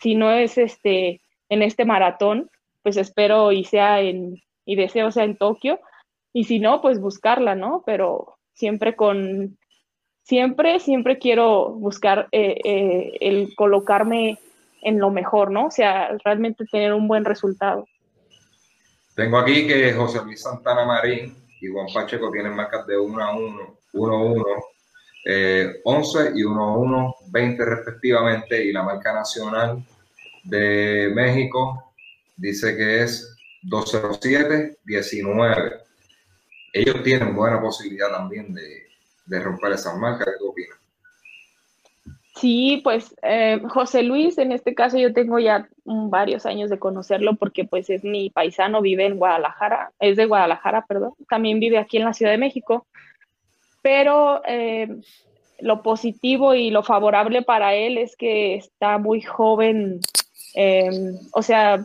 Si 0.00 0.14
no 0.14 0.30
es 0.30 0.58
este, 0.58 1.22
en 1.48 1.62
este 1.62 1.84
maratón, 1.84 2.50
pues 2.82 2.96
espero 2.96 3.52
y 3.52 3.64
sea 3.64 4.00
en, 4.00 4.42
y 4.64 4.76
deseo 4.76 5.10
sea 5.10 5.24
en 5.24 5.36
Tokio. 5.36 5.80
Y 6.32 6.44
si 6.44 6.60
no, 6.60 6.80
pues 6.80 7.00
buscarla, 7.00 7.54
¿no? 7.54 7.82
Pero 7.84 8.36
siempre 8.54 8.94
con, 8.96 9.58
siempre, 10.22 10.80
siempre 10.80 11.18
quiero 11.18 11.70
buscar 11.70 12.28
eh, 12.32 12.60
eh, 12.64 13.12
el 13.20 13.54
colocarme 13.54 14.38
en 14.82 14.98
lo 14.98 15.10
mejor, 15.10 15.50
¿no? 15.50 15.66
O 15.66 15.70
sea, 15.70 16.16
realmente 16.24 16.64
tener 16.70 16.92
un 16.92 17.08
buen 17.08 17.24
resultado. 17.24 17.86
Tengo 19.14 19.38
aquí 19.38 19.66
que 19.66 19.92
José 19.92 20.20
Luis 20.24 20.42
Santana 20.42 20.84
Marín 20.84 21.36
y 21.60 21.68
Juan 21.68 21.86
Pacheco 21.92 22.30
tienen 22.30 22.54
marcas 22.54 22.86
de 22.86 22.98
1 22.98 23.22
a 23.22 23.36
1, 23.36 23.78
1 23.92 24.14
a 24.14 24.22
1, 24.22 24.44
11 25.24 26.32
y 26.34 26.42
1 26.44 26.62
a 26.62 26.76
1, 26.76 27.14
20 27.30 27.64
respectivamente, 27.64 28.64
y 28.64 28.72
la 28.72 28.82
marca 28.82 29.12
nacional 29.12 29.84
de 30.44 31.10
México 31.14 31.92
dice 32.36 32.76
que 32.76 33.02
es 33.02 33.36
207, 33.62 34.78
19. 34.84 35.72
Ellos 36.72 37.02
tienen 37.02 37.34
buena 37.34 37.60
posibilidad 37.60 38.10
también 38.10 38.52
de, 38.52 38.86
de 39.26 39.40
romper 39.40 39.72
esas 39.72 39.96
marcas. 39.96 40.28
¿Qué 40.38 40.44
opinas? 40.44 40.82
Sí, 42.42 42.80
pues 42.82 43.14
eh, 43.22 43.60
José 43.68 44.02
Luis, 44.02 44.38
en 44.38 44.52
este 44.52 44.74
caso 44.74 44.98
yo 44.98 45.12
tengo 45.12 45.38
ya 45.38 45.68
varios 45.84 46.46
años 46.46 46.70
de 46.70 46.78
conocerlo 46.78 47.36
porque 47.36 47.64
pues 47.64 47.90
es 47.90 48.04
mi 48.04 48.30
paisano, 48.30 48.80
vive 48.80 49.06
en 49.06 49.18
Guadalajara, 49.18 49.92
es 50.00 50.16
de 50.16 50.26
Guadalajara, 50.26 50.86
perdón, 50.86 51.12
también 51.28 51.60
vive 51.60 51.78
aquí 51.78 51.98
en 51.98 52.04
la 52.04 52.14
Ciudad 52.14 52.32
de 52.32 52.38
México, 52.38 52.86
pero 53.82 54.42
eh, 54.46 54.88
lo 55.60 55.82
positivo 55.82 56.54
y 56.54 56.70
lo 56.70 56.82
favorable 56.82 57.42
para 57.42 57.74
él 57.74 57.98
es 57.98 58.16
que 58.16 58.54
está 58.54 58.98
muy 58.98 59.22
joven, 59.22 60.00
em, 60.54 61.16
o 61.32 61.42
sea, 61.42 61.84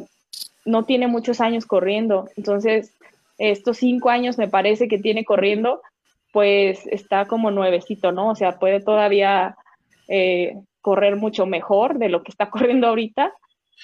no 0.65 0.85
tiene 0.85 1.07
muchos 1.07 1.41
años 1.41 1.65
corriendo, 1.65 2.29
entonces 2.35 2.93
estos 3.37 3.77
cinco 3.77 4.09
años 4.09 4.37
me 4.37 4.47
parece 4.47 4.87
que 4.87 4.97
tiene 4.97 5.25
corriendo, 5.25 5.81
pues 6.33 6.85
está 6.87 7.25
como 7.25 7.51
nuevecito, 7.51 8.11
¿no? 8.11 8.29
O 8.29 8.35
sea, 8.35 8.59
puede 8.59 8.81
todavía 8.81 9.55
eh, 10.07 10.55
correr 10.81 11.15
mucho 11.15 11.45
mejor 11.45 11.97
de 11.97 12.09
lo 12.09 12.23
que 12.23 12.31
está 12.31 12.49
corriendo 12.51 12.87
ahorita. 12.87 13.33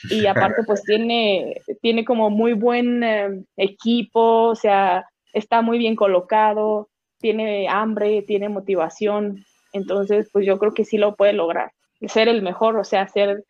Y 0.10 0.26
aparte, 0.28 0.64
pues 0.66 0.84
tiene, 0.84 1.62
tiene 1.82 2.04
como 2.04 2.30
muy 2.30 2.54
buen 2.54 3.04
eh, 3.04 3.44
equipo, 3.58 4.50
o 4.50 4.56
sea, 4.56 5.06
está 5.34 5.62
muy 5.62 5.78
bien 5.78 5.96
colocado, 5.96 6.90
tiene 7.24 7.70
hambre, 7.70 8.22
tiene 8.22 8.50
motivación. 8.50 9.46
Entonces, 9.72 10.28
pues 10.32 10.46
yo 10.46 10.60
creo 10.60 10.74
que 10.74 10.84
sí 10.84 10.98
lo 10.98 11.16
puede 11.16 11.32
lograr. 11.32 11.72
Ser 12.06 12.28
el 12.28 12.42
mejor, 12.42 12.78
o 12.78 12.84
sea, 12.84 13.08
ser, 13.08 13.46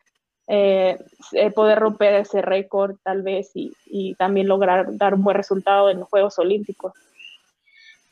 eh, 0.46 0.96
poder 1.56 1.80
romper 1.80 2.14
ese 2.14 2.40
récord 2.40 2.94
tal 3.02 3.22
vez 3.22 3.50
y, 3.54 3.72
y, 3.86 4.14
también 4.14 4.46
lograr 4.46 4.96
dar 4.96 5.14
un 5.14 5.24
buen 5.24 5.36
resultado 5.36 5.90
en 5.90 5.98
los 5.98 6.08
Juegos 6.08 6.38
Olímpicos. 6.38 6.92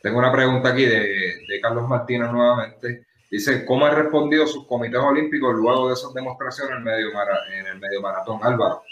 Tengo 0.02 0.18
una 0.18 0.32
pregunta 0.32 0.70
aquí 0.70 0.84
de, 0.84 1.06
de 1.48 1.60
Carlos 1.62 1.88
Martínez 1.88 2.32
nuevamente. 2.32 3.06
Dice, 3.30 3.64
¿cómo 3.64 3.86
ha 3.86 3.90
respondido 3.90 4.48
sus 4.48 4.66
comités 4.66 5.00
olímpicos 5.00 5.54
luego 5.54 5.88
de 5.88 5.94
esas 5.94 6.12
demostraciones 6.12 6.72
en 6.72 6.78
el 6.78 6.82
medio, 6.82 7.08
en 7.56 7.66
el 7.66 7.78
medio 7.78 8.02
maratón? 8.02 8.40
Álvaro. 8.42 8.82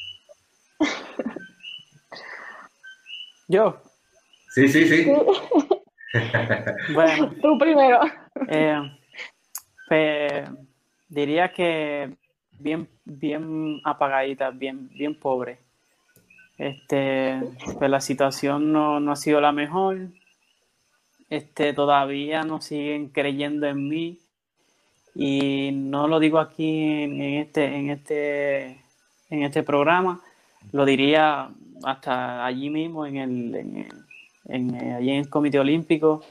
Yo. 3.48 3.82
Sí, 4.54 4.68
sí, 4.68 4.86
sí. 4.86 5.12
bueno. 6.94 7.32
Tú 7.42 7.58
primero. 7.58 8.00
Eh, 9.90 10.44
diría 11.08 11.52
que 11.52 12.16
bien, 12.58 12.88
bien 13.04 13.80
apagadita, 13.84 14.50
bien, 14.50 14.88
bien 14.90 15.14
pobre. 15.18 15.58
Este, 16.58 17.40
pues 17.78 17.90
la 17.90 18.00
situación 18.00 18.72
no, 18.72 19.00
no 19.00 19.12
ha 19.12 19.16
sido 19.16 19.40
la 19.40 19.52
mejor. 19.52 20.08
Este, 21.28 21.72
todavía 21.72 22.42
no 22.42 22.60
siguen 22.60 23.08
creyendo 23.08 23.66
en 23.66 23.88
mí 23.88 24.18
y 25.14 25.70
no 25.72 26.08
lo 26.08 26.18
digo 26.20 26.38
aquí 26.38 27.02
en, 27.02 27.20
este, 27.20 27.64
en, 27.64 27.90
este, 27.90 28.82
en 29.30 29.42
este 29.42 29.62
programa, 29.62 30.20
lo 30.72 30.84
diría 30.84 31.50
hasta 31.84 32.44
allí 32.44 32.70
mismo 32.70 33.06
en 33.06 33.16
el, 33.16 33.54
en, 33.54 33.88
allí 34.52 35.10
en 35.10 35.16
el 35.16 35.28
Comité 35.28 35.58
Olímpico. 35.58 36.22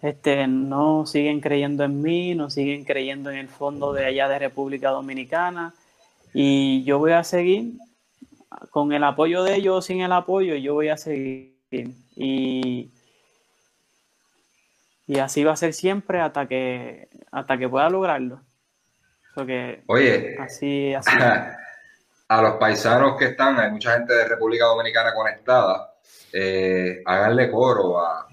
Este, 0.00 0.46
no 0.46 1.06
siguen 1.06 1.40
creyendo 1.40 1.84
en 1.84 2.00
mí, 2.00 2.34
no 2.34 2.50
siguen 2.50 2.84
creyendo 2.84 3.30
en 3.30 3.38
el 3.38 3.48
fondo 3.48 3.92
de 3.92 4.06
allá 4.06 4.28
de 4.28 4.38
República 4.38 4.90
Dominicana 4.90 5.74
y 6.32 6.84
yo 6.84 6.98
voy 7.00 7.12
a 7.12 7.24
seguir 7.24 7.72
con 8.70 8.92
el 8.92 9.02
apoyo 9.02 9.42
de 9.42 9.56
ellos 9.56 9.78
o 9.78 9.82
sin 9.82 10.00
el 10.02 10.12
apoyo, 10.12 10.54
yo 10.54 10.74
voy 10.74 10.88
a 10.88 10.96
seguir 10.96 11.56
y 12.14 12.90
y 15.08 15.18
así 15.20 15.42
va 15.42 15.52
a 15.52 15.56
ser 15.56 15.72
siempre 15.72 16.20
hasta 16.20 16.46
que, 16.46 17.08
hasta 17.32 17.56
que 17.56 17.66
pueda 17.66 17.88
lograrlo. 17.88 18.42
Oye, 19.86 20.36
así, 20.38 20.92
así. 20.94 21.10
A, 22.30 22.42
los 22.42 22.56
paisanos 22.56 23.16
que 23.16 23.24
están, 23.24 23.58
hay 23.58 23.70
mucha 23.70 23.94
gente 23.94 24.12
de 24.12 24.28
República 24.28 24.66
Dominicana 24.66 25.14
conectada, 25.14 25.87
eh, 26.32 27.02
háganle 27.04 27.50
coro 27.50 28.00
a, 28.00 28.26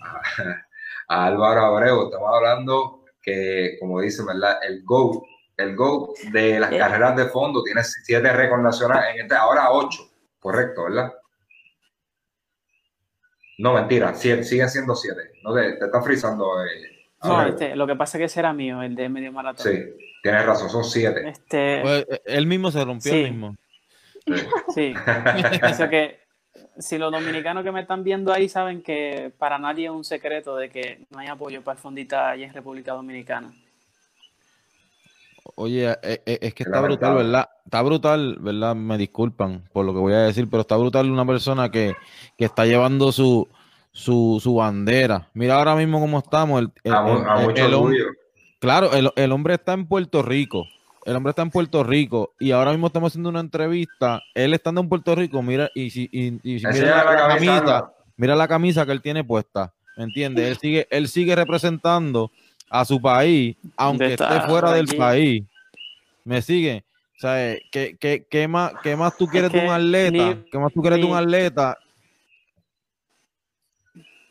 Álvaro 1.07 1.65
Abreu. 1.65 2.05
Estamos 2.05 2.29
hablando 2.33 3.05
que, 3.21 3.77
como 3.79 4.01
dicen, 4.01 4.25
¿verdad? 4.25 4.59
El 4.67 4.83
GO, 4.83 5.25
el 5.57 5.75
GO 5.75 6.13
de 6.31 6.59
las 6.59 6.69
carreras 6.71 7.15
de 7.15 7.25
fondo 7.25 7.63
tiene 7.63 7.83
siete 7.83 8.31
récords 8.33 8.63
nacionales, 8.63 9.15
en 9.15 9.21
este, 9.21 9.35
ahora 9.35 9.71
ocho, 9.71 10.09
correcto, 10.39 10.85
¿verdad? 10.85 11.13
No, 13.57 13.73
mentira, 13.73 14.13
siguen 14.15 14.43
siendo 14.43 14.95
siete. 14.95 15.31
No 15.43 15.53
te, 15.53 15.73
te 15.73 15.85
está 15.85 16.01
frizando. 16.01 16.63
Eh, 16.65 17.07
no, 17.23 17.45
este, 17.47 17.75
lo 17.75 17.87
que 17.87 17.95
pasa 17.95 18.17
es 18.17 18.19
que 18.19 18.25
ese 18.25 18.39
era 18.41 18.53
mío, 18.53 18.81
el 18.81 18.95
de 18.95 19.07
medio 19.07 19.31
maratón. 19.31 19.65
Sí, 19.65 19.83
tienes 20.21 20.45
razón, 20.45 20.69
son 20.69 20.83
siete. 20.83 21.29
Este... 21.29 21.79
Pues, 21.81 22.05
eh, 22.09 22.21
él 22.25 22.47
mismo 22.47 22.69
se 22.71 22.83
rompió 22.83 23.11
sí. 23.11 23.19
el 23.19 23.31
mismo. 23.31 23.55
Sí. 24.75 24.93
o 25.85 25.89
que 25.89 26.24
si 26.77 26.97
los 26.97 27.11
dominicanos 27.11 27.63
que 27.63 27.71
me 27.71 27.81
están 27.81 28.03
viendo 28.03 28.33
ahí 28.33 28.49
saben 28.49 28.81
que 28.81 29.31
para 29.37 29.57
nadie 29.57 29.85
es 29.85 29.91
un 29.91 30.03
secreto 30.03 30.55
de 30.55 30.69
que 30.69 31.05
no 31.09 31.19
hay 31.19 31.27
apoyo 31.27 31.61
para 31.61 31.77
el 31.77 31.81
fondita 31.81 32.29
allí 32.29 32.43
en 32.43 32.53
República 32.53 32.93
Dominicana. 32.93 33.53
Oye, 35.55 35.91
eh, 36.01 36.21
eh, 36.25 36.39
es 36.41 36.53
que 36.53 36.63
está 36.63 36.81
brutal, 36.81 37.15
¿verdad? 37.15 37.49
Está 37.63 37.81
brutal, 37.81 38.37
¿verdad? 38.39 38.75
Me 38.75 38.97
disculpan 38.97 39.63
por 39.71 39.85
lo 39.85 39.93
que 39.93 39.99
voy 39.99 40.13
a 40.13 40.21
decir, 40.21 40.49
pero 40.49 40.61
está 40.61 40.75
brutal 40.75 41.09
una 41.09 41.25
persona 41.25 41.69
que, 41.69 41.95
está 42.37 42.65
llevando 42.65 43.11
su, 43.11 43.47
su, 43.93 44.55
bandera. 44.55 45.29
Mira 45.33 45.55
ahora 45.55 45.75
mismo 45.75 45.99
cómo 45.99 46.19
estamos. 46.19 46.65
El, 46.83 46.93
hombre, 47.73 47.97
claro, 48.59 48.89
el, 48.93 49.31
hombre 49.31 49.53
está 49.53 49.73
en 49.73 49.87
Puerto 49.87 50.21
Rico. 50.23 50.65
El 51.05 51.15
hombre 51.15 51.29
está 51.29 51.43
en 51.43 51.51
Puerto 51.51 51.83
Rico 51.83 52.33
y 52.39 52.49
ahora 52.49 52.71
mismo 52.71 52.87
estamos 52.87 53.11
haciendo 53.11 53.29
una 53.29 53.39
entrevista. 53.39 54.23
Él 54.33 54.55
estando 54.55 54.81
en 54.81 54.89
Puerto 54.89 55.13
Rico, 55.13 55.43
mira, 55.43 55.69
y 55.75 55.91
si, 55.91 56.09
mira 56.11 57.05
la, 57.05 57.27
camisa, 57.27 57.93
mira 58.17 58.35
la 58.35 58.47
camisa 58.47 58.85
que 58.87 58.91
él 58.91 59.03
tiene 59.03 59.23
puesta. 59.23 59.71
¿Me 59.97 60.05
entiendes? 60.05 60.49
Él 60.49 60.57
sigue, 60.57 60.87
él 60.89 61.07
sigue 61.07 61.35
representando 61.35 62.31
a 62.71 62.83
su 62.85 62.99
país, 62.99 63.55
aunque 63.77 64.13
esté 64.13 64.41
fuera 64.47 64.71
del 64.73 64.87
país. 64.97 65.43
¿Me 66.23 66.41
sigue? 66.41 66.83
O 67.17 67.19
sea, 67.19 67.55
¿qué, 67.71 67.95
qué, 67.99 68.25
qué 68.27 68.47
más, 68.47 68.73
qué 68.81 68.95
más 68.95 69.15
tú 69.15 69.27
quieres 69.27 69.51
de 69.51 69.59
un 69.59 69.69
atleta? 69.69 70.37
¿Qué 70.51 70.57
más 70.57 70.73
tú 70.73 70.81
quieres 70.81 70.99
de 70.99 71.05
un 71.05 71.15
atleta? 71.15 71.77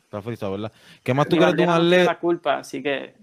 Está 0.03 0.21
frisado, 0.21 0.51
¿verdad? 0.51 0.73
¿Qué 1.01 1.13
más 1.13 1.27
tú 1.29 1.37
quieres 1.37 1.55
de 1.55 1.63
un 1.63 1.69
atleta? 1.69 2.03
la 2.03 2.19
culpa, 2.19 2.57
así 2.57 2.83
que... 2.83 3.15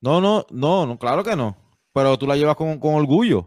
No, 0.00 0.22
no, 0.22 0.46
no, 0.50 0.86
no, 0.86 0.98
claro 0.98 1.22
que 1.22 1.36
no. 1.36 1.67
Pero 1.92 2.18
tú 2.18 2.26
la 2.26 2.36
llevas 2.36 2.56
con, 2.56 2.78
con 2.78 2.94
orgullo. 2.94 3.46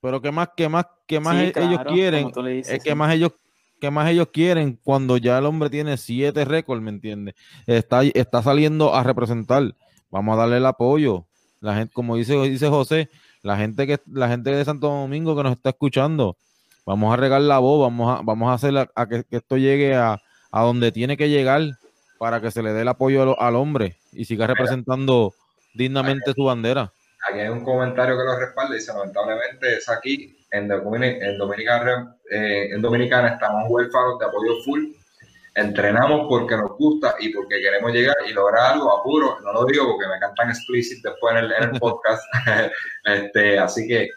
Pero 0.00 0.20
qué 0.20 0.30
más, 0.30 0.50
qué 0.56 0.68
más, 0.68 0.86
qué 1.06 1.20
más 1.20 1.36
e-, 1.36 1.52
ellos 1.56 1.80
quieren, 1.86 2.30
es 2.46 2.82
que 2.82 2.94
más 2.94 3.14
ellos 3.14 3.32
¿qué 3.80 3.90
más 3.90 4.08
ellos 4.10 4.28
quieren 4.32 4.78
cuando 4.82 5.16
ya 5.16 5.38
el 5.38 5.46
hombre 5.46 5.68
tiene 5.68 5.96
siete 5.96 6.44
récords, 6.44 6.82
¿me 6.82 6.90
entiendes? 6.90 7.34
Está, 7.66 8.02
está 8.02 8.42
saliendo 8.42 8.94
a 8.94 9.02
representar 9.02 9.74
vamos 10.14 10.34
a 10.34 10.42
darle 10.42 10.58
el 10.58 10.66
apoyo. 10.66 11.26
La 11.60 11.74
gente, 11.74 11.92
como 11.92 12.14
dice, 12.14 12.40
dice 12.42 12.68
José, 12.68 13.10
la 13.42 13.56
gente 13.56 13.84
que 13.86 14.00
la 14.06 14.28
gente 14.28 14.50
de 14.50 14.64
Santo 14.64 14.88
Domingo 14.88 15.34
que 15.36 15.42
nos 15.42 15.52
está 15.52 15.70
escuchando, 15.70 16.36
vamos 16.86 17.12
a 17.12 17.16
regar 17.16 17.40
la 17.40 17.58
voz, 17.58 17.80
vamos 17.80 18.16
a, 18.16 18.22
vamos 18.22 18.48
a 18.48 18.54
hacer 18.54 18.90
a 18.94 19.06
que, 19.08 19.24
esto 19.30 19.56
llegue 19.56 19.96
a, 19.96 20.20
donde 20.52 20.92
tiene 20.92 21.16
que 21.16 21.28
llegar 21.28 21.62
para 22.18 22.40
que 22.40 22.52
se 22.52 22.62
le 22.62 22.72
dé 22.72 22.82
el 22.82 22.88
apoyo 22.88 23.40
al, 23.40 23.56
hombre 23.56 23.96
y 24.12 24.24
siga 24.24 24.46
representando 24.46 25.34
dignamente 25.74 26.32
su 26.32 26.44
bandera. 26.44 26.92
Aquí 27.28 27.40
hay 27.40 27.48
un 27.48 27.64
comentario 27.64 28.16
que 28.16 28.24
lo 28.24 28.38
respalda, 28.38 28.74
dice, 28.74 28.92
lamentablemente 28.92 29.76
es 29.76 29.88
aquí 29.88 30.36
en, 30.50 30.70
en, 30.70 31.38
Dominicana, 31.38 32.16
eh, 32.30 32.68
en 32.70 32.82
Dominicana 32.82 33.28
estamos 33.28 33.64
huérfanos 33.68 34.18
de 34.18 34.26
apoyo 34.26 34.62
full. 34.64 34.92
Entrenamos 35.56 36.26
porque 36.28 36.56
nos 36.56 36.76
gusta 36.76 37.14
y 37.20 37.28
porque 37.32 37.60
queremos 37.60 37.92
llegar 37.92 38.16
y 38.28 38.32
lograr 38.32 38.72
algo 38.72 38.98
apuro. 38.98 39.38
No 39.40 39.52
lo 39.52 39.64
digo 39.64 39.86
porque 39.86 40.08
me 40.08 40.18
cantan 40.18 40.50
explicit 40.50 41.02
después 41.02 41.36
en 41.36 41.44
el, 41.44 41.70
podcast. 41.80 42.22
este, 43.04 43.58
así 43.58 43.86
que, 43.86 44.10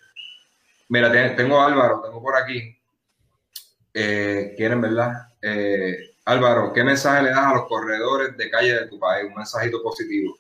mira, 0.90 1.12
tengo 1.36 1.62
a 1.62 1.68
Álvaro, 1.68 2.02
tengo 2.02 2.22
por 2.22 2.36
aquí. 2.36 2.76
Eh, 3.94 4.54
quieren, 4.58 4.82
¿verdad? 4.82 5.12
Eh, 5.42 5.98
Álvaro, 6.26 6.74
¿qué 6.74 6.84
mensaje 6.84 7.24
le 7.24 7.30
das 7.30 7.46
a 7.46 7.54
los 7.54 7.68
corredores 7.68 8.36
de 8.36 8.50
calle 8.50 8.74
de 8.74 8.88
tu 8.88 9.00
país? 9.00 9.26
Un 9.28 9.36
mensajito 9.36 9.82
positivo. 9.82 10.38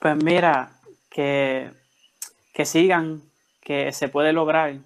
Pues 0.00 0.16
mira, 0.16 0.72
que, 1.10 1.70
que 2.54 2.64
sigan, 2.64 3.20
que 3.60 3.92
se 3.92 4.08
puede 4.08 4.32
lograr 4.32 4.78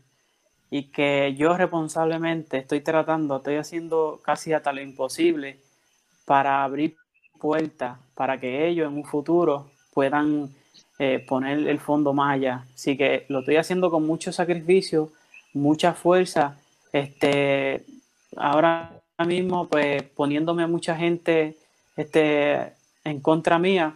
y 0.72 0.90
que 0.90 1.36
yo 1.38 1.56
responsablemente 1.56 2.58
estoy 2.58 2.80
tratando, 2.80 3.36
estoy 3.36 3.54
haciendo 3.54 4.20
casi 4.24 4.52
hasta 4.52 4.72
lo 4.72 4.82
imposible 4.82 5.60
para 6.24 6.64
abrir 6.64 6.96
puertas 7.40 7.96
para 8.16 8.38
que 8.38 8.66
ellos 8.66 8.88
en 8.88 8.96
un 8.96 9.04
futuro 9.04 9.70
puedan 9.92 10.52
eh, 10.98 11.24
poner 11.28 11.68
el 11.68 11.78
fondo 11.78 12.12
más 12.12 12.34
allá. 12.34 12.64
Así 12.74 12.96
que 12.96 13.24
lo 13.28 13.38
estoy 13.38 13.54
haciendo 13.54 13.92
con 13.92 14.04
mucho 14.04 14.32
sacrificio, 14.32 15.12
mucha 15.52 15.92
fuerza. 15.92 16.58
Este, 16.92 17.84
ahora 18.36 18.90
mismo, 19.24 19.68
pues 19.68 20.02
poniéndome 20.02 20.64
a 20.64 20.66
mucha 20.66 20.96
gente 20.96 21.56
este, 21.96 22.72
en 23.04 23.20
contra 23.20 23.60
mía, 23.60 23.94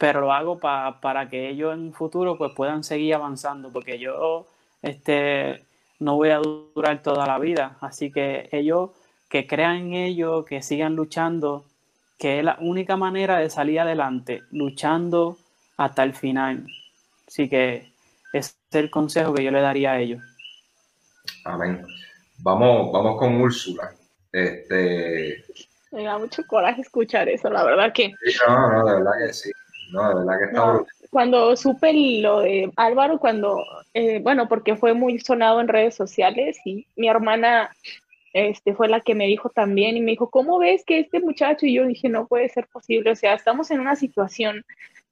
pero 0.00 0.22
lo 0.22 0.32
hago 0.32 0.58
para 0.58 1.28
que 1.28 1.50
ellos 1.50 1.74
en 1.74 1.80
un 1.80 1.92
futuro 1.92 2.38
pues 2.38 2.52
puedan 2.56 2.82
seguir 2.82 3.14
avanzando, 3.14 3.70
porque 3.70 3.98
yo 3.98 4.46
este, 4.80 5.62
no 5.98 6.16
voy 6.16 6.30
a 6.30 6.38
durar 6.38 7.02
toda 7.02 7.26
la 7.26 7.38
vida, 7.38 7.76
así 7.82 8.10
que 8.10 8.48
ellos 8.50 8.92
que 9.28 9.46
crean 9.46 9.76
en 9.76 9.92
ellos, 9.92 10.46
que 10.46 10.62
sigan 10.62 10.96
luchando, 10.96 11.66
que 12.18 12.38
es 12.38 12.44
la 12.44 12.56
única 12.62 12.96
manera 12.96 13.40
de 13.40 13.50
salir 13.50 13.78
adelante, 13.78 14.42
luchando 14.52 15.36
hasta 15.76 16.02
el 16.02 16.14
final. 16.14 16.66
Así 17.28 17.50
que 17.50 17.92
ese 18.32 18.54
es 18.70 18.76
el 18.76 18.90
consejo 18.90 19.34
que 19.34 19.44
yo 19.44 19.50
le 19.50 19.60
daría 19.60 19.92
a 19.92 20.00
ellos. 20.00 20.22
Amén. 21.44 21.84
Vamos, 22.38 22.90
vamos 22.90 23.18
con 23.18 23.38
Úrsula. 23.38 23.92
Este... 24.32 25.44
Me 25.92 26.04
da 26.04 26.16
mucho 26.16 26.42
coraje 26.46 26.80
escuchar 26.80 27.28
eso, 27.28 27.50
la 27.50 27.64
verdad 27.64 27.92
que. 27.92 28.14
no, 28.48 28.70
no, 28.70 28.86
de 28.86 28.94
verdad 28.94 29.12
que 29.26 29.32
sí. 29.34 29.50
No, 29.92 30.08
de 30.08 30.14
verdad 30.14 30.38
que 30.38 30.44
está 30.44 31.08
Cuando 31.10 31.56
supe 31.56 31.92
lo 32.20 32.40
de 32.40 32.70
Álvaro, 32.76 33.18
cuando, 33.18 33.64
eh, 33.94 34.20
bueno, 34.22 34.48
porque 34.48 34.76
fue 34.76 34.94
muy 34.94 35.18
sonado 35.18 35.60
en 35.60 35.68
redes 35.68 35.94
sociales 35.94 36.58
y 36.64 36.86
mi 36.96 37.08
hermana 37.08 37.70
este, 38.32 38.74
fue 38.74 38.88
la 38.88 39.00
que 39.00 39.14
me 39.14 39.26
dijo 39.26 39.48
también 39.50 39.96
y 39.96 40.00
me 40.00 40.12
dijo, 40.12 40.30
¿cómo 40.30 40.58
ves 40.58 40.84
que 40.84 41.00
este 41.00 41.20
muchacho? 41.20 41.66
Y 41.66 41.74
yo 41.74 41.86
dije, 41.86 42.08
no 42.08 42.26
puede 42.26 42.48
ser 42.48 42.68
posible, 42.68 43.10
o 43.10 43.16
sea, 43.16 43.34
estamos 43.34 43.70
en 43.70 43.80
una 43.80 43.96
situación 43.96 44.64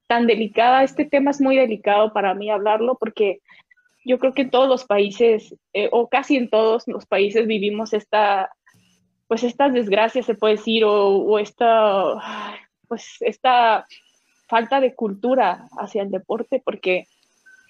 tan 0.06 0.26
delicada, 0.26 0.84
este 0.84 1.04
tema 1.04 1.32
es 1.32 1.40
muy 1.40 1.56
delicado 1.56 2.12
para 2.12 2.34
mí 2.34 2.50
hablarlo 2.50 2.96
porque 2.98 3.40
yo 4.04 4.18
creo 4.18 4.32
que 4.32 4.42
en 4.42 4.50
todos 4.50 4.68
los 4.68 4.84
países, 4.84 5.54
eh, 5.74 5.88
o 5.92 6.08
casi 6.08 6.36
en 6.36 6.48
todos 6.48 6.84
los 6.86 7.04
países 7.06 7.46
vivimos 7.46 7.92
esta, 7.92 8.50
pues 9.26 9.42
estas 9.42 9.74
desgracias, 9.74 10.24
se 10.24 10.34
puede 10.34 10.56
decir, 10.56 10.84
o, 10.84 11.16
o 11.16 11.38
esta, 11.38 12.14
pues 12.86 13.16
esta 13.20 13.84
falta 14.48 14.80
de 14.80 14.94
cultura 14.94 15.68
hacia 15.78 16.02
el 16.02 16.10
deporte, 16.10 16.60
porque 16.64 17.06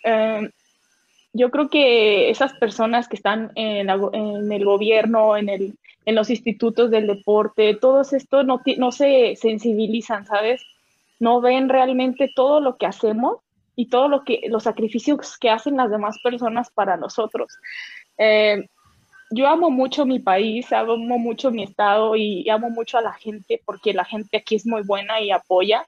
eh, 0.05 0.51
yo 1.33 1.51
creo 1.51 1.69
que 1.69 2.31
esas 2.31 2.53
personas 2.55 3.09
que 3.09 3.17
están 3.17 3.53
en, 3.55 3.91
el 4.53 4.65
gobierno, 4.65 5.37
en, 5.37 5.49
el, 5.49 5.79
en, 6.05 6.15
los 6.15 6.31
institutos 6.31 6.91
del 6.91 7.07
deporte, 7.07 7.75
todos 7.75 8.13
esto 8.13 8.43
no, 8.43 8.63
no 8.77 8.93
se 8.93 9.37
sensibilizan, 9.37 10.27
¿sabes? 10.27 10.63
No 11.21 11.41
ven 11.41 11.69
realmente 11.69 12.31
todo 12.35 12.61
lo 12.61 12.77
que 12.77 12.87
hacemos 12.87 13.39
y 13.77 13.87
todo 13.87 14.09
lo 14.09 14.25
que 14.25 14.43
los 14.49 14.65
sacrificios 14.65 15.37
que 15.39 15.51
hacen 15.51 15.77
las 15.77 15.91
demás 15.91 16.17
personas 16.23 16.71
para 16.71 16.97
nosotros. 16.97 17.59
Eh, 18.17 18.67
yo 19.31 19.47
amo 19.47 19.71
mucho 19.71 20.07
mi 20.07 20.19
país, 20.19 20.73
amo 20.73 20.97
mucho 20.97 21.51
mi 21.51 21.65
estado 21.65 22.17
y 22.17 22.49
amo 22.49 22.71
mucho 22.71 22.99
a 22.99 23.03
la 23.03 23.13
gente 23.13 23.61
porque 23.65 23.93
la 23.93 24.05
gente 24.05 24.39
aquí 24.39 24.57
es 24.57 24.67
muy 24.67 24.83
buena 24.83 25.21
y 25.21 25.31
apoya. 25.31 25.87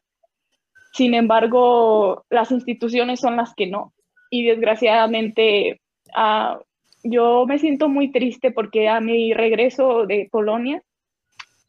Sin 0.93 1.15
embargo, 1.15 2.25
las 2.31 2.51
instituciones 2.51 3.21
son 3.21 3.37
las 3.37 3.55
que 3.55 3.67
no. 3.67 3.93
Y 4.31 4.45
desgraciadamente, 4.45 5.81
ah, 6.15 6.59
yo 7.03 7.47
me 7.47 7.59
siento 7.59 7.89
muy 7.89 8.11
triste 8.11 8.51
porque 8.51 8.89
a 8.89 9.01
mi 9.01 9.33
regreso 9.33 10.07
de 10.07 10.29
Polonia, 10.31 10.83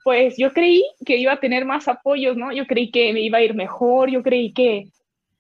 pues 0.04 0.36
yo 0.38 0.52
creí 0.52 0.84
que 1.06 1.18
iba 1.18 1.34
a 1.34 1.40
tener 1.40 1.66
más 1.66 1.88
apoyos, 1.88 2.36
¿no? 2.36 2.52
Yo 2.52 2.66
creí 2.66 2.92
que 2.92 3.14
me 3.14 3.22
iba 3.22 3.38
a 3.38 3.44
ir 3.44 3.54
mejor, 3.54 4.10
yo 4.10 4.24
creí 4.24 4.52
que, 4.52 4.88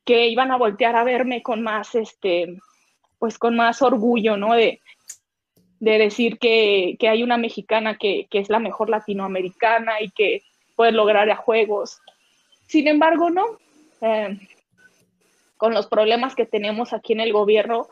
que 0.05 0.27
iban 0.27 0.51
a 0.51 0.57
voltear 0.57 0.95
a 0.95 1.03
verme 1.03 1.41
con 1.41 1.61
más, 1.61 1.95
este, 1.95 2.57
pues 3.17 3.37
con 3.37 3.55
más 3.55 3.81
orgullo, 3.81 4.37
¿no? 4.37 4.53
De, 4.53 4.79
de 5.79 5.97
decir 5.97 6.37
que, 6.37 6.95
que, 6.99 7.09
hay 7.09 7.23
una 7.23 7.37
mexicana 7.37 7.97
que, 7.97 8.27
que, 8.29 8.37
es 8.37 8.49
la 8.49 8.59
mejor 8.59 8.89
latinoamericana 8.89 9.99
y 10.01 10.11
que 10.11 10.43
puede 10.75 10.91
lograr 10.91 11.29
a 11.31 11.35
juegos. 11.35 11.99
Sin 12.67 12.87
embargo, 12.87 13.31
no, 13.31 13.45
eh, 14.01 14.39
con 15.57 15.73
los 15.73 15.87
problemas 15.87 16.35
que 16.35 16.45
tenemos 16.45 16.93
aquí 16.93 17.13
en 17.13 17.19
el 17.19 17.33
gobierno, 17.33 17.87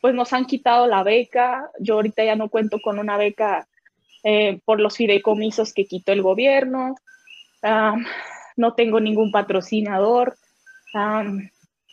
pues 0.00 0.14
nos 0.14 0.32
han 0.32 0.46
quitado 0.46 0.86
la 0.86 1.02
beca. 1.02 1.70
Yo 1.78 1.94
ahorita 1.94 2.24
ya 2.24 2.36
no 2.36 2.48
cuento 2.48 2.78
con 2.82 2.98
una 2.98 3.16
beca 3.16 3.68
eh, 4.24 4.60
por 4.64 4.80
los 4.80 4.96
fideicomisos 4.96 5.74
que 5.74 5.86
quitó 5.86 6.12
el 6.12 6.22
gobierno. 6.22 6.94
no 8.56 8.74
tengo 8.74 9.00
ningún 9.00 9.30
patrocinador. 9.32 10.34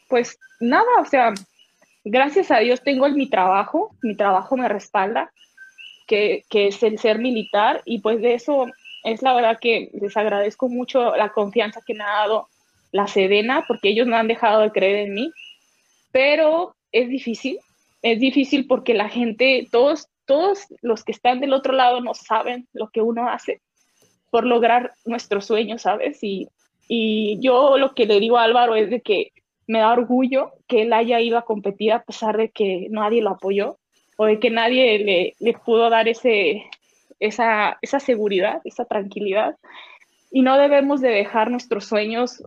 pues 0.08 0.40
nada, 0.60 1.02
o 1.02 1.06
sea, 1.06 1.34
gracias 2.04 2.52
a 2.52 2.60
Dios 2.60 2.82
tengo 2.82 3.08
mi 3.10 3.30
trabajo, 3.30 3.96
mi 4.02 4.16
trabajo 4.16 4.58
me 4.58 4.70
respalda, 4.70 5.32
que, 6.08 6.44
que, 6.50 6.68
es 6.68 6.82
el 6.84 7.00
ser 7.00 7.20
militar, 7.20 7.82
y 7.86 8.00
pues 8.00 8.22
de 8.22 8.34
eso 8.34 8.66
es 9.04 9.22
la 9.22 9.34
verdad 9.34 9.60
que 9.60 9.90
les 9.94 10.16
agradezco 10.16 10.70
mucho 10.70 11.16
la 11.16 11.30
confianza 11.30 11.82
que 11.86 11.94
me 11.94 12.04
ha 12.04 12.20
dado 12.20 12.48
la 12.98 13.08
Sedena, 13.08 13.64
porque 13.68 13.90
ellos 13.90 14.08
no 14.08 14.18
han 14.18 14.28
dejado 14.28 14.62
de 14.62 14.72
creer 14.72 15.08
en 15.08 15.14
mí, 15.14 15.32
pero 16.12 16.76
es 16.92 17.08
difícil, 17.08 17.60
es 18.02 18.20
difícil 18.20 18.66
porque 18.66 18.96
la 18.96 19.08
gente, 19.08 19.68
todos, 19.72 20.08
todos 20.26 20.66
los 20.82 21.04
que 21.04 21.12
están 21.12 21.40
del 21.40 21.54
otro 21.54 21.74
lado 21.74 22.02
no 22.02 22.16
saben 22.16 22.68
lo 22.74 22.90
que 22.90 23.02
uno 23.02 23.30
hace 23.30 23.62
por 24.32 24.46
lograr 24.46 24.92
nuestros 25.06 25.46
sueños, 25.46 25.84
¿sabes? 25.84 26.24
Y, 26.24 26.48
y 26.88 27.40
yo 27.40 27.78
lo 27.78 27.94
que 27.94 28.08
le 28.08 28.20
digo 28.20 28.38
a 28.38 28.44
Álvaro 28.44 28.76
es 28.76 28.90
de 28.90 29.02
que 29.02 29.32
me 29.68 29.80
da 29.80 29.94
orgullo 29.94 30.54
que 30.68 30.82
él 30.82 30.94
haya 30.94 31.22
ido 31.22 31.38
a 31.38 31.46
competir 31.46 31.92
a 31.92 32.04
pesar 32.04 32.36
de 32.36 32.50
que 32.50 32.88
nadie 32.90 33.22
lo 33.22 33.32
apoyó 33.32 33.78
o 34.18 34.26
de 34.26 34.40
que 34.40 34.50
nadie 34.50 35.00
le, 35.00 35.36
le 35.40 35.54
pudo 35.54 35.90
dar 35.92 36.08
ese, 36.08 36.64
esa, 37.20 37.78
esa 37.82 38.00
seguridad, 38.00 38.62
esa 38.64 38.86
tranquilidad. 38.86 39.56
Y 40.32 40.42
no 40.42 40.58
debemos 40.58 41.00
de 41.00 41.10
dejar 41.10 41.52
nuestros 41.52 41.86
sueños 41.86 42.44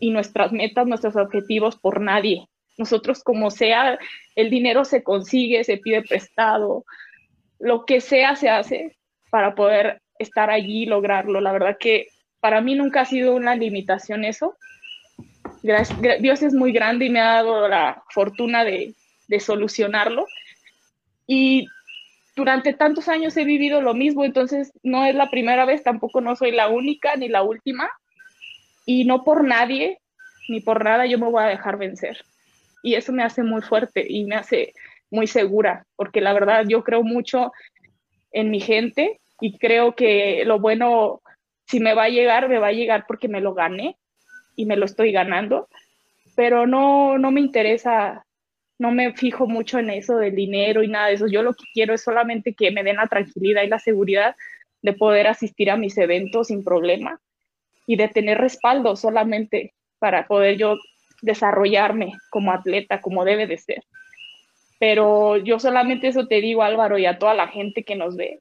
y 0.00 0.10
nuestras 0.10 0.52
metas, 0.52 0.86
nuestros 0.86 1.16
objetivos 1.16 1.76
por 1.76 2.00
nadie. 2.00 2.48
Nosotros 2.76 3.22
como 3.22 3.50
sea, 3.50 3.98
el 4.34 4.50
dinero 4.50 4.84
se 4.84 5.02
consigue, 5.02 5.64
se 5.64 5.76
pide 5.76 6.02
prestado, 6.02 6.84
lo 7.58 7.84
que 7.84 8.00
sea 8.00 8.36
se 8.36 8.48
hace 8.48 8.96
para 9.30 9.54
poder 9.54 10.00
estar 10.18 10.50
allí 10.50 10.82
y 10.82 10.86
lograrlo. 10.86 11.40
La 11.40 11.52
verdad 11.52 11.76
que 11.78 12.08
para 12.40 12.60
mí 12.60 12.74
nunca 12.74 13.02
ha 13.02 13.04
sido 13.04 13.34
una 13.34 13.54
limitación 13.54 14.24
eso. 14.24 14.56
Dios 15.62 16.42
es 16.42 16.54
muy 16.54 16.72
grande 16.72 17.06
y 17.06 17.10
me 17.10 17.20
ha 17.20 17.34
dado 17.34 17.68
la 17.68 18.02
fortuna 18.10 18.64
de, 18.64 18.94
de 19.28 19.40
solucionarlo. 19.40 20.26
Y 21.26 21.66
durante 22.36 22.74
tantos 22.74 23.08
años 23.08 23.36
he 23.36 23.44
vivido 23.44 23.80
lo 23.80 23.94
mismo, 23.94 24.24
entonces 24.24 24.72
no 24.82 25.06
es 25.06 25.14
la 25.14 25.30
primera 25.30 25.64
vez, 25.64 25.82
tampoco 25.82 26.20
no 26.20 26.36
soy 26.36 26.50
la 26.50 26.68
única 26.68 27.16
ni 27.16 27.28
la 27.28 27.42
última 27.42 27.88
y 28.84 29.04
no 29.04 29.24
por 29.24 29.44
nadie 29.44 29.98
ni 30.48 30.60
por 30.60 30.84
nada 30.84 31.06
yo 31.06 31.18
me 31.18 31.30
voy 31.30 31.42
a 31.42 31.48
dejar 31.48 31.78
vencer. 31.78 32.18
Y 32.82 32.94
eso 32.94 33.12
me 33.12 33.22
hace 33.22 33.42
muy 33.42 33.62
fuerte 33.62 34.04
y 34.06 34.24
me 34.24 34.36
hace 34.36 34.74
muy 35.10 35.26
segura, 35.26 35.86
porque 35.96 36.20
la 36.20 36.32
verdad 36.32 36.64
yo 36.68 36.82
creo 36.82 37.02
mucho 37.02 37.52
en 38.32 38.50
mi 38.50 38.60
gente 38.60 39.20
y 39.40 39.58
creo 39.58 39.94
que 39.94 40.42
lo 40.44 40.58
bueno, 40.58 41.22
si 41.66 41.80
me 41.80 41.94
va 41.94 42.04
a 42.04 42.08
llegar, 42.08 42.48
me 42.48 42.58
va 42.58 42.68
a 42.68 42.72
llegar 42.72 43.04
porque 43.06 43.28
me 43.28 43.40
lo 43.40 43.54
gané 43.54 43.96
y 44.56 44.66
me 44.66 44.76
lo 44.76 44.84
estoy 44.84 45.12
ganando, 45.12 45.68
pero 46.36 46.66
no, 46.66 47.16
no 47.16 47.30
me 47.30 47.40
interesa, 47.40 48.24
no 48.78 48.90
me 48.90 49.14
fijo 49.14 49.46
mucho 49.46 49.78
en 49.78 49.90
eso 49.90 50.16
del 50.16 50.34
dinero 50.34 50.82
y 50.82 50.88
nada 50.88 51.06
de 51.06 51.14
eso. 51.14 51.26
Yo 51.26 51.42
lo 51.42 51.54
que 51.54 51.64
quiero 51.72 51.94
es 51.94 52.02
solamente 52.02 52.54
que 52.54 52.70
me 52.70 52.82
den 52.82 52.96
la 52.96 53.06
tranquilidad 53.06 53.62
y 53.62 53.68
la 53.68 53.78
seguridad 53.78 54.36
de 54.82 54.92
poder 54.92 55.26
asistir 55.28 55.70
a 55.70 55.76
mis 55.76 55.96
eventos 55.96 56.48
sin 56.48 56.62
problema 56.62 57.20
y 57.86 57.96
de 57.96 58.08
tener 58.08 58.38
respaldo 58.38 58.96
solamente 58.96 59.74
para 59.98 60.26
poder 60.26 60.56
yo 60.56 60.76
desarrollarme 61.22 62.12
como 62.30 62.52
atleta 62.52 63.00
como 63.00 63.24
debe 63.24 63.46
de 63.46 63.58
ser. 63.58 63.82
Pero 64.78 65.36
yo 65.38 65.58
solamente 65.58 66.08
eso 66.08 66.26
te 66.26 66.40
digo, 66.40 66.62
Álvaro, 66.62 66.98
y 66.98 67.06
a 67.06 67.18
toda 67.18 67.34
la 67.34 67.48
gente 67.48 67.84
que 67.84 67.96
nos 67.96 68.16
ve, 68.16 68.40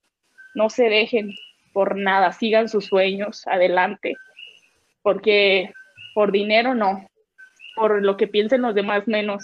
no 0.55 0.69
se 0.69 0.89
dejen 0.89 1.33
por 1.71 1.97
nada, 1.97 2.31
sigan 2.31 2.69
sus 2.69 2.85
sueños, 2.85 3.47
adelante, 3.47 4.15
porque 5.01 5.71
por 6.13 6.31
dinero 6.31 6.75
no, 6.75 7.07
por 7.75 8.03
lo 8.03 8.17
que 8.17 8.27
piensen 8.27 8.61
los 8.61 8.75
demás 8.75 9.07
menos. 9.07 9.43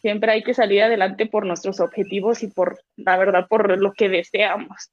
Siempre 0.00 0.30
hay 0.32 0.42
que 0.42 0.54
salir 0.54 0.82
adelante 0.82 1.26
por 1.26 1.46
nuestros 1.46 1.80
objetivos 1.80 2.42
y 2.42 2.48
por, 2.48 2.80
la 2.96 3.16
verdad, 3.16 3.46
por 3.48 3.78
lo 3.78 3.92
que 3.92 4.08
deseamos. 4.08 4.90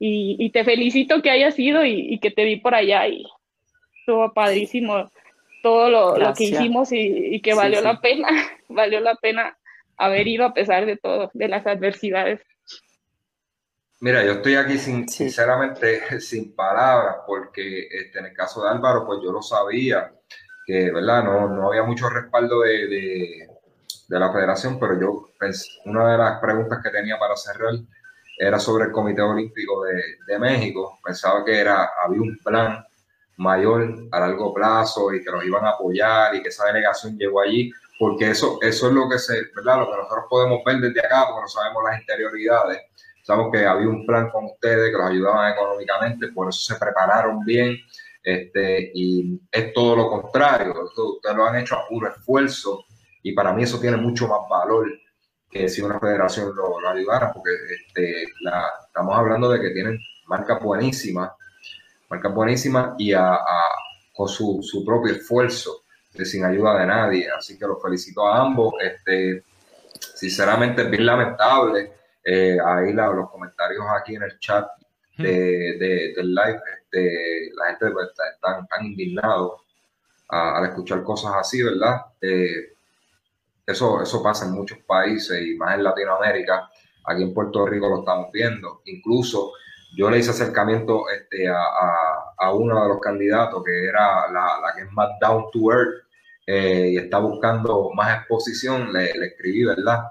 Y, 0.00 0.50
te 0.50 0.64
felicito 0.64 1.22
que 1.22 1.30
hayas 1.30 1.58
ido 1.58 1.84
y, 1.84 2.18
que 2.20 2.30
te 2.30 2.44
vi 2.44 2.56
por 2.56 2.74
allá 2.74 3.06
y 3.08 3.24
estuvo 4.08 4.32
padrísimo 4.32 5.10
todo 5.62 5.90
lo, 5.90 6.34
que 6.34 6.44
hicimos 6.44 6.88
y, 6.92 7.42
que 7.42 7.52
valió 7.52 7.82
la 7.82 8.00
pena, 8.00 8.28
valió 8.68 9.00
la 9.00 9.16
pena 9.16 9.58
haber 9.98 10.26
ido 10.26 10.46
a 10.46 10.54
pesar 10.54 10.86
de 10.86 10.96
todo, 10.96 11.30
de 11.34 11.48
las 11.48 11.66
adversidades. 11.66 12.40
Mira, 14.00 14.24
yo 14.24 14.32
estoy 14.32 14.54
aquí 14.54 14.78
sin, 14.78 15.06
sinceramente 15.06 16.20
sin 16.20 16.54
palabras, 16.54 17.16
porque 17.26 17.88
este, 17.90 18.20
en 18.20 18.26
el 18.26 18.32
caso 18.32 18.62
de 18.62 18.70
Álvaro, 18.70 19.04
pues 19.04 19.18
yo 19.22 19.30
lo 19.30 19.42
sabía, 19.42 20.10
que 20.64 20.90
verdad 20.90 21.24
no, 21.24 21.48
no 21.48 21.68
había 21.68 21.82
mucho 21.82 22.08
respaldo 22.08 22.60
de, 22.60 22.88
de, 22.88 23.48
la 24.08 24.32
federación, 24.32 24.78
pero 24.80 24.98
yo 24.98 25.28
una 25.84 26.12
de 26.12 26.18
las 26.18 26.40
preguntas 26.40 26.78
que 26.82 26.90
tenía 26.90 27.18
para 27.18 27.36
cerrar 27.36 27.74
era 28.38 28.58
sobre 28.58 28.86
el 28.86 28.92
Comité 28.92 29.20
Olímpico 29.20 29.84
de, 29.84 30.02
de 30.26 30.38
México. 30.38 30.98
Pensaba 31.04 31.44
que 31.44 31.58
era, 31.58 31.90
había 32.02 32.22
un 32.22 32.38
plan 32.42 32.87
mayor 33.38 34.08
a 34.12 34.20
largo 34.20 34.52
plazo 34.52 35.12
y 35.14 35.24
que 35.24 35.30
los 35.30 35.44
iban 35.44 35.64
a 35.64 35.70
apoyar 35.70 36.34
y 36.34 36.42
que 36.42 36.50
esa 36.50 36.66
delegación 36.66 37.16
llegó 37.16 37.40
allí, 37.40 37.72
porque 37.98 38.30
eso, 38.30 38.58
eso 38.60 38.88
es 38.88 38.92
lo 38.92 39.08
que 39.08 39.18
se, 39.18 39.40
¿verdad? 39.56 39.80
Lo 39.80 39.90
que 39.90 39.96
nosotros 39.96 40.24
podemos 40.28 40.62
ver 40.64 40.78
desde 40.80 41.00
acá, 41.00 41.24
porque 41.26 41.42
no 41.42 41.48
sabemos 41.48 41.82
las 41.84 42.00
interioridades 42.00 42.82
Sabemos 43.28 43.52
que 43.52 43.66
había 43.66 43.90
un 43.90 44.06
plan 44.06 44.30
con 44.30 44.46
ustedes 44.46 44.90
que 44.90 44.96
los 44.96 45.10
ayudaban 45.10 45.52
económicamente, 45.52 46.28
por 46.28 46.48
eso 46.48 46.60
se 46.60 46.80
prepararon 46.80 47.44
bien. 47.44 47.76
Este, 48.22 48.90
y 48.94 49.38
es 49.52 49.70
todo 49.74 49.96
lo 49.96 50.08
contrario, 50.08 50.72
ustedes 50.96 51.36
lo 51.36 51.44
han 51.44 51.56
hecho 51.56 51.74
a 51.76 51.86
puro 51.86 52.08
esfuerzo 52.08 52.86
y 53.22 53.32
para 53.32 53.52
mí 53.52 53.64
eso 53.64 53.78
tiene 53.78 53.98
mucho 53.98 54.28
más 54.28 54.48
valor 54.48 54.88
que 55.50 55.68
si 55.68 55.82
una 55.82 56.00
federación 56.00 56.56
lo, 56.56 56.78
ayudara, 56.88 57.30
porque 57.30 57.50
este, 57.70 58.22
estamos 58.86 59.14
hablando 59.14 59.50
de 59.50 59.60
que 59.60 59.70
tienen 59.72 59.98
marcas 60.26 60.62
buenísimas, 60.62 61.30
marcas 62.08 62.34
buenísimas 62.34 62.94
y 62.98 63.12
con 64.14 64.28
su, 64.28 64.60
su, 64.62 64.84
propio 64.84 65.12
esfuerzo, 65.14 65.82
sin 66.24 66.44
ayuda 66.44 66.78
de 66.80 66.86
nadie. 66.86 67.28
Así 67.30 67.58
que 67.58 67.66
los 67.66 67.80
felicito 67.80 68.26
a 68.26 68.40
ambos. 68.40 68.74
Este, 68.80 69.42
sinceramente 70.14 70.82
es 70.82 70.90
bien 70.90 71.06
lamentable 71.06 71.92
eh, 72.30 72.58
ahí 72.62 72.92
los 72.92 73.30
comentarios 73.30 73.82
aquí 73.98 74.16
en 74.16 74.22
el 74.22 74.38
chat 74.38 74.68
de, 75.16 76.12
del 76.14 76.34
live, 76.34 76.60
este, 76.76 77.50
la 77.56 77.68
gente 77.68 77.90
pues, 77.90 78.08
está, 78.08 78.66
tan, 78.68 78.84
indignado 78.84 79.62
al 80.28 80.66
escuchar 80.66 81.02
cosas 81.02 81.32
así, 81.36 81.62
¿verdad? 81.62 82.02
Eh, 82.20 82.74
eso, 83.66 84.02
eso 84.02 84.22
pasa 84.22 84.44
en 84.44 84.52
muchos 84.52 84.78
países 84.80 85.40
y 85.40 85.54
más 85.56 85.76
en 85.76 85.84
Latinoamérica. 85.84 86.70
Aquí 87.06 87.22
en 87.22 87.32
Puerto 87.32 87.64
Rico 87.64 87.88
lo 87.88 88.00
estamos 88.00 88.30
viendo. 88.30 88.82
Incluso 88.84 89.52
yo 89.96 90.10
le 90.10 90.18
hice 90.18 90.30
acercamiento 90.30 91.08
este, 91.08 91.48
a, 91.48 91.56
a, 92.36 92.52
uno 92.52 92.82
de 92.82 92.88
los 92.88 93.00
candidatos 93.00 93.62
que 93.64 93.86
era 93.86 94.30
la, 94.30 94.72
que 94.76 94.82
es 94.82 94.92
más 94.92 95.08
down 95.20 95.46
to 95.52 95.72
earth 95.72 96.04
eh, 96.46 96.90
y 96.92 96.96
está 96.98 97.18
buscando 97.18 97.90
más 97.94 98.18
exposición. 98.18 98.92
Le, 98.92 99.10
escribí, 99.10 99.64
¿verdad? 99.64 100.04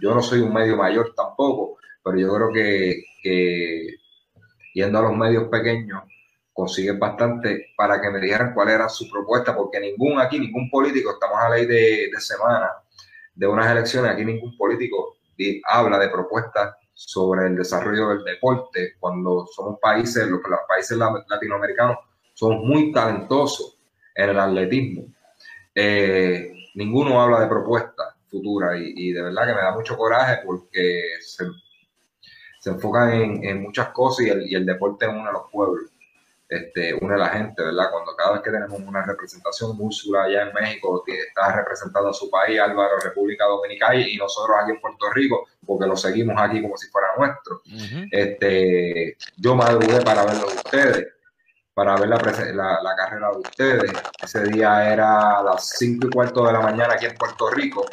Yo 0.00 0.14
no 0.14 0.22
soy 0.22 0.40
un 0.40 0.52
medio 0.52 0.76
mayor 0.76 1.12
tampoco, 1.14 1.78
pero 2.02 2.18
yo 2.18 2.34
creo 2.34 2.52
que, 2.52 3.96
yendo 4.74 4.98
a 4.98 5.02
los 5.02 5.16
medios 5.16 5.48
pequeños 5.48 6.02
consiguen 6.52 6.98
bastante 6.98 7.68
para 7.76 8.00
que 8.00 8.10
me 8.10 8.20
dijeran 8.20 8.54
cuál 8.54 8.68
era 8.68 8.88
su 8.88 9.08
propuesta, 9.10 9.54
porque 9.54 9.80
ningún 9.80 10.20
aquí, 10.20 10.38
ningún 10.38 10.70
político, 10.70 11.12
estamos 11.12 11.38
a 11.38 11.50
ley 11.50 11.66
de, 11.66 12.10
semana 12.18 12.70
de 13.34 13.46
unas 13.46 13.70
elecciones, 13.70 14.10
aquí 14.12 14.24
ningún 14.24 14.56
político 14.56 15.16
habla 15.66 15.98
de 15.98 16.08
propuestas 16.08 16.76
sobre 16.94 17.46
el 17.46 17.56
desarrollo 17.56 18.08
del 18.10 18.24
deporte, 18.24 18.94
cuando 18.98 19.46
somos 19.46 19.78
países, 19.80 20.26
los, 20.28 20.40
los 20.42 20.60
países 20.68 20.96
latinoamericanos 20.96 21.98
somos 22.34 22.64
muy 22.64 22.92
talentosos 22.92 23.78
en 24.14 24.30
el 24.30 24.38
atletismo. 24.38 25.06
Eh, 25.74 26.52
ninguno 26.74 27.20
habla 27.20 27.40
de 27.40 27.46
propuestas 27.46 28.14
futura 28.32 28.76
y, 28.78 29.12
de 29.12 29.22
verdad 29.22 29.46
que 29.46 29.54
me 29.54 29.60
da 29.60 29.74
mucho 29.74 29.96
coraje 29.96 30.40
porque 30.44 31.02
se, 31.20 31.44
enfocan 32.70 33.12
en, 33.44 33.62
muchas 33.62 33.88
cosas 33.88 34.26
y 34.26 34.30
el, 34.30 34.50
y 34.50 34.54
el, 34.54 34.64
deporte 34.64 35.06
une 35.06 35.28
a 35.28 35.32
los 35.32 35.50
pueblos, 35.52 35.91
este, 36.52 36.94
une 36.94 37.14
a 37.14 37.18
la 37.18 37.28
gente, 37.28 37.62
¿verdad? 37.62 37.90
Cuando 37.90 38.14
cada 38.16 38.32
vez 38.32 38.42
que 38.42 38.50
tenemos 38.50 38.78
una 38.80 39.02
representación, 39.02 39.76
Úrsula 39.78 40.24
allá 40.24 40.42
en 40.42 40.52
México 40.52 41.02
está 41.06 41.56
representando 41.56 42.10
a 42.10 42.12
su 42.12 42.30
país, 42.30 42.60
Álvaro, 42.60 42.98
República 43.02 43.44
Dominicana 43.46 43.96
y 43.96 44.16
nosotros 44.16 44.56
aquí 44.60 44.72
en 44.72 44.80
Puerto 44.80 45.10
Rico, 45.12 45.46
porque 45.66 45.86
lo 45.86 45.96
seguimos 45.96 46.36
aquí 46.38 46.60
como 46.60 46.76
si 46.76 46.88
fuera 46.88 47.08
nuestro. 47.16 47.62
este, 48.10 49.16
yo 49.36 49.54
madrugué 49.54 50.00
para 50.00 50.24
verlo 50.24 50.46
de 50.48 50.56
ustedes 50.56 51.06
para 51.74 51.96
ver 51.96 52.08
la, 52.10 52.18
la, 52.82 52.94
carrera 52.96 53.30
de 53.30 53.38
ustedes. 53.38 53.92
Ese 54.22 54.42
día 54.44 54.92
era 54.92 55.38
a 55.38 55.42
las 55.42 55.70
5 55.78 56.06
y 56.06 56.10
cuarto 56.10 56.44
de 56.44 56.52
la 56.52 56.60
mañana 56.60 56.94
aquí 56.94 57.06
en 57.06 57.14
Puerto 57.14 57.48
Rico 57.48 57.86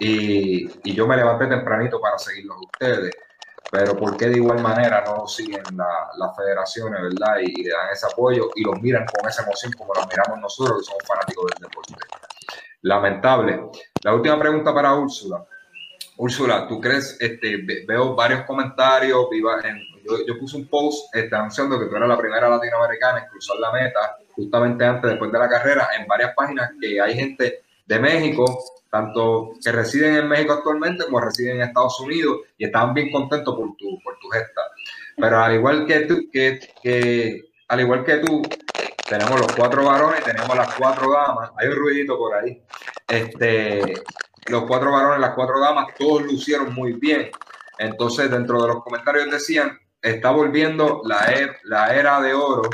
y, 0.00 0.94
yo 0.94 1.06
me 1.06 1.16
levanté 1.16 1.46
tempranito 1.46 2.00
para 2.00 2.18
seguirlos 2.18 2.56
ustedes. 2.62 3.14
Pero 3.70 3.96
¿por 3.96 4.16
qué 4.16 4.26
de 4.26 4.38
igual 4.38 4.60
manera 4.60 5.04
no 5.06 5.28
siguen 5.28 5.62
las 5.76 6.36
federaciones, 6.36 7.00
verdad? 7.02 7.38
Y, 7.40 7.62
le 7.62 7.70
dan 7.70 7.92
ese 7.92 8.06
apoyo 8.06 8.50
y 8.56 8.64
los 8.64 8.80
miran 8.80 9.06
con 9.06 9.28
esa 9.28 9.42
emoción 9.42 9.72
como 9.72 9.94
los 9.94 10.06
miramos 10.08 10.40
nosotros, 10.40 10.78
que 10.78 10.84
somos 10.84 11.02
fanáticos 11.06 11.46
del 11.50 11.68
deporte. 11.68 11.94
Lamentable. 12.82 13.70
La 14.02 14.14
última 14.14 14.38
pregunta 14.38 14.74
para 14.74 14.94
Úrsula. 14.94 15.44
Úrsula, 16.16 16.66
¿tú 16.68 16.80
crees, 16.80 17.16
este, 17.20 17.64
veo 17.86 18.14
varios 18.14 18.44
comentarios, 18.44 19.28
viva 19.30 19.60
en, 19.62 19.78
yo, 20.26 20.38
puse 20.38 20.56
un 20.56 20.68
post 20.68 21.14
este, 21.14 21.34
anunciando 21.34 21.78
que 21.78 21.86
tú 21.86 21.96
eras 21.96 22.08
la 22.08 22.18
primera 22.18 22.48
latinoamericana 22.48 23.20
en 23.20 23.28
cruzar 23.28 23.56
la 23.58 23.72
meta 23.72 24.18
justamente 24.34 24.84
antes, 24.84 25.10
después 25.10 25.30
de 25.30 25.38
la 25.38 25.48
carrera, 25.48 25.88
en 25.98 26.06
varias 26.06 26.34
páginas 26.34 26.72
que 26.80 27.00
hay 27.00 27.14
gente 27.14 27.62
de 27.90 27.98
México, 27.98 28.44
tanto 28.88 29.50
que 29.62 29.72
residen 29.72 30.14
en 30.14 30.28
México 30.28 30.52
actualmente 30.52 31.04
como 31.06 31.20
residen 31.20 31.56
en 31.56 31.62
Estados 31.62 31.98
Unidos 31.98 32.42
y 32.56 32.66
estaban 32.66 32.94
bien 32.94 33.10
contentos 33.10 33.52
por 33.52 33.76
tu, 33.76 33.98
por 34.00 34.14
gesta. 34.32 34.62
Pero 35.16 35.40
al 35.40 35.54
igual 35.56 35.86
que 35.86 36.00
tú, 36.02 36.30
que, 36.32 37.50
al 37.66 37.80
igual 37.80 38.04
que 38.04 38.18
tú, 38.18 38.42
tenemos 39.08 39.40
los 39.40 39.52
cuatro 39.56 39.84
varones, 39.84 40.22
tenemos 40.22 40.56
las 40.56 40.72
cuatro 40.76 41.10
damas, 41.10 41.50
hay 41.56 41.66
un 41.66 41.74
ruidito 41.74 42.16
por 42.16 42.32
ahí. 42.36 42.62
Este, 43.08 43.94
los 44.46 44.64
cuatro 44.68 44.92
varones, 44.92 45.18
las 45.18 45.34
cuatro 45.34 45.58
damas, 45.58 45.92
todos 45.98 46.22
lucieron 46.22 46.72
muy 46.72 46.92
bien. 46.92 47.28
Entonces, 47.76 48.30
dentro 48.30 48.62
de 48.62 48.68
los 48.68 48.84
comentarios 48.84 49.28
decían, 49.32 49.76
está 50.00 50.30
volviendo 50.30 51.02
la, 51.04 51.24
er, 51.32 51.56
la 51.64 51.92
era 51.92 52.20
de 52.20 52.34
oro 52.34 52.70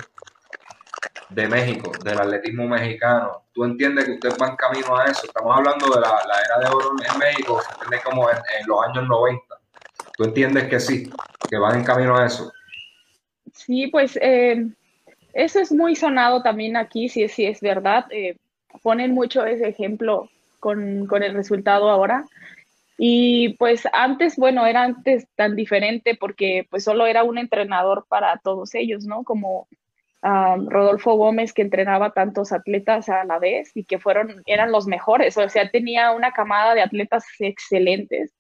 de 1.29 1.49
México, 1.49 1.93
del 2.05 2.19
atletismo 2.19 2.69
mexicano. 2.69 3.43
¿Tú 3.53 3.65
entiendes 3.65 4.05
que 4.05 4.13
usted 4.13 4.31
va 4.41 4.49
en 4.49 4.57
camino 4.57 4.97
a 4.97 5.05
eso? 5.07 5.27
Estamos 5.27 5.57
hablando 5.57 5.87
de 5.87 6.01
la, 6.01 6.19
era 6.45 6.69
de 6.69 6.75
oro 6.75 6.91
en 6.91 7.19
México, 7.19 7.61
se 7.63 7.73
entiende 7.73 8.01
como 8.05 8.31
en, 8.31 8.37
los 8.67 8.87
años 8.87 9.09
90. 9.09 9.43
¿Tú 10.17 10.25
entiendes 10.25 10.65
que 10.65 10.81
sí, 10.81 11.11
que 11.49 11.59
van 11.59 11.79
en 11.79 11.85
camino 11.85 12.17
a 12.17 12.27
eso? 12.27 12.53
Sí, 13.53 13.89
pues 13.89 14.19
eh, 14.23 14.67
eso 15.33 15.61
es 15.61 15.73
muy 15.73 15.97
sonado 15.97 16.43
también 16.43 16.77
aquí, 16.77 17.09
sí, 17.09 17.29
sí 17.29 17.47
es 17.47 17.61
verdad. 17.61 18.07
Eh, 18.11 18.37
ponen 18.83 19.13
mucho 19.13 19.45
ese 19.45 19.69
ejemplo 19.69 20.29
con, 20.61 21.07
con 21.07 21.23
el 21.23 21.35
resultado 21.35 21.91
ahora. 21.91 22.25
Y 22.99 23.51
pues 23.59 23.87
antes, 23.93 24.37
bueno, 24.37 24.67
era 24.67 24.83
antes 24.83 25.27
tan 25.35 25.55
diferente 25.55 26.17
porque 26.19 26.67
pues 26.71 26.85
solo 26.85 27.07
era 27.07 27.25
un 27.25 27.37
entrenador 27.37 28.07
para 28.09 28.39
todos 28.39 28.75
ellos, 28.75 29.05
¿no? 29.05 29.23
Como 29.23 29.69
Rodolfo 30.69 31.15
Gómez 31.15 31.53
que 31.53 31.63
entrenaba 31.63 32.11
tantos 32.11 32.53
atletas 32.53 33.09
a 33.09 33.25
la 33.25 33.39
vez 33.39 33.71
y 33.75 33.85
que 33.85 33.99
fueron, 33.99 34.43
eran 34.47 34.73
los 34.73 34.87
mejores, 34.87 35.37
o 35.37 35.49
sea, 35.49 35.71
tenía 35.71 36.13
una 36.13 36.33
camada 36.33 36.75
de 36.75 36.83
atletas 36.83 37.25
excelentes. 37.39 38.33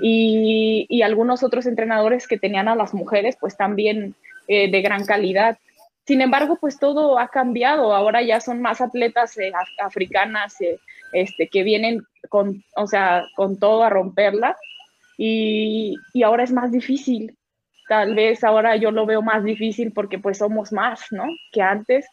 y, 0.00 0.86
y, 0.88 1.02
algunos 1.02 1.42
otros 1.42 1.66
entrenadores 1.66 2.26
que 2.26 2.38
tenían 2.38 2.68
a 2.68 2.74
las 2.74 2.94
mujeres, 2.94 3.36
pues 3.38 3.58
también 3.58 4.14
eh, 4.48 4.70
de 4.70 4.80
gran 4.80 5.04
calidad. 5.04 5.58
Sin 6.06 6.22
embargo, 6.22 6.56
pues 6.58 6.78
todo 6.78 7.18
ha 7.18 7.28
cambiado. 7.28 7.94
Ahora 7.94 8.22
ya 8.22 8.40
son 8.40 8.62
más 8.62 8.80
atletas 8.80 9.36
eh, 9.36 9.52
africanas 9.80 10.58
eh, 10.60 10.78
este, 11.12 11.48
que 11.48 11.62
vienen 11.62 12.02
con, 12.30 12.64
o 12.74 12.86
sea, 12.86 13.24
con 13.36 13.58
todo 13.58 13.82
a 13.82 13.90
romperla. 13.90 14.56
Y, 15.18 15.94
y, 16.14 16.22
ahora 16.22 16.42
es 16.42 16.52
más 16.52 16.72
difícil 16.72 17.36
tal 17.90 18.14
vez 18.14 18.44
ahora 18.44 18.76
yo 18.76 18.92
lo 18.92 19.04
veo 19.04 19.20
más 19.20 19.42
difícil 19.42 19.90
porque 19.90 20.20
pues 20.20 20.38
somos 20.38 20.70
más, 20.70 21.10
¿no? 21.10 21.24
Que 21.50 21.60
antes, 21.60 22.06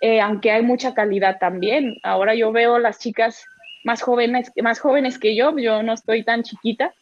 eh, 0.00 0.20
aunque 0.20 0.50
hay 0.50 0.62
mucha 0.62 0.92
calidad 0.92 1.38
también. 1.38 1.94
Ahora 2.02 2.34
yo 2.34 2.50
veo 2.50 2.80
las 2.80 2.98
chicas 2.98 3.44
más 3.84 4.02
jóvenes, 4.02 4.50
más 4.60 4.80
jóvenes 4.80 5.20
que 5.20 5.36
yo, 5.36 5.56
yo 5.56 5.84
no 5.84 5.92
estoy 5.92 6.24
tan 6.24 6.42
chiquita, 6.42 6.92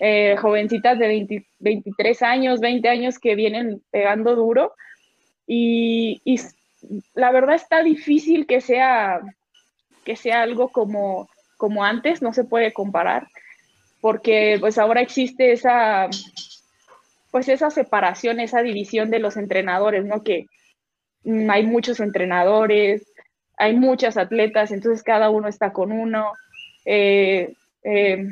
eh, 0.00 0.36
jovencitas 0.38 0.98
de 0.98 1.44
23 1.58 2.22
años, 2.22 2.60
20 2.60 2.88
años 2.88 3.18
que 3.18 3.34
vienen 3.34 3.82
pegando 3.90 4.34
duro. 4.36 4.72
Y, 5.46 6.22
y, 6.24 6.40
la 7.12 7.30
verdad 7.30 7.56
está 7.56 7.82
difícil 7.82 8.46
que 8.46 8.62
sea, 8.62 9.20
que 10.06 10.16
sea 10.16 10.40
algo 10.40 10.70
como, 10.70 11.28
como 11.58 11.84
antes, 11.84 12.22
no 12.22 12.32
se 12.32 12.44
puede 12.44 12.72
comparar, 12.72 13.28
porque 14.00 14.56
pues 14.60 14.78
ahora 14.78 15.02
existe 15.02 15.52
esa, 15.52 16.08
pues 17.34 17.48
esa 17.48 17.68
separación, 17.68 18.38
esa 18.38 18.62
división 18.62 19.10
de 19.10 19.18
los 19.18 19.36
entrenadores, 19.36 20.04
¿no? 20.04 20.22
Que 20.22 20.46
mm, 21.24 21.50
hay 21.50 21.66
muchos 21.66 21.98
entrenadores, 21.98 23.12
hay 23.56 23.74
muchas 23.74 24.16
atletas, 24.16 24.70
entonces 24.70 25.02
cada 25.02 25.30
uno 25.30 25.48
está 25.48 25.72
con 25.72 25.90
uno. 25.90 26.30
Eh, 26.84 27.52
eh, 27.82 28.24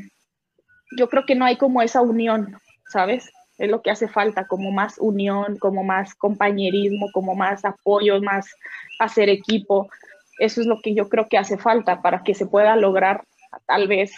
yo 0.97 1.09
creo 1.09 1.27
que 1.27 1.35
no 1.35 1.45
hay 1.45 1.57
como 1.57 1.83
esa 1.83 2.01
unión, 2.01 2.57
¿sabes? 2.93 3.29
Es 3.59 3.69
lo 3.69 3.83
que 3.83 3.91
hace 3.91 4.07
falta, 4.07 4.47
como 4.47 4.71
más 4.71 4.99
unión, 4.99 5.59
como 5.59 5.83
más 5.83 6.15
compañerismo, 6.15 7.11
como 7.13 7.35
más 7.35 7.65
apoyo, 7.65 8.23
más 8.23 8.55
hacer 9.01 9.29
equipo. 9.29 9.91
Eso 10.39 10.61
es 10.61 10.69
lo 10.69 10.81
que 10.81 10.95
yo 10.95 11.09
creo 11.09 11.27
que 11.29 11.39
hace 11.39 11.59
falta 11.59 12.03
para 12.03 12.23
que 12.23 12.35
se 12.35 12.47
pueda 12.47 12.77
lograr 12.77 13.25
tal 13.67 13.89
vez 13.89 14.13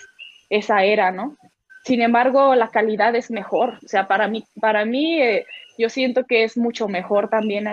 esa 0.51 0.85
era, 0.85 1.11
¿no? 1.11 1.39
Sin 1.85 2.01
embargo, 2.01 2.55
la 2.55 2.69
calidad 2.69 3.15
es 3.15 3.31
mejor. 3.31 3.79
O 3.85 3.89
sea, 3.89 4.09
para 4.09 4.27
mí, 4.27 4.45
para 4.61 4.85
mí 4.85 5.21
eh, 5.21 5.47
yo 5.79 5.89
siento 5.89 6.25
que 6.25 6.45
es 6.45 6.57
mucho 6.57 6.89
mejor 6.89 7.29
también 7.29 7.67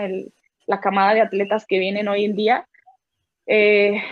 la 0.67 0.79
camada 0.79 1.13
de 1.13 1.21
atletas 1.21 1.65
que 1.65 1.79
vienen 1.79 2.07
hoy 2.07 2.25
en 2.25 2.35
día. 2.35 2.67
Eh, 3.47 4.03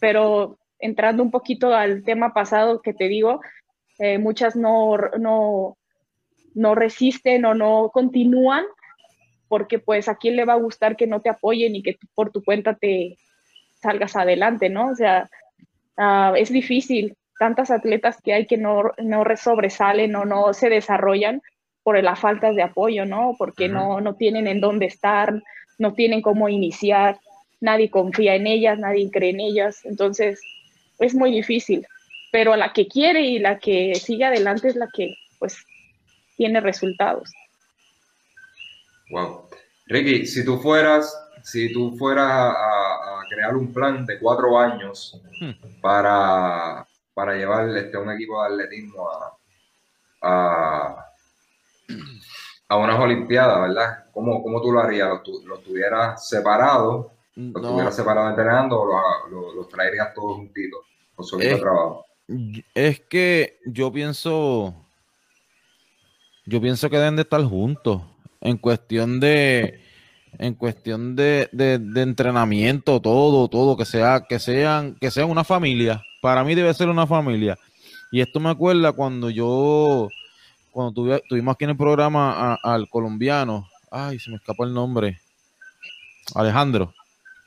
pero 0.00 0.58
entrando 0.78 1.22
un 1.22 1.30
poquito 1.30 1.74
al 1.74 2.04
tema 2.04 2.32
pasado 2.34 2.82
que 2.82 2.92
te 2.92 3.08
digo, 3.08 3.40
eh, 3.98 4.18
muchas 4.18 4.54
no, 4.54 4.96
no, 5.18 5.76
no 6.54 6.74
resisten 6.74 7.44
o 7.44 7.54
no 7.54 7.90
continúan 7.92 8.64
porque 9.48 9.78
pues 9.78 10.08
a 10.08 10.16
quién 10.16 10.36
le 10.36 10.44
va 10.44 10.52
a 10.52 10.58
gustar 10.58 10.96
que 10.96 11.06
no 11.06 11.20
te 11.20 11.30
apoyen 11.30 11.74
y 11.74 11.82
que 11.82 11.98
por 12.14 12.30
tu 12.30 12.44
cuenta 12.44 12.74
te 12.74 13.16
salgas 13.80 14.14
adelante, 14.14 14.68
¿no? 14.68 14.90
O 14.90 14.94
sea, 14.94 15.28
uh, 15.96 16.34
es 16.36 16.50
difícil, 16.50 17.16
tantas 17.38 17.70
atletas 17.70 18.18
que 18.22 18.34
hay 18.34 18.46
que 18.46 18.56
no, 18.56 18.92
no 18.98 19.24
sobresalen 19.36 20.14
o 20.16 20.24
no 20.24 20.52
se 20.54 20.68
desarrollan 20.68 21.42
por 21.82 22.02
la 22.02 22.16
falta 22.16 22.52
de 22.52 22.62
apoyo, 22.62 23.06
¿no? 23.06 23.34
Porque 23.38 23.68
no, 23.68 24.00
no 24.00 24.14
tienen 24.14 24.46
en 24.46 24.60
dónde 24.60 24.86
estar, 24.86 25.42
no 25.78 25.94
tienen 25.94 26.20
cómo 26.20 26.48
iniciar, 26.48 27.18
nadie 27.60 27.90
confía 27.90 28.34
en 28.34 28.46
ellas, 28.46 28.78
nadie 28.78 29.10
cree 29.10 29.30
en 29.30 29.40
ellas, 29.40 29.84
entonces 29.84 30.40
es 30.98 31.14
muy 31.14 31.30
difícil 31.30 31.86
pero 32.30 32.56
la 32.56 32.72
que 32.72 32.86
quiere 32.86 33.22
y 33.22 33.38
la 33.38 33.58
que 33.58 33.94
sigue 33.94 34.24
adelante 34.24 34.68
es 34.68 34.76
la 34.76 34.88
que 34.92 35.14
pues 35.38 35.64
tiene 36.36 36.60
resultados. 36.60 37.30
Wow. 39.10 39.48
Ricky, 39.86 40.26
si 40.26 40.44
tú 40.44 40.58
fueras, 40.58 41.16
si 41.42 41.72
tú 41.72 41.96
fueras 41.96 42.30
a, 42.30 42.94
crear 43.30 43.56
un 43.56 43.72
plan 43.74 44.06
de 44.06 44.18
cuatro 44.18 44.58
años 44.58 45.20
hmm. 45.40 45.80
para, 45.82 46.86
para 47.18 47.34
llevar 47.34 47.68
este, 47.76 47.98
un 47.98 48.12
equipo 48.12 48.40
de 48.40 48.46
atletismo 48.46 49.08
a, 50.22 51.04
a, 52.68 52.76
unas 52.76 53.00
Olimpiadas, 53.00 53.60
¿verdad? 53.60 54.04
¿Cómo, 54.12 54.40
¿Cómo, 54.40 54.62
tú 54.62 54.70
lo 54.70 54.78
harías? 54.78 55.08
¿Lo, 55.08 55.20
lo 55.48 55.58
tuvieras 55.58 56.28
separado? 56.28 57.10
¿Lo 57.34 57.60
tuvieras 57.60 57.96
separado 57.96 58.28
entrenando 58.28 58.82
o 58.82 59.28
los 59.30 59.52
lo 59.52 59.66
traerías 59.66 60.14
todos 60.14 60.36
juntitos? 60.36 60.78
¿O 61.16 61.24
solito 61.24 61.58
trabajo? 61.58 62.06
Es 62.72 63.00
que 63.00 63.58
yo 63.66 63.90
pienso, 63.90 64.76
yo 66.46 66.60
pienso 66.60 66.88
que 66.88 66.98
deben 66.98 67.16
de 67.16 67.22
estar 67.22 67.42
juntos 67.42 68.00
en 68.40 68.58
cuestión 68.58 69.18
de, 69.18 69.82
en 70.38 70.54
cuestión 70.54 71.16
de, 71.16 71.50
entrenamiento, 71.96 73.02
todo, 73.02 73.48
todo, 73.48 73.76
que 73.76 73.86
sea, 73.86 74.24
que 74.28 74.38
sean, 74.38 74.94
que 75.00 75.10
sean 75.10 75.28
una 75.30 75.42
familia. 75.42 76.04
Para 76.20 76.44
mí 76.44 76.54
debe 76.54 76.72
ser 76.74 76.88
una 76.88 77.06
familia. 77.06 77.58
Y 78.10 78.20
esto 78.20 78.40
me 78.40 78.50
acuerda 78.50 78.92
cuando 78.92 79.30
yo, 79.30 80.08
cuando 80.70 81.20
tuvimos 81.28 81.54
aquí 81.54 81.64
en 81.64 81.70
el 81.70 81.76
programa 81.76 82.54
al 82.62 82.88
colombiano, 82.88 83.68
ay, 83.90 84.18
se 84.18 84.30
me 84.30 84.36
escapó 84.36 84.64
el 84.64 84.72
nombre, 84.72 85.20
Alejandro. 86.34 86.92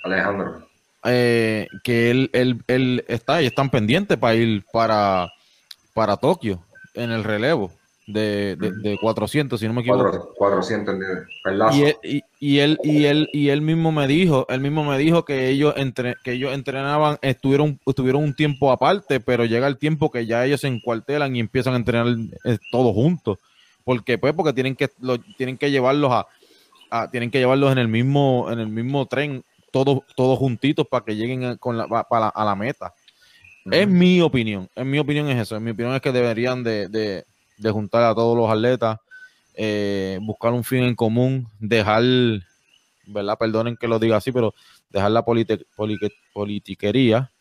Alejandro. 0.04 0.68
Eh, 1.04 1.68
que 1.84 2.12
él, 2.12 2.30
él, 2.34 2.64
él, 2.68 3.04
está 3.08 3.42
y 3.42 3.48
están 3.48 3.72
pendientes 3.72 4.18
para 4.18 4.36
ir 4.36 4.64
para, 4.72 5.32
para 5.94 6.18
Tokio 6.18 6.64
en 6.94 7.12
el 7.12 7.24
relevo 7.24 7.72
de, 8.12 8.56
de, 8.56 8.98
400, 9.00 9.60
si 9.60 9.68
no 9.68 9.74
me 9.74 9.82
equivoco. 9.82 10.34
400, 10.36 10.96
y 11.74 11.82
él, 11.84 11.98
y, 12.04 12.24
y, 12.40 12.60
él, 12.60 12.80
y, 12.84 13.06
él, 13.06 13.30
y 13.34 13.50
él 13.50 13.62
mismo 13.62 13.92
me 13.92 14.08
dijo, 14.08 14.46
él 14.50 14.62
mismo 14.62 14.84
me 14.84 14.98
dijo 14.98 15.26
que 15.26 15.50
ellos, 15.50 15.74
entre, 15.78 16.16
que 16.24 16.34
ellos 16.34 16.54
entrenaban, 16.54 17.18
estuvieron, 17.22 17.80
estuvieron 17.86 18.24
un 18.24 18.36
tiempo 18.36 18.72
aparte, 18.72 19.20
pero 19.20 19.46
llega 19.46 19.68
el 19.68 19.78
tiempo 19.78 20.12
que 20.12 20.26
ya 20.26 20.46
ellos 20.46 20.62
se 20.62 20.68
encuartelan 20.68 21.36
y 21.36 21.40
empiezan 21.40 21.74
a 21.74 21.78
entrenar 21.78 22.08
eh, 22.46 22.58
todos 22.72 22.94
juntos. 22.94 23.40
porque 23.84 24.18
Pues 24.18 24.34
porque 24.34 24.54
tienen 24.54 24.76
que, 24.76 24.90
lo, 25.00 25.20
tienen 25.20 25.58
que 25.58 25.72
llevarlos 25.72 26.12
a, 26.12 26.28
a, 26.90 27.10
tienen 27.10 27.32
que 27.32 27.40
llevarlos 27.40 27.72
en 27.72 27.78
el 27.78 27.88
mismo, 27.88 28.48
en 28.52 28.60
el 28.60 28.68
mismo 28.68 29.06
tren 29.06 29.44
todos, 29.72 30.00
todos 30.16 30.38
juntitos 30.38 30.88
para 30.88 31.06
que 31.06 31.16
lleguen 31.16 31.58
con 31.58 31.78
la, 31.78 31.88
para, 31.88 32.28
a 32.28 32.46
la 32.46 32.56
meta. 32.56 32.94
Es 33.70 33.88
mi 33.88 34.22
opinión, 34.22 34.68
en 34.76 34.90
mi 34.90 34.98
opinión 34.98 35.30
es 35.30 35.40
eso, 35.40 35.56
en 35.56 35.64
mi 35.64 35.72
opinión 35.72 35.94
es 35.94 36.02
que 36.02 36.12
deberían 36.12 36.64
de, 36.64 37.26
juntar 37.70 38.04
a 38.04 38.16
todos 38.16 38.36
los 38.36 38.50
atletas, 38.50 38.98
eh, 39.54 40.18
buscar 40.22 40.54
un 40.54 40.64
fin 40.64 40.84
en 40.84 40.96
común, 40.96 41.48
dejar, 41.60 42.04
¿verdad? 43.06 43.38
Perdonen 43.38 43.78
que 43.78 43.88
lo 43.88 44.00
diga 44.00 44.18
así, 44.18 44.32
pero 44.32 44.54
dejar 44.90 45.12
la 45.12 45.24
politiquería 45.24 47.32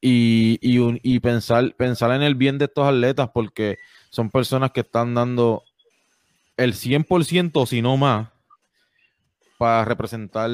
y, 0.00 0.58
y, 0.60 1.20
pensar, 1.20 1.74
pensar 1.76 2.10
en 2.12 2.22
el 2.22 2.34
bien 2.34 2.58
de 2.58 2.64
estos 2.64 2.86
atletas 2.86 3.30
porque 3.32 3.78
son 4.10 4.30
personas 4.30 4.72
que 4.72 4.80
están 4.80 5.14
dando 5.14 5.62
el 6.56 6.74
100%, 6.74 7.66
si 7.66 7.82
no 7.82 7.96
más, 7.96 8.28
para 9.58 9.84
representar 9.84 10.50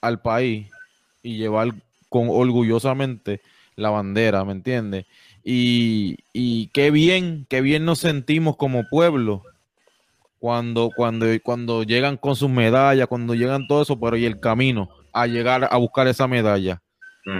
al 0.00 0.22
país 0.22 0.68
y 1.22 1.36
llevar 1.36 1.74
con 2.08 2.28
orgullosamente 2.30 3.42
la 3.76 3.90
bandera, 3.90 4.44
¿me 4.44 4.52
entiendes? 4.52 5.06
Y, 5.50 6.18
y, 6.34 6.66
qué 6.74 6.90
bien, 6.90 7.46
qué 7.48 7.62
bien 7.62 7.86
nos 7.86 8.00
sentimos 8.00 8.58
como 8.58 8.86
pueblo 8.86 9.42
cuando, 10.38 10.90
cuando, 10.94 11.24
cuando 11.42 11.84
llegan 11.84 12.18
con 12.18 12.36
sus 12.36 12.50
medallas, 12.50 13.06
cuando 13.06 13.34
llegan 13.34 13.66
todo 13.66 13.80
eso, 13.80 13.98
pero 13.98 14.18
y 14.18 14.26
el 14.26 14.40
camino 14.40 14.90
a 15.10 15.26
llegar 15.26 15.66
a 15.70 15.74
buscar 15.78 16.06
esa 16.06 16.28
medalla. 16.28 16.82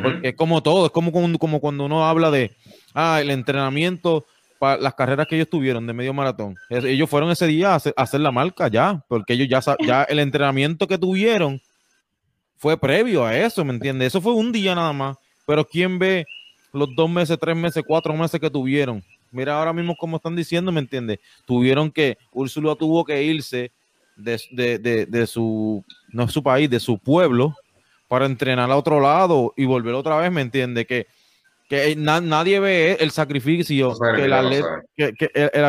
Porque 0.03 0.29
es 0.29 0.37
como 0.37 0.63
todo, 0.63 0.87
es 0.87 0.91
como, 0.91 1.13
como, 1.39 1.61
cuando 1.61 1.85
uno 1.85 2.09
habla 2.09 2.31
de, 2.31 2.57
ah, 2.95 3.19
el 3.21 3.29
entrenamiento 3.29 4.25
para 4.59 4.81
las 4.81 4.95
carreras 4.95 5.27
que 5.27 5.37
ellos 5.37 5.51
tuvieron 5.51 5.87
de 5.87 5.93
medio 5.93 6.15
maratón. 6.15 6.55
Ellos 6.71 7.11
fueron 7.11 7.31
ese 7.31 7.47
día 7.47 7.75
a 7.75 7.77
hacer, 7.77 8.21
la 8.21 8.33
marca 8.33 8.69
ya, 8.69 9.05
porque 9.09 9.35
ellos 9.35 9.49
ya, 9.51 9.77
ya 9.87 10.03
el 10.09 10.19
entrenamiento 10.21 10.89
que 10.89 10.97
tuvieron 10.97 11.61
fue 12.57 12.81
previo 12.81 13.27
a 13.27 13.37
eso, 13.37 13.67
¿me 13.67 13.75
entiendes? 13.75 14.09
Eso 14.09 14.23
fue 14.23 14.33
un 14.33 14.51
día 14.51 14.75
nada 14.75 14.95
más. 14.95 15.19
Pero 15.47 15.67
¿quién 15.67 15.99
ve 15.99 16.27
los 16.79 16.95
dos 16.95 17.11
meses, 17.11 17.37
tres 17.41 17.57
meses, 17.57 17.83
cuatro 17.87 18.15
meses 18.15 18.41
que 18.41 18.51
tuvieron? 18.51 19.03
Mira 19.31 19.59
ahora 19.59 19.73
mismo 19.73 19.95
como 19.97 20.17
están 20.17 20.35
diciendo, 20.35 20.73
¿me 20.73 20.81
entiendes? 20.81 21.19
Tuvieron 21.45 21.91
que, 21.91 22.17
Úrsula 22.33 22.75
tuvo 22.75 23.05
que 23.05 23.23
irse 23.23 23.73
de, 24.17 25.27
su, 25.27 25.85
no 26.13 26.29
su 26.29 26.43
país, 26.43 26.69
de 26.71 26.81
su 26.81 26.99
pueblo, 26.99 27.55
para 28.09 28.27
entrenar 28.27 28.71
a 28.71 28.77
otro 28.77 29.01
lado 29.01 29.53
y 29.57 29.67
volver 29.67 29.95
otra 29.95 30.17
vez, 30.19 30.33
¿me 30.33 30.41
entiendes? 30.41 30.87
Que, 30.87 31.07
que 31.69 31.95
nadie 31.97 32.59
ve 32.61 32.97
el 33.01 33.11
sacrificio 33.11 33.93
que, 33.99 34.25
el, 34.25 34.33
atleta, 34.33 34.83
que, 34.97 35.13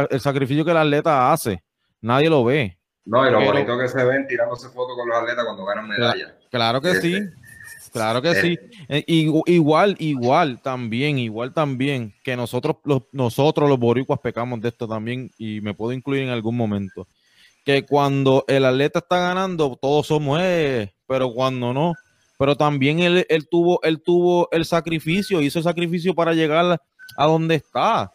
el, 0.09 0.19
sacrificio 0.21 0.63
que 0.63 0.71
el 0.71 0.77
atleta 0.77 1.31
hace. 1.31 1.61
Nadie 2.01 2.29
lo 2.29 2.45
ve. 2.45 2.77
No, 3.05 3.27
y 3.27 3.31
lo 3.31 3.43
bonito 3.43 3.77
que 3.77 3.87
se 3.89 4.03
ven 4.03 4.25
tirándose 4.27 4.69
fotos 4.69 4.95
con 4.95 5.09
los 5.09 5.17
atletas 5.17 5.43
cuando 5.43 5.65
ganan 5.65 5.87
medallas. 5.87 6.33
Claro 6.49 6.79
que 6.79 6.95
sí, 6.95 7.19
claro 7.89 8.21
que 8.21 8.35
sí. 8.35 8.57
Eh, 8.87 9.03
igual, 9.07 9.95
igual 9.99 10.61
también, 10.61 11.19
igual 11.19 11.53
también 11.53 12.13
que 12.23 12.35
nosotros 12.35 12.77
los, 12.83 13.03
nosotros 13.11 13.69
los 13.69 13.79
boricuas 13.79 14.19
pecamos 14.19 14.61
de 14.61 14.69
esto 14.69 14.87
también 14.87 15.31
y 15.37 15.61
me 15.61 15.73
puedo 15.73 15.93
incluir 15.93 16.23
en 16.23 16.29
algún 16.29 16.55
momento. 16.55 17.07
Que 17.65 17.85
cuando 17.85 18.45
el 18.47 18.65
atleta 18.65 18.99
está 18.99 19.19
ganando, 19.19 19.77
todos 19.79 20.07
somos, 20.07 20.39
eh, 20.41 20.91
pero 21.07 21.33
cuando 21.33 21.73
no, 21.73 21.93
pero 22.37 22.55
también 22.55 22.99
él, 22.99 23.25
él, 23.27 23.47
tuvo, 23.49 23.81
él 23.83 24.01
tuvo 24.01 24.47
el 24.51 24.65
sacrificio, 24.65 25.41
hizo 25.41 25.59
el 25.59 25.63
sacrificio 25.63 26.15
para 26.15 26.33
llegar 26.33 26.79
a 27.17 27.25
donde 27.25 27.55
está. 27.55 28.13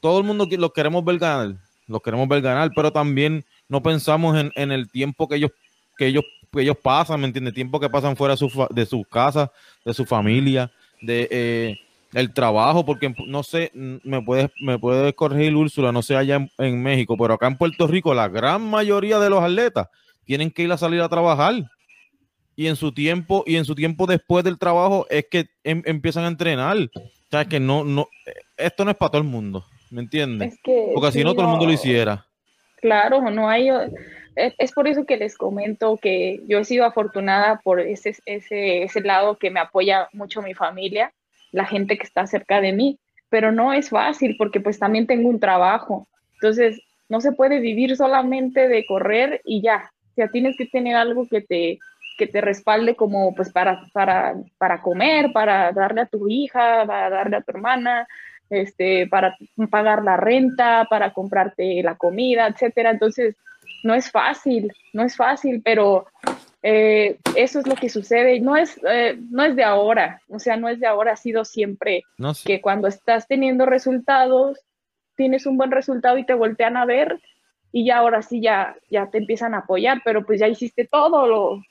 Todo 0.00 0.18
el 0.18 0.24
mundo 0.24 0.46
lo 0.48 0.72
queremos 0.72 1.04
ver 1.04 1.18
ganar, 1.18 1.56
lo 1.88 2.00
queremos 2.00 2.28
ver 2.28 2.42
ganar, 2.42 2.70
pero 2.76 2.92
también 2.92 3.44
no 3.68 3.82
pensamos 3.82 4.38
en, 4.38 4.52
en 4.54 4.70
el 4.70 4.88
tiempo 4.88 5.28
que 5.28 5.36
ellos, 5.36 5.50
que 5.96 6.06
ellos 6.06 6.24
que 6.52 6.62
ellos 6.62 6.76
pasan, 6.82 7.20
¿me 7.20 7.26
entiendes? 7.26 7.54
Tiempo 7.54 7.78
que 7.78 7.90
pasan 7.90 8.16
fuera 8.16 8.34
de, 8.34 8.38
su, 8.38 8.66
de 8.70 8.86
sus 8.86 9.06
casas, 9.08 9.50
de 9.84 9.92
su 9.92 10.06
familia, 10.06 10.70
de, 11.02 11.28
eh, 11.30 11.78
el 12.16 12.32
trabajo, 12.32 12.84
porque 12.84 13.14
no 13.26 13.42
sé, 13.42 13.70
me 13.74 14.22
puedes, 14.22 14.50
me 14.60 14.78
puedes 14.78 15.12
corregir 15.14 15.54
Úrsula, 15.54 15.92
no 15.92 16.02
sé 16.02 16.16
allá 16.16 16.48
en, 16.56 16.82
México, 16.82 17.16
pero 17.18 17.34
acá 17.34 17.46
en 17.46 17.58
Puerto 17.58 17.86
Rico 17.86 18.14
la 18.14 18.28
gran 18.28 18.62
mayoría 18.62 19.18
de 19.18 19.28
los 19.28 19.42
atletas 19.42 19.88
tienen 20.24 20.50
que 20.50 20.62
ir 20.62 20.72
a 20.72 20.78
salir 20.78 21.02
a 21.02 21.08
trabajar 21.08 21.54
y 22.54 22.68
en 22.68 22.76
su 22.76 22.92
tiempo 22.92 23.44
y 23.46 23.56
en 23.56 23.66
su 23.66 23.74
tiempo 23.74 24.06
después 24.06 24.44
del 24.44 24.58
trabajo 24.58 25.06
es 25.10 25.26
que 25.30 25.50
em, 25.62 25.82
empiezan 25.84 26.24
a 26.24 26.28
entrenar. 26.28 26.78
O 26.78 27.28
sea, 27.30 27.44
que 27.44 27.60
no, 27.60 27.84
no, 27.84 28.08
esto 28.56 28.84
no 28.84 28.92
es 28.92 28.96
para 28.96 29.10
todo 29.10 29.20
el 29.20 29.28
mundo, 29.28 29.66
¿me 29.90 30.00
entiendes? 30.00 30.58
Porque 30.94 31.12
si 31.12 31.22
no, 31.22 31.34
todo 31.34 31.42
el 31.42 31.50
mundo 31.50 31.66
lo 31.66 31.72
hiciera. 31.72 32.24
Claro, 32.80 33.20
no 33.30 33.48
hay, 33.48 33.68
es 34.36 34.72
por 34.72 34.86
eso 34.86 35.06
que 35.06 35.16
les 35.16 35.36
comento 35.36 35.96
que 35.96 36.40
yo 36.46 36.58
he 36.58 36.64
sido 36.64 36.84
afortunada 36.84 37.60
por 37.64 37.80
ese, 37.80 38.14
ese, 38.26 38.82
ese 38.82 39.00
lado 39.00 39.36
que 39.36 39.50
me 39.50 39.60
apoya 39.60 40.08
mucho 40.12 40.42
mi 40.42 40.54
familia, 40.54 41.12
la 41.52 41.64
gente 41.64 41.96
que 41.96 42.04
está 42.04 42.26
cerca 42.26 42.60
de 42.60 42.72
mí, 42.72 42.98
pero 43.30 43.50
no 43.50 43.72
es 43.72 43.90
fácil 43.90 44.36
porque 44.36 44.60
pues 44.60 44.78
también 44.78 45.06
tengo 45.06 45.28
un 45.28 45.40
trabajo. 45.40 46.06
Entonces, 46.34 46.80
no 47.08 47.20
se 47.20 47.32
puede 47.32 47.60
vivir 47.60 47.96
solamente 47.96 48.68
de 48.68 48.84
correr 48.84 49.40
y 49.44 49.62
ya. 49.62 49.90
O 50.16 50.28
tienes 50.28 50.56
que 50.56 50.66
tener 50.66 50.96
algo 50.96 51.26
que 51.28 51.40
te, 51.40 51.78
que 52.18 52.26
te 52.26 52.40
respalde 52.40 52.94
como 52.94 53.34
pues 53.34 53.50
para, 53.52 53.82
para, 53.92 54.34
para 54.58 54.82
comer, 54.82 55.32
para 55.32 55.72
darle 55.72 56.02
a 56.02 56.06
tu 56.06 56.28
hija, 56.28 56.84
para 56.86 57.10
darle 57.10 57.36
a 57.36 57.42
tu 57.42 57.52
hermana, 57.52 58.06
este, 58.50 59.06
para 59.06 59.36
pagar 59.70 60.02
la 60.04 60.16
renta, 60.16 60.86
para 60.88 61.12
comprarte 61.12 61.82
la 61.82 61.96
comida, 61.96 62.46
etcétera. 62.46 62.90
Entonces, 62.90 63.36
no 63.82 63.94
es 63.94 64.10
fácil, 64.10 64.72
no 64.92 65.02
es 65.02 65.16
fácil, 65.16 65.62
pero 65.64 66.06
eh, 66.62 67.18
eso 67.36 67.60
es 67.60 67.66
lo 67.66 67.74
que 67.76 67.88
sucede. 67.88 68.40
No 68.40 68.56
es, 68.56 68.80
eh, 68.88 69.18
no 69.30 69.44
es 69.44 69.56
de 69.56 69.64
ahora, 69.64 70.20
o 70.28 70.38
sea, 70.38 70.56
no 70.56 70.68
es 70.68 70.80
de 70.80 70.86
ahora, 70.86 71.12
ha 71.12 71.16
sido 71.16 71.44
siempre 71.44 72.02
que 72.44 72.60
cuando 72.60 72.88
estás 72.88 73.28
teniendo 73.28 73.66
resultados, 73.66 74.58
tienes 75.14 75.46
un 75.46 75.56
buen 75.56 75.70
resultado 75.70 76.18
y 76.18 76.26
te 76.26 76.34
voltean 76.34 76.76
a 76.76 76.84
ver 76.84 77.20
y 77.72 77.84
ya 77.86 77.98
ahora 77.98 78.22
sí 78.22 78.40
ya, 78.40 78.76
ya 78.90 79.10
te 79.10 79.18
empiezan 79.18 79.54
a 79.54 79.58
apoyar, 79.58 80.00
pero 80.04 80.24
pues 80.24 80.40
ya 80.40 80.48
hiciste 80.48 80.86
todo 80.86 81.26
lo, 81.26 81.62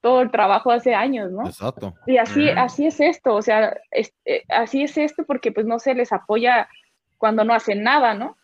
todo 0.00 0.22
el 0.22 0.30
trabajo 0.30 0.70
hace 0.70 0.94
años, 0.94 1.30
¿no? 1.30 1.46
Exacto. 1.46 1.94
Y 2.06 2.16
así, 2.16 2.48
así 2.48 2.86
es 2.86 3.00
esto, 3.00 3.34
o 3.34 3.42
sea, 3.42 3.76
eh, 3.92 4.42
así 4.48 4.82
es 4.82 4.96
esto 4.96 5.24
porque 5.26 5.52
pues 5.52 5.66
no 5.66 5.78
se 5.78 5.94
les 5.94 6.12
apoya 6.12 6.68
cuando 7.18 7.44
no 7.44 7.52
hacen 7.52 7.82
nada, 7.82 8.14
¿no? 8.14 8.36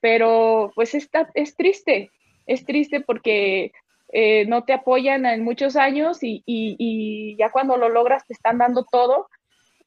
Pero 0.00 0.72
pues 0.74 0.94
está, 0.94 1.28
es 1.34 1.56
triste, 1.56 2.10
es 2.46 2.64
triste 2.64 3.00
porque 3.00 3.72
eh, 4.08 4.44
no 4.46 4.64
te 4.64 4.72
apoyan 4.72 5.24
en 5.26 5.42
muchos 5.42 5.76
años 5.76 6.18
y, 6.20 7.36
ya 7.38 7.50
cuando 7.50 7.76
lo 7.76 7.88
logras 7.88 8.26
te 8.26 8.34
están 8.34 8.58
dando 8.58 8.84
todo. 8.84 9.28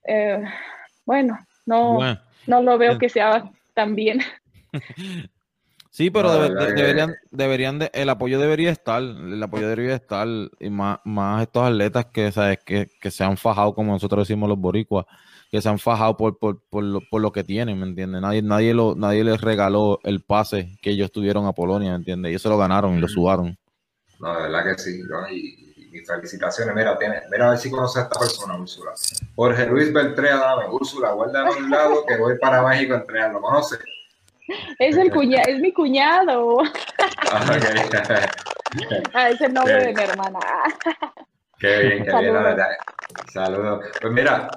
Eh, 0.03 0.43
bueno, 1.05 1.37
no, 1.65 1.99
no 2.47 2.61
lo 2.63 2.77
veo 2.77 2.97
que 2.97 3.09
sea 3.09 3.51
tan 3.73 3.95
bien. 3.95 4.21
Sí, 5.95 6.09
pero 6.09 6.29
deberían, 6.49 7.15
deberían 7.31 7.79
de, 7.79 7.89
el 7.93 8.09
apoyo 8.09 8.37
debería 8.37 8.69
estar, 8.69 9.01
el 9.01 9.41
apoyo 9.41 9.69
debería 9.69 9.95
estar, 9.95 10.27
y 10.59 10.69
más, 10.69 10.99
más 11.05 11.43
estos 11.43 11.63
atletas 11.63 12.07
que, 12.07 12.33
¿sabes? 12.33 12.59
Que, 12.65 12.89
que 12.99 13.11
se 13.11 13.23
han 13.23 13.37
fajado, 13.37 13.73
como 13.73 13.93
nosotros 13.93 14.27
decimos 14.27 14.49
los 14.49 14.59
boricuas, 14.59 15.05
que 15.51 15.61
se 15.61 15.69
han 15.69 15.79
fajado 15.79 16.17
por, 16.17 16.37
por, 16.37 16.61
por, 16.69 16.83
lo, 16.83 17.01
por 17.09 17.21
lo 17.21 17.31
que 17.31 17.43
tienen, 17.43 17.79
¿me 17.79 17.85
entiendes? 17.85 18.21
Nadie, 18.21 18.41
nadie, 18.41 18.73
lo, 18.73 18.95
nadie 18.95 19.23
les 19.23 19.39
regaló 19.41 19.99
el 20.03 20.21
pase 20.21 20.77
que 20.81 20.91
ellos 20.91 21.11
tuvieron 21.11 21.45
a 21.45 21.53
Polonia, 21.53 21.91
¿me 21.91 21.97
entiendes? 21.97 22.29
Ellos 22.29 22.41
se 22.41 22.49
lo 22.49 22.57
ganaron 22.57 22.97
y 22.97 23.01
lo 23.01 23.07
sudaron. 23.07 23.57
No, 24.19 24.35
de 24.35 24.43
verdad 24.43 24.63
que 24.63 24.81
sí, 24.81 25.01
¿no? 25.07 25.29
y, 25.29 25.65
mis 25.95 26.07
felicitaciones. 26.07 26.75
Mira, 26.75 26.97
tiene, 26.97 27.21
mira 27.31 27.47
a 27.47 27.49
ver 27.51 27.59
si 27.59 27.71
conoce 27.71 27.99
a 27.99 28.03
esta 28.03 28.19
persona, 28.19 28.57
Úrsula. 28.57 28.91
Jorge 29.35 29.65
Luis 29.67 29.93
Beltré 29.93 30.29
dame, 30.29 30.67
Úrsula, 30.69 31.11
guárdame 31.11 31.51
a 31.51 31.57
un 31.57 31.69
lado 31.69 32.05
que 32.05 32.17
voy 32.17 32.37
para 32.37 32.61
México 32.67 32.93
a 32.93 32.97
entrenar. 32.97 33.31
¿Lo 33.31 33.41
conoce? 33.41 33.77
Es 34.77 34.95
el 34.97 35.11
cuñado, 35.11 35.45
es 35.47 35.59
mi 35.59 35.73
cuñado. 35.73 36.57
Ah, 37.31 37.45
ah, 39.13 39.29
es 39.29 39.41
el 39.41 39.53
nombre 39.53 39.85
de 39.85 39.93
mi 39.93 40.03
hermana. 40.03 40.39
Qué 41.57 41.79
bien, 41.79 42.05
qué 42.05 42.11
bien, 42.11 42.33
la 42.33 42.41
verdad. 42.41 42.67
Saludos. 43.33 43.85
Pues 44.01 44.13
mira, 44.13 44.49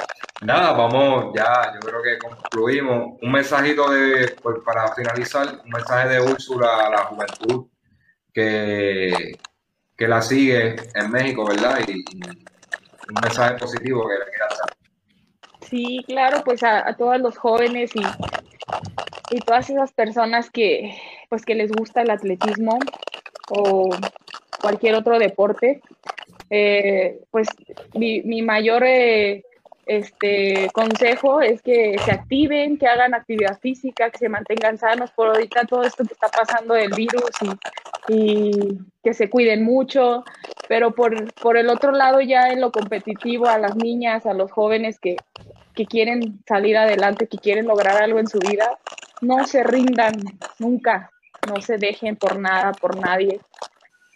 nada, 0.42 0.72
vamos, 0.72 1.32
ya 1.34 1.72
yo 1.74 1.80
creo 1.80 2.02
que 2.02 2.18
concluimos. 2.18 3.18
Un 3.20 3.32
mensajito 3.32 3.90
de, 3.90 4.36
para 4.64 4.94
finalizar, 4.94 5.60
un 5.64 5.70
mensaje 5.70 6.08
de 6.08 6.20
Úrsula 6.20 6.86
a 6.86 6.90
la 6.90 7.04
juventud 7.04 7.66
que, 8.32 9.38
que 9.96 10.08
la 10.08 10.22
sigue 10.22 10.76
en 10.94 11.10
México, 11.10 11.46
¿verdad? 11.46 11.80
Y, 11.86 12.04
un 13.08 13.14
mensaje 13.22 13.54
positivo 13.54 14.06
que 14.06 14.18
le 14.18 14.30
quiera 14.30 14.46
dar. 14.48 14.76
Sí, 15.66 16.04
claro, 16.06 16.42
pues 16.44 16.62
a, 16.62 16.94
todos 16.94 17.18
los 17.20 17.38
jóvenes 17.38 17.90
y, 17.96 18.02
y 19.30 19.40
todas 19.40 19.70
esas 19.70 19.92
personas 19.92 20.50
que 20.50 20.94
pues 21.30 21.44
que 21.44 21.54
les 21.54 21.72
gusta 21.72 22.02
el 22.02 22.10
atletismo 22.10 22.78
o 23.50 23.88
cualquier 24.60 24.94
otro 24.94 25.18
deporte, 25.18 25.80
eh, 26.50 27.20
pues 27.30 27.48
mi, 27.94 28.22
mi 28.22 28.42
mayor 28.42 28.82
eh, 28.84 29.44
este 29.88 30.68
consejo 30.74 31.40
es 31.40 31.62
que 31.62 31.96
se 32.04 32.12
activen, 32.12 32.76
que 32.76 32.86
hagan 32.86 33.14
actividad 33.14 33.58
física, 33.58 34.10
que 34.10 34.18
se 34.18 34.28
mantengan 34.28 34.76
sanos. 34.76 35.10
Por 35.12 35.28
ahorita 35.28 35.64
todo 35.64 35.82
esto 35.82 36.04
que 36.04 36.12
está 36.12 36.28
pasando 36.28 36.74
del 36.74 36.92
virus 36.92 37.30
y, 38.06 38.78
que 39.02 39.14
se 39.14 39.30
cuiden 39.30 39.64
mucho, 39.64 40.24
pero 40.68 40.94
por, 40.94 41.32
por, 41.34 41.56
el 41.56 41.70
otro 41.70 41.92
lado 41.92 42.20
ya 42.20 42.50
en 42.50 42.60
lo 42.60 42.70
competitivo 42.70 43.46
a 43.46 43.58
las 43.58 43.76
niñas, 43.76 44.26
a 44.26 44.34
los 44.34 44.52
jóvenes 44.52 45.00
que, 45.00 45.16
que 45.74 45.86
quieren 45.86 46.40
salir 46.46 46.76
adelante, 46.76 47.26
que 47.26 47.38
quieren 47.38 47.66
lograr 47.66 48.02
algo 48.02 48.18
en 48.18 48.26
su 48.26 48.38
vida, 48.40 48.78
no 49.22 49.46
se 49.46 49.64
rindan 49.64 50.12
nunca, 50.58 51.10
no 51.48 51.62
se 51.62 51.78
dejen 51.78 52.16
por 52.16 52.38
nada, 52.38 52.72
por 52.72 52.98
nadie. 52.98 53.40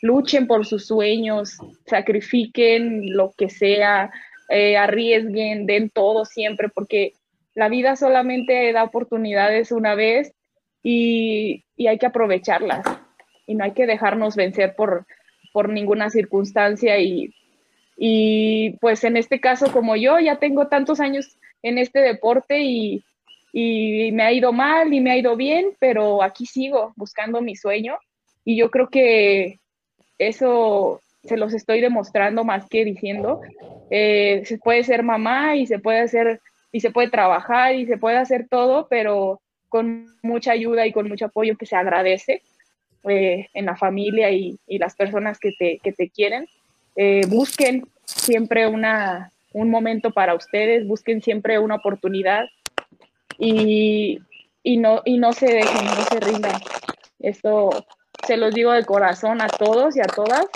Luchen 0.02 0.46
por 0.46 0.66
sus 0.66 0.86
sueños, 0.86 1.56
sacrifiquen 1.86 3.16
lo 3.16 3.32
que 3.38 3.48
sea, 3.48 4.10
eh, 4.54 4.76
arriesguen, 4.76 5.64
den 5.64 5.88
todo 5.88 6.26
siempre, 6.26 6.68
porque 6.68 7.14
la 7.54 7.70
vida 7.70 7.96
solamente 7.96 8.70
da 8.72 8.84
oportunidades 8.84 9.72
una 9.72 9.94
vez 9.94 10.34
y, 10.82 11.64
hay 11.88 11.98
que 11.98 12.06
aprovecharlas 12.06 12.84
y 13.46 13.54
no 13.54 13.64
hay 13.64 13.72
que 13.72 13.86
dejarnos 13.86 14.36
vencer 14.36 14.74
por, 14.76 15.06
por 15.54 15.70
ninguna 15.70 16.10
circunstancia 16.10 16.98
y, 17.00 17.34
y 17.96 18.76
pues 18.78 19.04
en 19.04 19.16
este 19.16 19.40
caso 19.40 19.72
como 19.72 19.96
yo 19.96 20.18
ya 20.20 20.36
tengo 20.36 20.68
tantos 20.68 21.00
años 21.00 21.38
en 21.62 21.78
este 21.78 22.00
deporte 22.00 22.60
y, 22.60 23.02
y 23.54 24.12
me 24.12 24.22
ha 24.22 24.32
ido 24.32 24.52
mal 24.52 24.92
y 24.92 25.00
me 25.00 25.12
ha 25.12 25.16
ido 25.16 25.34
bien, 25.34 25.76
pero 25.80 26.22
aquí 26.22 26.44
sigo 26.44 26.92
buscando 26.96 27.40
mi 27.40 27.56
sueño 27.56 27.96
y 28.44 28.56
yo 28.56 28.70
creo 28.70 28.88
que 28.90 29.60
eso 30.18 31.01
se 31.24 31.36
los 31.36 31.54
estoy 31.54 31.80
demostrando 31.80 32.44
más 32.44 32.68
que 32.68 32.84
diciendo. 32.84 33.40
Eh, 33.90 34.42
se 34.44 34.58
puede 34.58 34.84
ser 34.84 35.02
mamá 35.02 35.56
y 35.56 35.66
se 35.66 35.78
puede 35.78 36.00
hacer 36.00 36.40
y 36.72 36.80
se 36.80 36.90
puede 36.90 37.10
trabajar 37.10 37.74
y 37.74 37.86
se 37.86 37.98
puede 37.98 38.16
hacer 38.16 38.48
todo, 38.48 38.86
pero 38.88 39.40
con 39.68 40.06
mucha 40.22 40.52
ayuda 40.52 40.86
y 40.86 40.92
con 40.92 41.08
mucho 41.08 41.26
apoyo 41.26 41.56
que 41.56 41.66
se 41.66 41.76
agradece 41.76 42.42
eh, 43.08 43.48
en 43.52 43.66
la 43.66 43.76
familia 43.76 44.30
y, 44.30 44.58
las 44.66 44.94
personas 44.94 45.38
que 45.38 45.52
te, 45.58 45.78
que 45.82 45.92
te 45.92 46.08
quieren. 46.08 46.46
Eh, 46.96 47.22
busquen 47.28 47.86
siempre 48.04 48.66
una, 48.66 49.32
un 49.52 49.70
momento 49.70 50.10
para 50.10 50.34
ustedes, 50.34 50.86
busquen 50.86 51.22
siempre 51.22 51.58
una 51.58 51.76
oportunidad 51.76 52.46
y, 53.38 54.18
y, 54.62 54.76
no, 54.78 55.02
y 55.04 55.18
no 55.18 55.32
se 55.32 55.46
dejen, 55.46 55.84
no 55.84 56.04
se 56.04 56.20
rindan. 56.20 56.60
Esto 57.20 57.70
se 58.26 58.36
los 58.36 58.54
digo 58.54 58.72
de 58.72 58.84
corazón 58.84 59.40
a 59.40 59.48
todos 59.48 59.96
y 59.96 60.00
a 60.00 60.04
todas. 60.04 60.46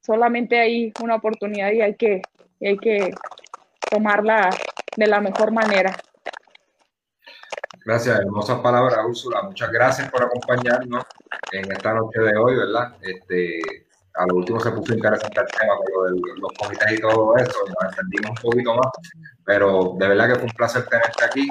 Solamente 0.00 0.58
hay 0.58 0.92
una 1.02 1.16
oportunidad 1.16 1.70
y 1.72 1.80
hay 1.80 1.94
que, 1.94 2.22
hay 2.60 2.76
que 2.78 3.14
tomarla 3.90 4.50
de 4.96 5.06
la 5.06 5.20
mejor 5.20 5.52
manera. 5.52 5.94
Gracias, 7.84 8.18
hermosas 8.20 8.60
palabras, 8.60 8.98
Úrsula. 9.06 9.42
Muchas 9.42 9.70
gracias 9.70 10.10
por 10.10 10.22
acompañarnos 10.22 11.04
en 11.52 11.72
esta 11.72 11.94
noche 11.94 12.20
de 12.20 12.36
hoy, 12.36 12.56
¿verdad? 12.56 12.96
Este, 13.00 13.60
a 14.14 14.26
lo 14.26 14.36
último 14.36 14.60
se 14.60 14.70
puso 14.72 14.94
interesante 14.94 15.40
el 15.40 15.46
tema 15.46 15.74
con 15.76 16.40
los 16.40 16.52
comités 16.58 16.92
y 16.92 17.00
todo 17.00 17.36
eso, 17.36 17.58
nos 17.66 17.92
entendimos 17.92 18.30
un 18.30 18.50
poquito 18.50 18.74
más, 18.74 18.92
pero 19.44 19.94
de 19.96 20.08
verdad 20.08 20.28
que 20.28 20.34
fue 20.34 20.44
un 20.44 20.56
placer 20.56 20.86
tenerte 20.86 21.24
aquí 21.24 21.48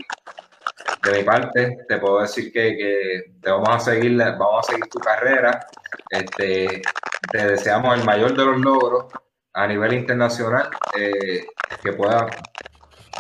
de 1.03 1.18
mi 1.18 1.23
parte, 1.23 1.85
te 1.88 1.98
puedo 1.98 2.22
decir 2.22 2.52
que, 2.52 3.34
te 3.41 3.52
vamos 3.52 3.69
a 3.69 3.80
seguir, 3.80 4.18
vamos 4.18 4.68
a 4.68 4.72
seguir 4.72 4.88
tu 4.89 4.99
carrera. 4.99 5.65
Este, 6.10 6.81
te 7.31 7.48
deseamos 7.48 7.98
el 7.98 8.06
mayor 8.06 8.35
de 8.35 8.45
los 8.45 8.60
logros 8.60 9.06
a 9.53 9.68
nivel 9.68 9.94
internacional, 9.94 10.69
eh, 10.98 11.45
que 11.81 11.94
pueda, 11.94 12.27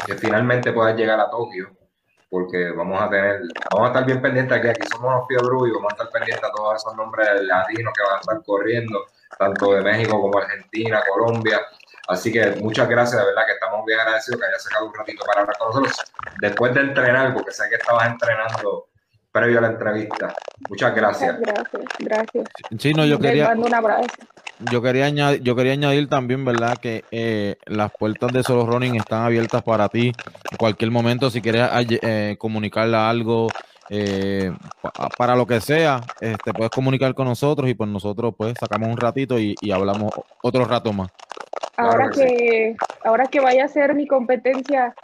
que 0.05 0.15
finalmente 0.15 0.71
puedas 0.71 0.95
llegar 0.95 1.19
a 1.19 1.29
Tokio, 1.29 1.75
porque 2.29 2.71
vamos 2.71 3.01
a 3.01 3.09
tener, 3.09 3.41
vamos 3.71 3.87
a 3.87 3.91
estar 3.91 4.05
bien 4.05 4.21
pendientes 4.21 4.57
aquí, 4.57 4.67
aquí 4.67 4.87
somos 4.87 5.13
los 5.13 5.27
Fiebru 5.27 5.65
y 5.65 5.71
vamos 5.71 5.91
a 5.91 5.95
estar 5.95 6.09
pendientes 6.11 6.43
a 6.43 6.51
todos 6.51 6.75
esos 6.75 6.95
nombres 6.95 7.27
latinos 7.41 7.93
que 7.95 8.03
van 8.03 8.17
a 8.17 8.19
estar 8.19 8.43
corriendo, 8.45 9.05
tanto 9.39 9.73
de 9.73 9.81
México 9.81 10.21
como 10.21 10.37
Argentina, 10.37 11.01
Colombia. 11.09 11.59
Así 12.07 12.31
que 12.31 12.51
muchas 12.61 12.87
gracias, 12.87 13.19
de 13.21 13.27
verdad 13.27 13.45
que 13.45 13.51
estamos 13.53 13.85
bien 13.85 13.99
agradecidos 13.99 14.39
que 14.39 14.47
hayas 14.47 14.63
sacado 14.63 14.85
un 14.87 14.93
ratito 14.93 15.25
para 15.25 15.41
hablar 15.41 15.57
con 15.57 15.67
nosotros 15.69 15.97
después 16.39 16.73
de 16.73 16.81
entrenar, 16.81 17.33
porque 17.33 17.51
sé 17.51 17.63
que 17.69 17.75
estabas 17.75 18.07
entrenando 18.07 18.87
previo 19.31 19.59
a 19.59 19.61
la 19.61 19.67
entrevista. 19.67 20.33
Muchas 20.69 20.95
gracias. 20.95 21.37
Gracias, 21.39 21.81
gracias. 21.99 22.45
Sí, 22.79 22.93
no, 22.93 23.05
yo 23.05 23.19
quería, 23.19 23.49
mando 23.49 23.67
un 23.67 23.73
abrazo. 23.75 24.07
yo 24.71 24.81
quería 24.81 25.05
añadir, 25.05 25.41
yo 25.43 25.55
quería 25.55 25.73
añadir 25.73 26.07
también, 26.09 26.43
¿verdad? 26.45 26.77
Que 26.81 27.03
eh, 27.11 27.57
las 27.65 27.91
puertas 27.91 28.31
de 28.31 28.41
Solo 28.41 28.65
Running 28.65 28.95
están 28.95 29.23
abiertas 29.23 29.61
para 29.63 29.89
ti 29.89 30.07
en 30.07 30.57
cualquier 30.57 30.89
momento. 30.91 31.29
Si 31.29 31.41
quieres 31.41 31.69
eh, 32.01 32.35
comunicarle 32.39 32.97
algo, 32.97 33.47
eh, 33.89 34.51
pa- 34.81 35.09
para 35.17 35.35
lo 35.35 35.45
que 35.45 35.61
sea, 35.61 36.01
eh, 36.21 36.35
te 36.43 36.53
puedes 36.53 36.71
comunicar 36.71 37.13
con 37.13 37.27
nosotros 37.27 37.69
y 37.69 37.73
pues 37.75 37.89
nosotros 37.89 38.33
pues 38.35 38.55
sacamos 38.59 38.87
un 38.89 38.97
ratito 38.97 39.37
y, 39.37 39.55
y 39.61 39.71
hablamos 39.71 40.11
otro 40.41 40.65
rato 40.65 40.91
más. 40.93 41.09
Ahora 41.75 42.09
que 42.09 42.75
ahora 43.03 43.27
que 43.27 43.39
vaya 43.39 43.65
a 43.65 43.69
ser 43.69 43.93
mi 43.93 44.07
competencia, 44.07 44.95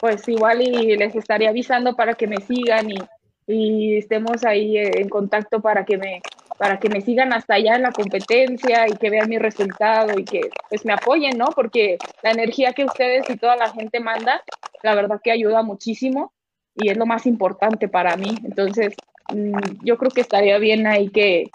pues 0.00 0.26
igual 0.28 0.62
y 0.62 0.96
les 0.96 1.14
estaré 1.14 1.48
avisando 1.48 1.96
para 1.96 2.14
que 2.14 2.26
me 2.26 2.40
sigan 2.40 2.90
y, 2.90 2.98
y 3.46 3.98
estemos 3.98 4.44
ahí 4.44 4.78
en 4.78 5.08
contacto 5.08 5.60
para 5.60 5.84
que 5.84 5.98
me 5.98 6.22
para 6.60 6.78
que 6.78 6.90
me 6.90 7.00
sigan 7.00 7.32
hasta 7.32 7.54
allá 7.54 7.76
en 7.76 7.82
la 7.82 7.90
competencia 7.90 8.86
y 8.86 8.92
que 8.92 9.08
vean 9.08 9.30
mi 9.30 9.38
resultado 9.38 10.18
y 10.18 10.24
que 10.24 10.50
pues 10.68 10.84
me 10.84 10.92
apoyen, 10.92 11.38
¿no? 11.38 11.46
Porque 11.56 11.96
la 12.22 12.32
energía 12.32 12.74
que 12.74 12.84
ustedes 12.84 13.30
y 13.30 13.38
toda 13.38 13.56
la 13.56 13.70
gente 13.72 13.98
manda, 13.98 14.42
la 14.82 14.94
verdad 14.94 15.22
que 15.24 15.30
ayuda 15.30 15.62
muchísimo 15.62 16.34
y 16.74 16.90
es 16.90 16.98
lo 16.98 17.06
más 17.06 17.24
importante 17.24 17.88
para 17.88 18.14
mí. 18.16 18.36
Entonces, 18.44 18.94
mm, 19.32 19.84
yo 19.84 19.96
creo 19.96 20.10
que 20.10 20.20
estaría 20.20 20.58
bien 20.58 20.86
ahí 20.86 21.08
que, 21.08 21.50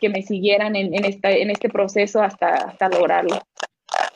que 0.00 0.08
me 0.08 0.22
siguieran 0.22 0.76
en, 0.76 0.94
en, 0.94 1.04
esta, 1.04 1.30
en 1.30 1.50
este 1.50 1.68
proceso 1.68 2.22
hasta, 2.22 2.48
hasta 2.54 2.88
lograrlo. 2.88 3.40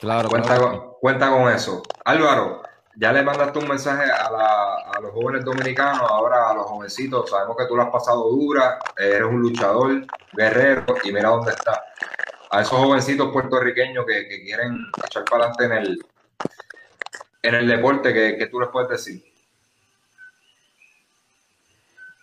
Claro, 0.00 0.28
Cuenta 0.28 0.56
claro. 0.56 0.70
con, 0.70 0.92
cuenta 1.00 1.30
con 1.30 1.50
eso. 1.52 1.82
Álvaro, 2.04 2.62
ya 2.96 3.12
le 3.12 3.22
mandaste 3.22 3.58
un 3.58 3.68
mensaje 3.68 4.04
a, 4.10 4.30
la- 4.30 4.74
a 4.96 5.00
los 5.00 5.12
jóvenes 5.12 5.44
dominicanos, 5.44 6.02
ahora 6.08 6.50
a 6.50 6.54
los 6.54 6.66
jovencitos. 6.66 7.28
Sabemos 7.30 7.56
que 7.56 7.66
tú 7.66 7.76
la 7.76 7.84
has 7.84 7.90
pasado 7.90 8.30
dura, 8.30 8.78
eres 8.96 9.22
un 9.28 9.40
luchador, 9.40 10.06
guerrero, 10.32 10.84
y 11.04 11.12
mira 11.12 11.28
dónde 11.30 11.52
está. 11.52 11.82
A 12.50 12.60
esos 12.60 12.78
jovencitos 12.78 13.32
puertorriqueños 13.32 14.06
que, 14.06 14.28
que 14.28 14.42
quieren 14.44 14.78
echar 15.04 15.24
para 15.24 15.46
adelante 15.46 15.64
en 15.64 15.72
el, 15.72 15.98
en 17.42 17.54
el 17.54 17.66
deporte, 17.66 18.12
que, 18.14 18.36
que 18.38 18.46
tú 18.46 18.60
les 18.60 18.68
puedes 18.70 18.88
decir. 18.88 19.24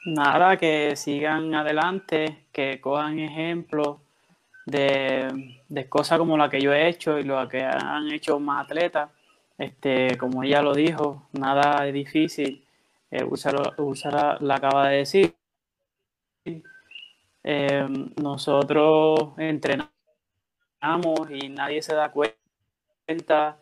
Nada, 0.06 0.58
que 0.58 0.96
sigan 0.96 1.54
adelante, 1.54 2.46
que 2.52 2.82
cojan 2.82 3.20
ejemplos 3.20 3.98
de, 4.66 5.62
de 5.70 5.90
cosas 5.90 6.18
como 6.18 6.38
la 6.38 6.50
que 6.50 6.60
yo 6.60 6.74
he 6.74 6.88
hecho 6.88 7.20
y 7.20 7.24
lo 7.24 7.48
que 7.48 7.64
han 7.64 8.12
hecho 8.12 8.40
más 8.40 8.66
atletas. 8.66 9.12
Este, 9.58 10.18
como 10.18 10.42
ella 10.44 10.64
lo 10.64 10.74
dijo, 10.74 11.28
nada 11.34 11.88
es 11.88 11.94
difícil. 11.94 12.66
Eh, 13.12 13.24
Úrsula, 13.24 13.74
Úrsula 13.78 14.38
la 14.42 14.56
acaba 14.56 14.90
de 14.90 14.98
decir. 14.98 15.36
Eh, 17.44 17.88
nosotros 18.22 19.34
entrenamos 19.38 19.92
y 21.30 21.50
nadie 21.50 21.82
se 21.84 21.94
da 21.94 22.12
cuenta 22.12 23.58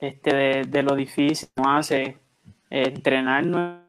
este, 0.00 0.34
de, 0.34 0.64
de 0.64 0.82
lo 0.82 0.96
difícil 0.96 1.48
que 1.54 1.62
nos 1.62 1.78
hace. 1.78 2.18
Entrenar 2.70 3.81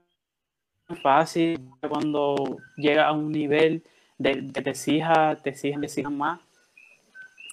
fácil 0.95 1.59
cuando 1.87 2.57
llega 2.77 3.07
a 3.07 3.11
un 3.11 3.31
nivel 3.31 3.83
de, 4.17 4.41
de 4.41 4.61
te 4.61 4.69
exija, 4.69 5.35
te 5.35 5.51
exigen, 5.51 5.81
te 5.81 5.87
exijan 5.87 6.17
más. 6.17 6.39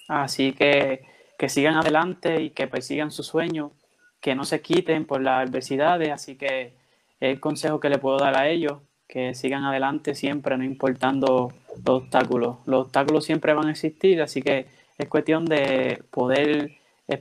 Así 0.07 0.53
que 0.53 1.11
que 1.41 1.49
sigan 1.49 1.73
adelante 1.75 2.39
y 2.39 2.51
que 2.51 2.67
persigan 2.67 3.09
sus 3.09 3.25
sueños, 3.25 3.71
que 4.19 4.35
no 4.35 4.45
se 4.45 4.61
quiten 4.61 5.05
por 5.05 5.21
las 5.23 5.47
adversidades. 5.47 6.09
Así 6.11 6.35
que 6.35 6.73
el 7.19 7.39
consejo 7.39 7.79
que 7.79 7.89
le 7.89 7.97
puedo 7.97 8.17
dar 8.19 8.37
a 8.37 8.47
ellos, 8.47 8.77
que 9.07 9.33
sigan 9.33 9.63
adelante 9.63 10.13
siempre, 10.13 10.55
no 10.55 10.63
importando 10.63 11.51
los 11.83 12.03
obstáculos. 12.03 12.57
Los 12.67 12.85
obstáculos 12.85 13.25
siempre 13.25 13.55
van 13.55 13.69
a 13.69 13.71
existir, 13.71 14.21
así 14.21 14.43
que 14.43 14.67
es 14.99 15.07
cuestión 15.09 15.45
de 15.45 16.03
poder 16.11 16.73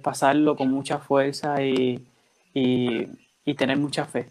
pasarlo 0.02 0.54
con 0.54 0.70
mucha 0.70 0.98
fuerza 0.98 1.62
y, 1.62 2.06
y, 2.52 3.06
y 3.46 3.54
tener 3.54 3.78
mucha 3.78 4.04
fe. 4.04 4.26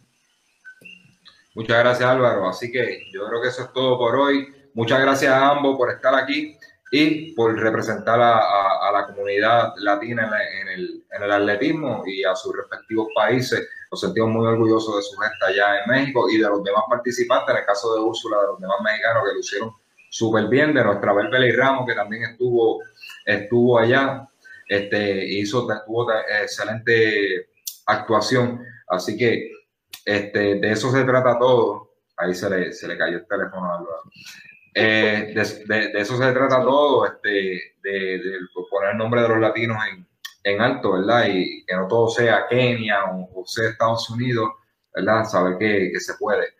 Muchas 1.60 1.80
gracias 1.80 2.10
Álvaro. 2.10 2.48
Así 2.48 2.72
que 2.72 3.02
yo 3.12 3.28
creo 3.28 3.42
que 3.42 3.50
eso 3.50 3.64
es 3.64 3.74
todo 3.74 3.98
por 3.98 4.16
hoy. 4.16 4.48
Muchas 4.76 5.02
gracias 5.02 5.34
a 5.34 5.50
ambos 5.50 5.76
por 5.76 5.92
estar 5.92 6.16
aquí 6.16 6.56
y 6.90 7.34
por 7.34 7.54
representar 7.60 8.18
a, 8.22 8.90
la 8.94 9.06
comunidad 9.06 9.74
latina 9.76 10.32
en, 10.62 10.70
el, 10.70 11.04
en 11.12 11.22
el 11.22 11.30
atletismo 11.30 12.04
y 12.06 12.24
a 12.24 12.34
sus 12.34 12.56
respectivos 12.56 13.10
países. 13.14 13.68
Nos 13.92 14.00
sentimos 14.00 14.30
muy 14.30 14.48
orgullosos 14.48 14.96
de 14.96 15.02
su 15.02 15.18
gesta 15.18 15.48
allá 15.48 15.82
en 15.84 15.92
México 15.92 16.30
y 16.30 16.38
de 16.38 16.48
los 16.48 16.64
demás 16.64 16.84
participantes, 16.90 17.50
en 17.54 17.60
el 17.60 17.66
caso 17.66 17.94
de 17.94 18.00
Úrsula, 18.04 18.40
de 18.40 18.48
los 18.48 18.62
demás 18.62 18.78
mexicanos 18.82 19.24
que 19.28 19.34
lo 19.34 19.40
hicieron 19.42 19.74
súper 20.10 20.48
bien, 20.48 20.74
de 20.74 20.82
nuestra 20.86 21.12
Berbeli 21.12 21.52
Ramos, 21.52 21.86
que 21.86 21.94
también 21.94 22.24
estuvo, 22.24 22.82
estuvo 23.26 23.78
allá, 23.78 24.26
este, 24.66 25.26
hizo, 25.26 25.68
tuvo 25.86 26.08
excelente 26.42 27.50
actuación. 27.86 28.64
Así 28.88 29.18
que 29.18 29.59
este, 30.16 30.56
de 30.60 30.72
eso 30.72 30.92
se 30.92 31.04
trata 31.04 31.38
todo. 31.38 31.90
Ahí 32.18 32.34
se 32.34 32.50
le, 32.50 32.74
se 32.74 32.88
le 32.88 32.98
cayó 32.98 33.18
el 33.18 33.28
teléfono 33.28 33.66
a. 33.74 33.86
Eh, 34.74 35.34
de, 35.34 35.90
de- 35.90 36.00
eso 36.00 36.18
se 36.18 36.32
trata 36.32 36.62
todo, 36.62 37.06
este, 37.06 37.76
de, 37.82 38.22
poner 38.70 38.92
el 38.92 38.98
nombre 38.98 39.22
de 39.22 39.30
los 39.30 39.40
latinos 39.40 39.78
en, 39.92 40.08
en 40.44 40.62
alto, 40.62 40.94
¿verdad? 40.94 41.26
Y 41.28 41.66
que 41.66 41.76
no 41.76 41.88
todo 41.88 42.10
sea 42.10 42.46
Kenia 42.48 43.06
o, 43.06 43.42
o 43.42 43.46
sea 43.46 43.70
Estados 43.70 44.10
Unidos, 44.10 44.50
¿verdad? 44.94 45.26
Saber 45.26 45.58
que, 45.58 45.90
que 45.92 46.00
se 46.00 46.14
puede. 46.16 46.54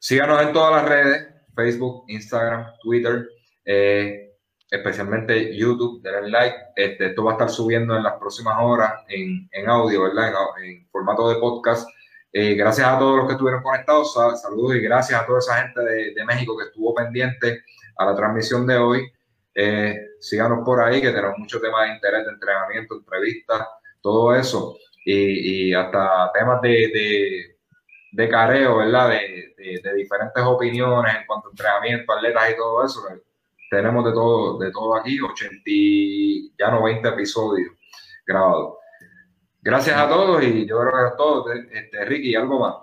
Síganos 0.00 0.42
en 0.42 0.52
todas 0.52 0.82
las 0.82 0.88
redes, 0.88 1.28
Facebook, 1.54 2.04
Instagram, 2.08 2.66
Twitter, 2.82 3.28
eh, 3.64 4.33
especialmente 4.74 5.56
YouTube, 5.56 6.02
denle 6.02 6.30
like. 6.30 6.56
Este, 6.76 7.06
esto 7.06 7.24
va 7.24 7.32
a 7.32 7.34
estar 7.34 7.50
subiendo 7.50 7.96
en 7.96 8.02
las 8.02 8.14
próximas 8.14 8.56
horas 8.60 8.92
en, 9.08 9.48
en 9.52 9.68
audio, 9.68 10.02
¿verdad? 10.02 10.32
En, 10.62 10.86
formato 10.90 11.28
de 11.28 11.36
podcast. 11.36 11.88
Eh, 12.32 12.54
gracias 12.54 12.86
a 12.88 12.98
todos 12.98 13.16
los 13.18 13.26
que 13.26 13.32
estuvieron 13.32 13.62
conectados, 13.62 14.12
sal- 14.12 14.36
saludos 14.36 14.76
y 14.76 14.80
gracias 14.80 15.20
a 15.20 15.26
toda 15.26 15.38
esa 15.38 15.62
gente 15.62 15.80
de, 15.80 16.14
de 16.14 16.24
México 16.24 16.56
que 16.58 16.64
estuvo 16.64 16.92
pendiente 16.94 17.62
a 17.96 18.06
la 18.06 18.14
transmisión 18.16 18.66
de 18.66 18.76
hoy. 18.76 19.12
Eh, 19.54 19.94
síganos 20.18 20.64
por 20.64 20.82
ahí, 20.82 21.00
que 21.00 21.10
tenemos 21.12 21.38
muchos 21.38 21.62
temas 21.62 21.86
de 21.88 21.94
interés, 21.94 22.24
de 22.26 22.32
entrenamiento, 22.32 22.96
entrevistas, 22.96 23.68
todo 24.00 24.34
eso. 24.34 24.76
Y, 25.04 25.68
y 25.68 25.74
hasta 25.74 26.32
temas 26.32 26.60
de, 26.62 26.70
de, 26.70 27.56
de 28.12 28.28
careo, 28.28 28.78
¿verdad? 28.78 29.10
De, 29.10 29.54
de 29.82 29.94
diferentes 29.94 30.42
opiniones 30.44 31.14
en 31.14 31.26
cuanto 31.26 31.48
a 31.48 31.50
entrenamiento, 31.52 32.12
atletas 32.12 32.50
y 32.50 32.56
todo 32.56 32.84
eso. 32.84 33.00
Tenemos 33.74 34.04
de 34.04 34.12
todo, 34.12 34.58
de 34.58 34.70
todo 34.70 34.96
aquí, 34.96 35.20
80, 35.20 35.62
y 35.66 36.52
ya 36.58 36.70
90 36.70 37.08
episodios 37.10 37.70
grabados. 38.26 38.74
Gracias 39.62 39.96
a 39.96 40.08
todos 40.08 40.42
y 40.44 40.66
yo 40.66 40.78
creo 40.80 40.92
que 40.92 41.08
es 41.10 41.16
todo. 41.16 41.52
Este, 41.52 42.04
Ricky, 42.04 42.34
¿algo 42.34 42.60
más? 42.60 42.74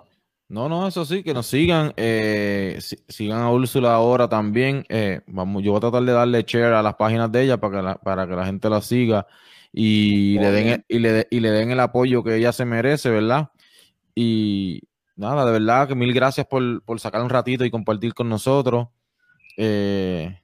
No, 0.48 0.68
no, 0.68 0.86
eso 0.86 1.04
sí, 1.06 1.22
que 1.22 1.32
nos 1.32 1.46
sigan, 1.46 1.94
eh, 1.96 2.76
si- 2.80 3.02
sigan 3.08 3.40
a 3.40 3.50
Úrsula 3.50 3.94
ahora 3.94 4.28
también. 4.28 4.84
eh, 4.90 5.20
vamos, 5.28 5.62
yo 5.62 5.70
voy 5.72 5.78
a 5.78 5.80
tratar 5.80 6.02
de 6.02 6.12
darle 6.12 6.42
share 6.46 6.74
a 6.74 6.82
las 6.82 6.94
páginas 6.96 7.32
de 7.32 7.42
ella 7.44 7.56
para 7.58 7.76
que 7.78 7.82
la, 7.82 7.94
para 7.94 8.26
que 8.26 8.34
la 8.36 8.44
gente 8.44 8.68
la 8.68 8.82
siga 8.82 9.26
y 9.72 10.38
le 10.38 10.50
den 10.50 10.68
el, 10.68 10.84
y 10.88 10.98
le, 10.98 11.26
y 11.30 11.40
le 11.40 11.50
den 11.52 11.70
el 11.70 11.80
apoyo 11.80 12.22
que 12.22 12.36
ella 12.36 12.52
se 12.52 12.66
merece, 12.66 13.08
¿verdad? 13.08 13.48
Y 14.14 14.82
nada, 15.16 15.46
de 15.46 15.52
verdad 15.52 15.88
que 15.88 15.94
mil 15.94 16.12
gracias 16.12 16.46
por, 16.46 16.82
por 16.82 17.00
sacar 17.00 17.22
un 17.22 17.30
ratito 17.30 17.64
y 17.64 17.70
compartir 17.70 18.12
con 18.12 18.28
nosotros. 18.28 18.88
Eh, 19.56 20.38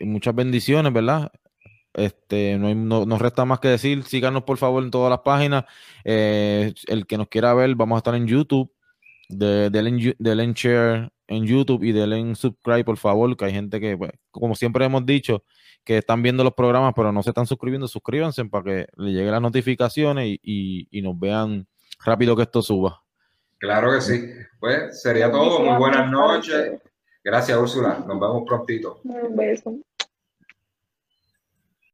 muchas 0.00 0.34
bendiciones, 0.34 0.92
¿verdad? 0.92 1.30
Este, 1.94 2.56
no, 2.58 2.68
hay- 2.68 2.74
no- 2.74 3.06
nos 3.06 3.20
resta 3.20 3.44
más 3.44 3.60
que 3.60 3.68
decir, 3.68 4.04
síganos 4.04 4.44
por 4.44 4.56
favor 4.58 4.82
en 4.84 4.90
todas 4.90 5.10
las 5.10 5.20
páginas. 5.20 5.64
Eh, 6.04 6.72
el 6.86 7.06
que 7.06 7.18
nos 7.18 7.28
quiera 7.28 7.54
ver, 7.54 7.74
vamos 7.74 7.96
a 7.96 7.98
estar 7.98 8.14
en 8.14 8.26
YouTube. 8.26 8.72
De, 9.30 9.66
en 9.66 10.52
share 10.54 11.10
en 11.26 11.44
YouTube 11.44 11.84
y 11.84 11.92
denle 11.92 12.18
en 12.18 12.34
subscribe, 12.34 12.84
por 12.84 12.96
favor, 12.96 13.36
que 13.36 13.44
hay 13.44 13.52
gente 13.52 13.78
que, 13.78 13.94
pues, 13.98 14.10
como 14.30 14.54
siempre 14.54 14.86
hemos 14.86 15.04
dicho, 15.04 15.44
que 15.84 15.98
están 15.98 16.22
viendo 16.22 16.42
los 16.42 16.54
programas, 16.54 16.94
pero 16.96 17.12
no 17.12 17.22
se 17.22 17.30
están 17.30 17.46
suscribiendo. 17.46 17.86
Suscríbanse 17.88 18.44
para 18.46 18.64
que 18.64 18.86
le 18.96 19.10
lleguen 19.12 19.32
las 19.32 19.42
notificaciones 19.42 20.26
y, 20.26 20.40
y- 20.42 20.88
y 20.90 21.02
nos 21.02 21.18
vean 21.18 21.66
rápido 22.04 22.34
que 22.36 22.42
esto 22.42 22.62
suba. 22.62 23.02
Claro 23.58 23.92
que 23.92 24.00
sí. 24.00 24.24
Pues 24.60 25.02
sería 25.02 25.30
todo. 25.30 25.60
Muy 25.62 25.76
buenas 25.76 26.10
noches. 26.10 26.80
Gracias, 27.22 27.58
Úrsula. 27.58 27.98
Nos 28.06 28.18
vemos 28.18 28.44
prontito. 28.46 29.00
Un 29.04 29.36
beso. 29.36 29.76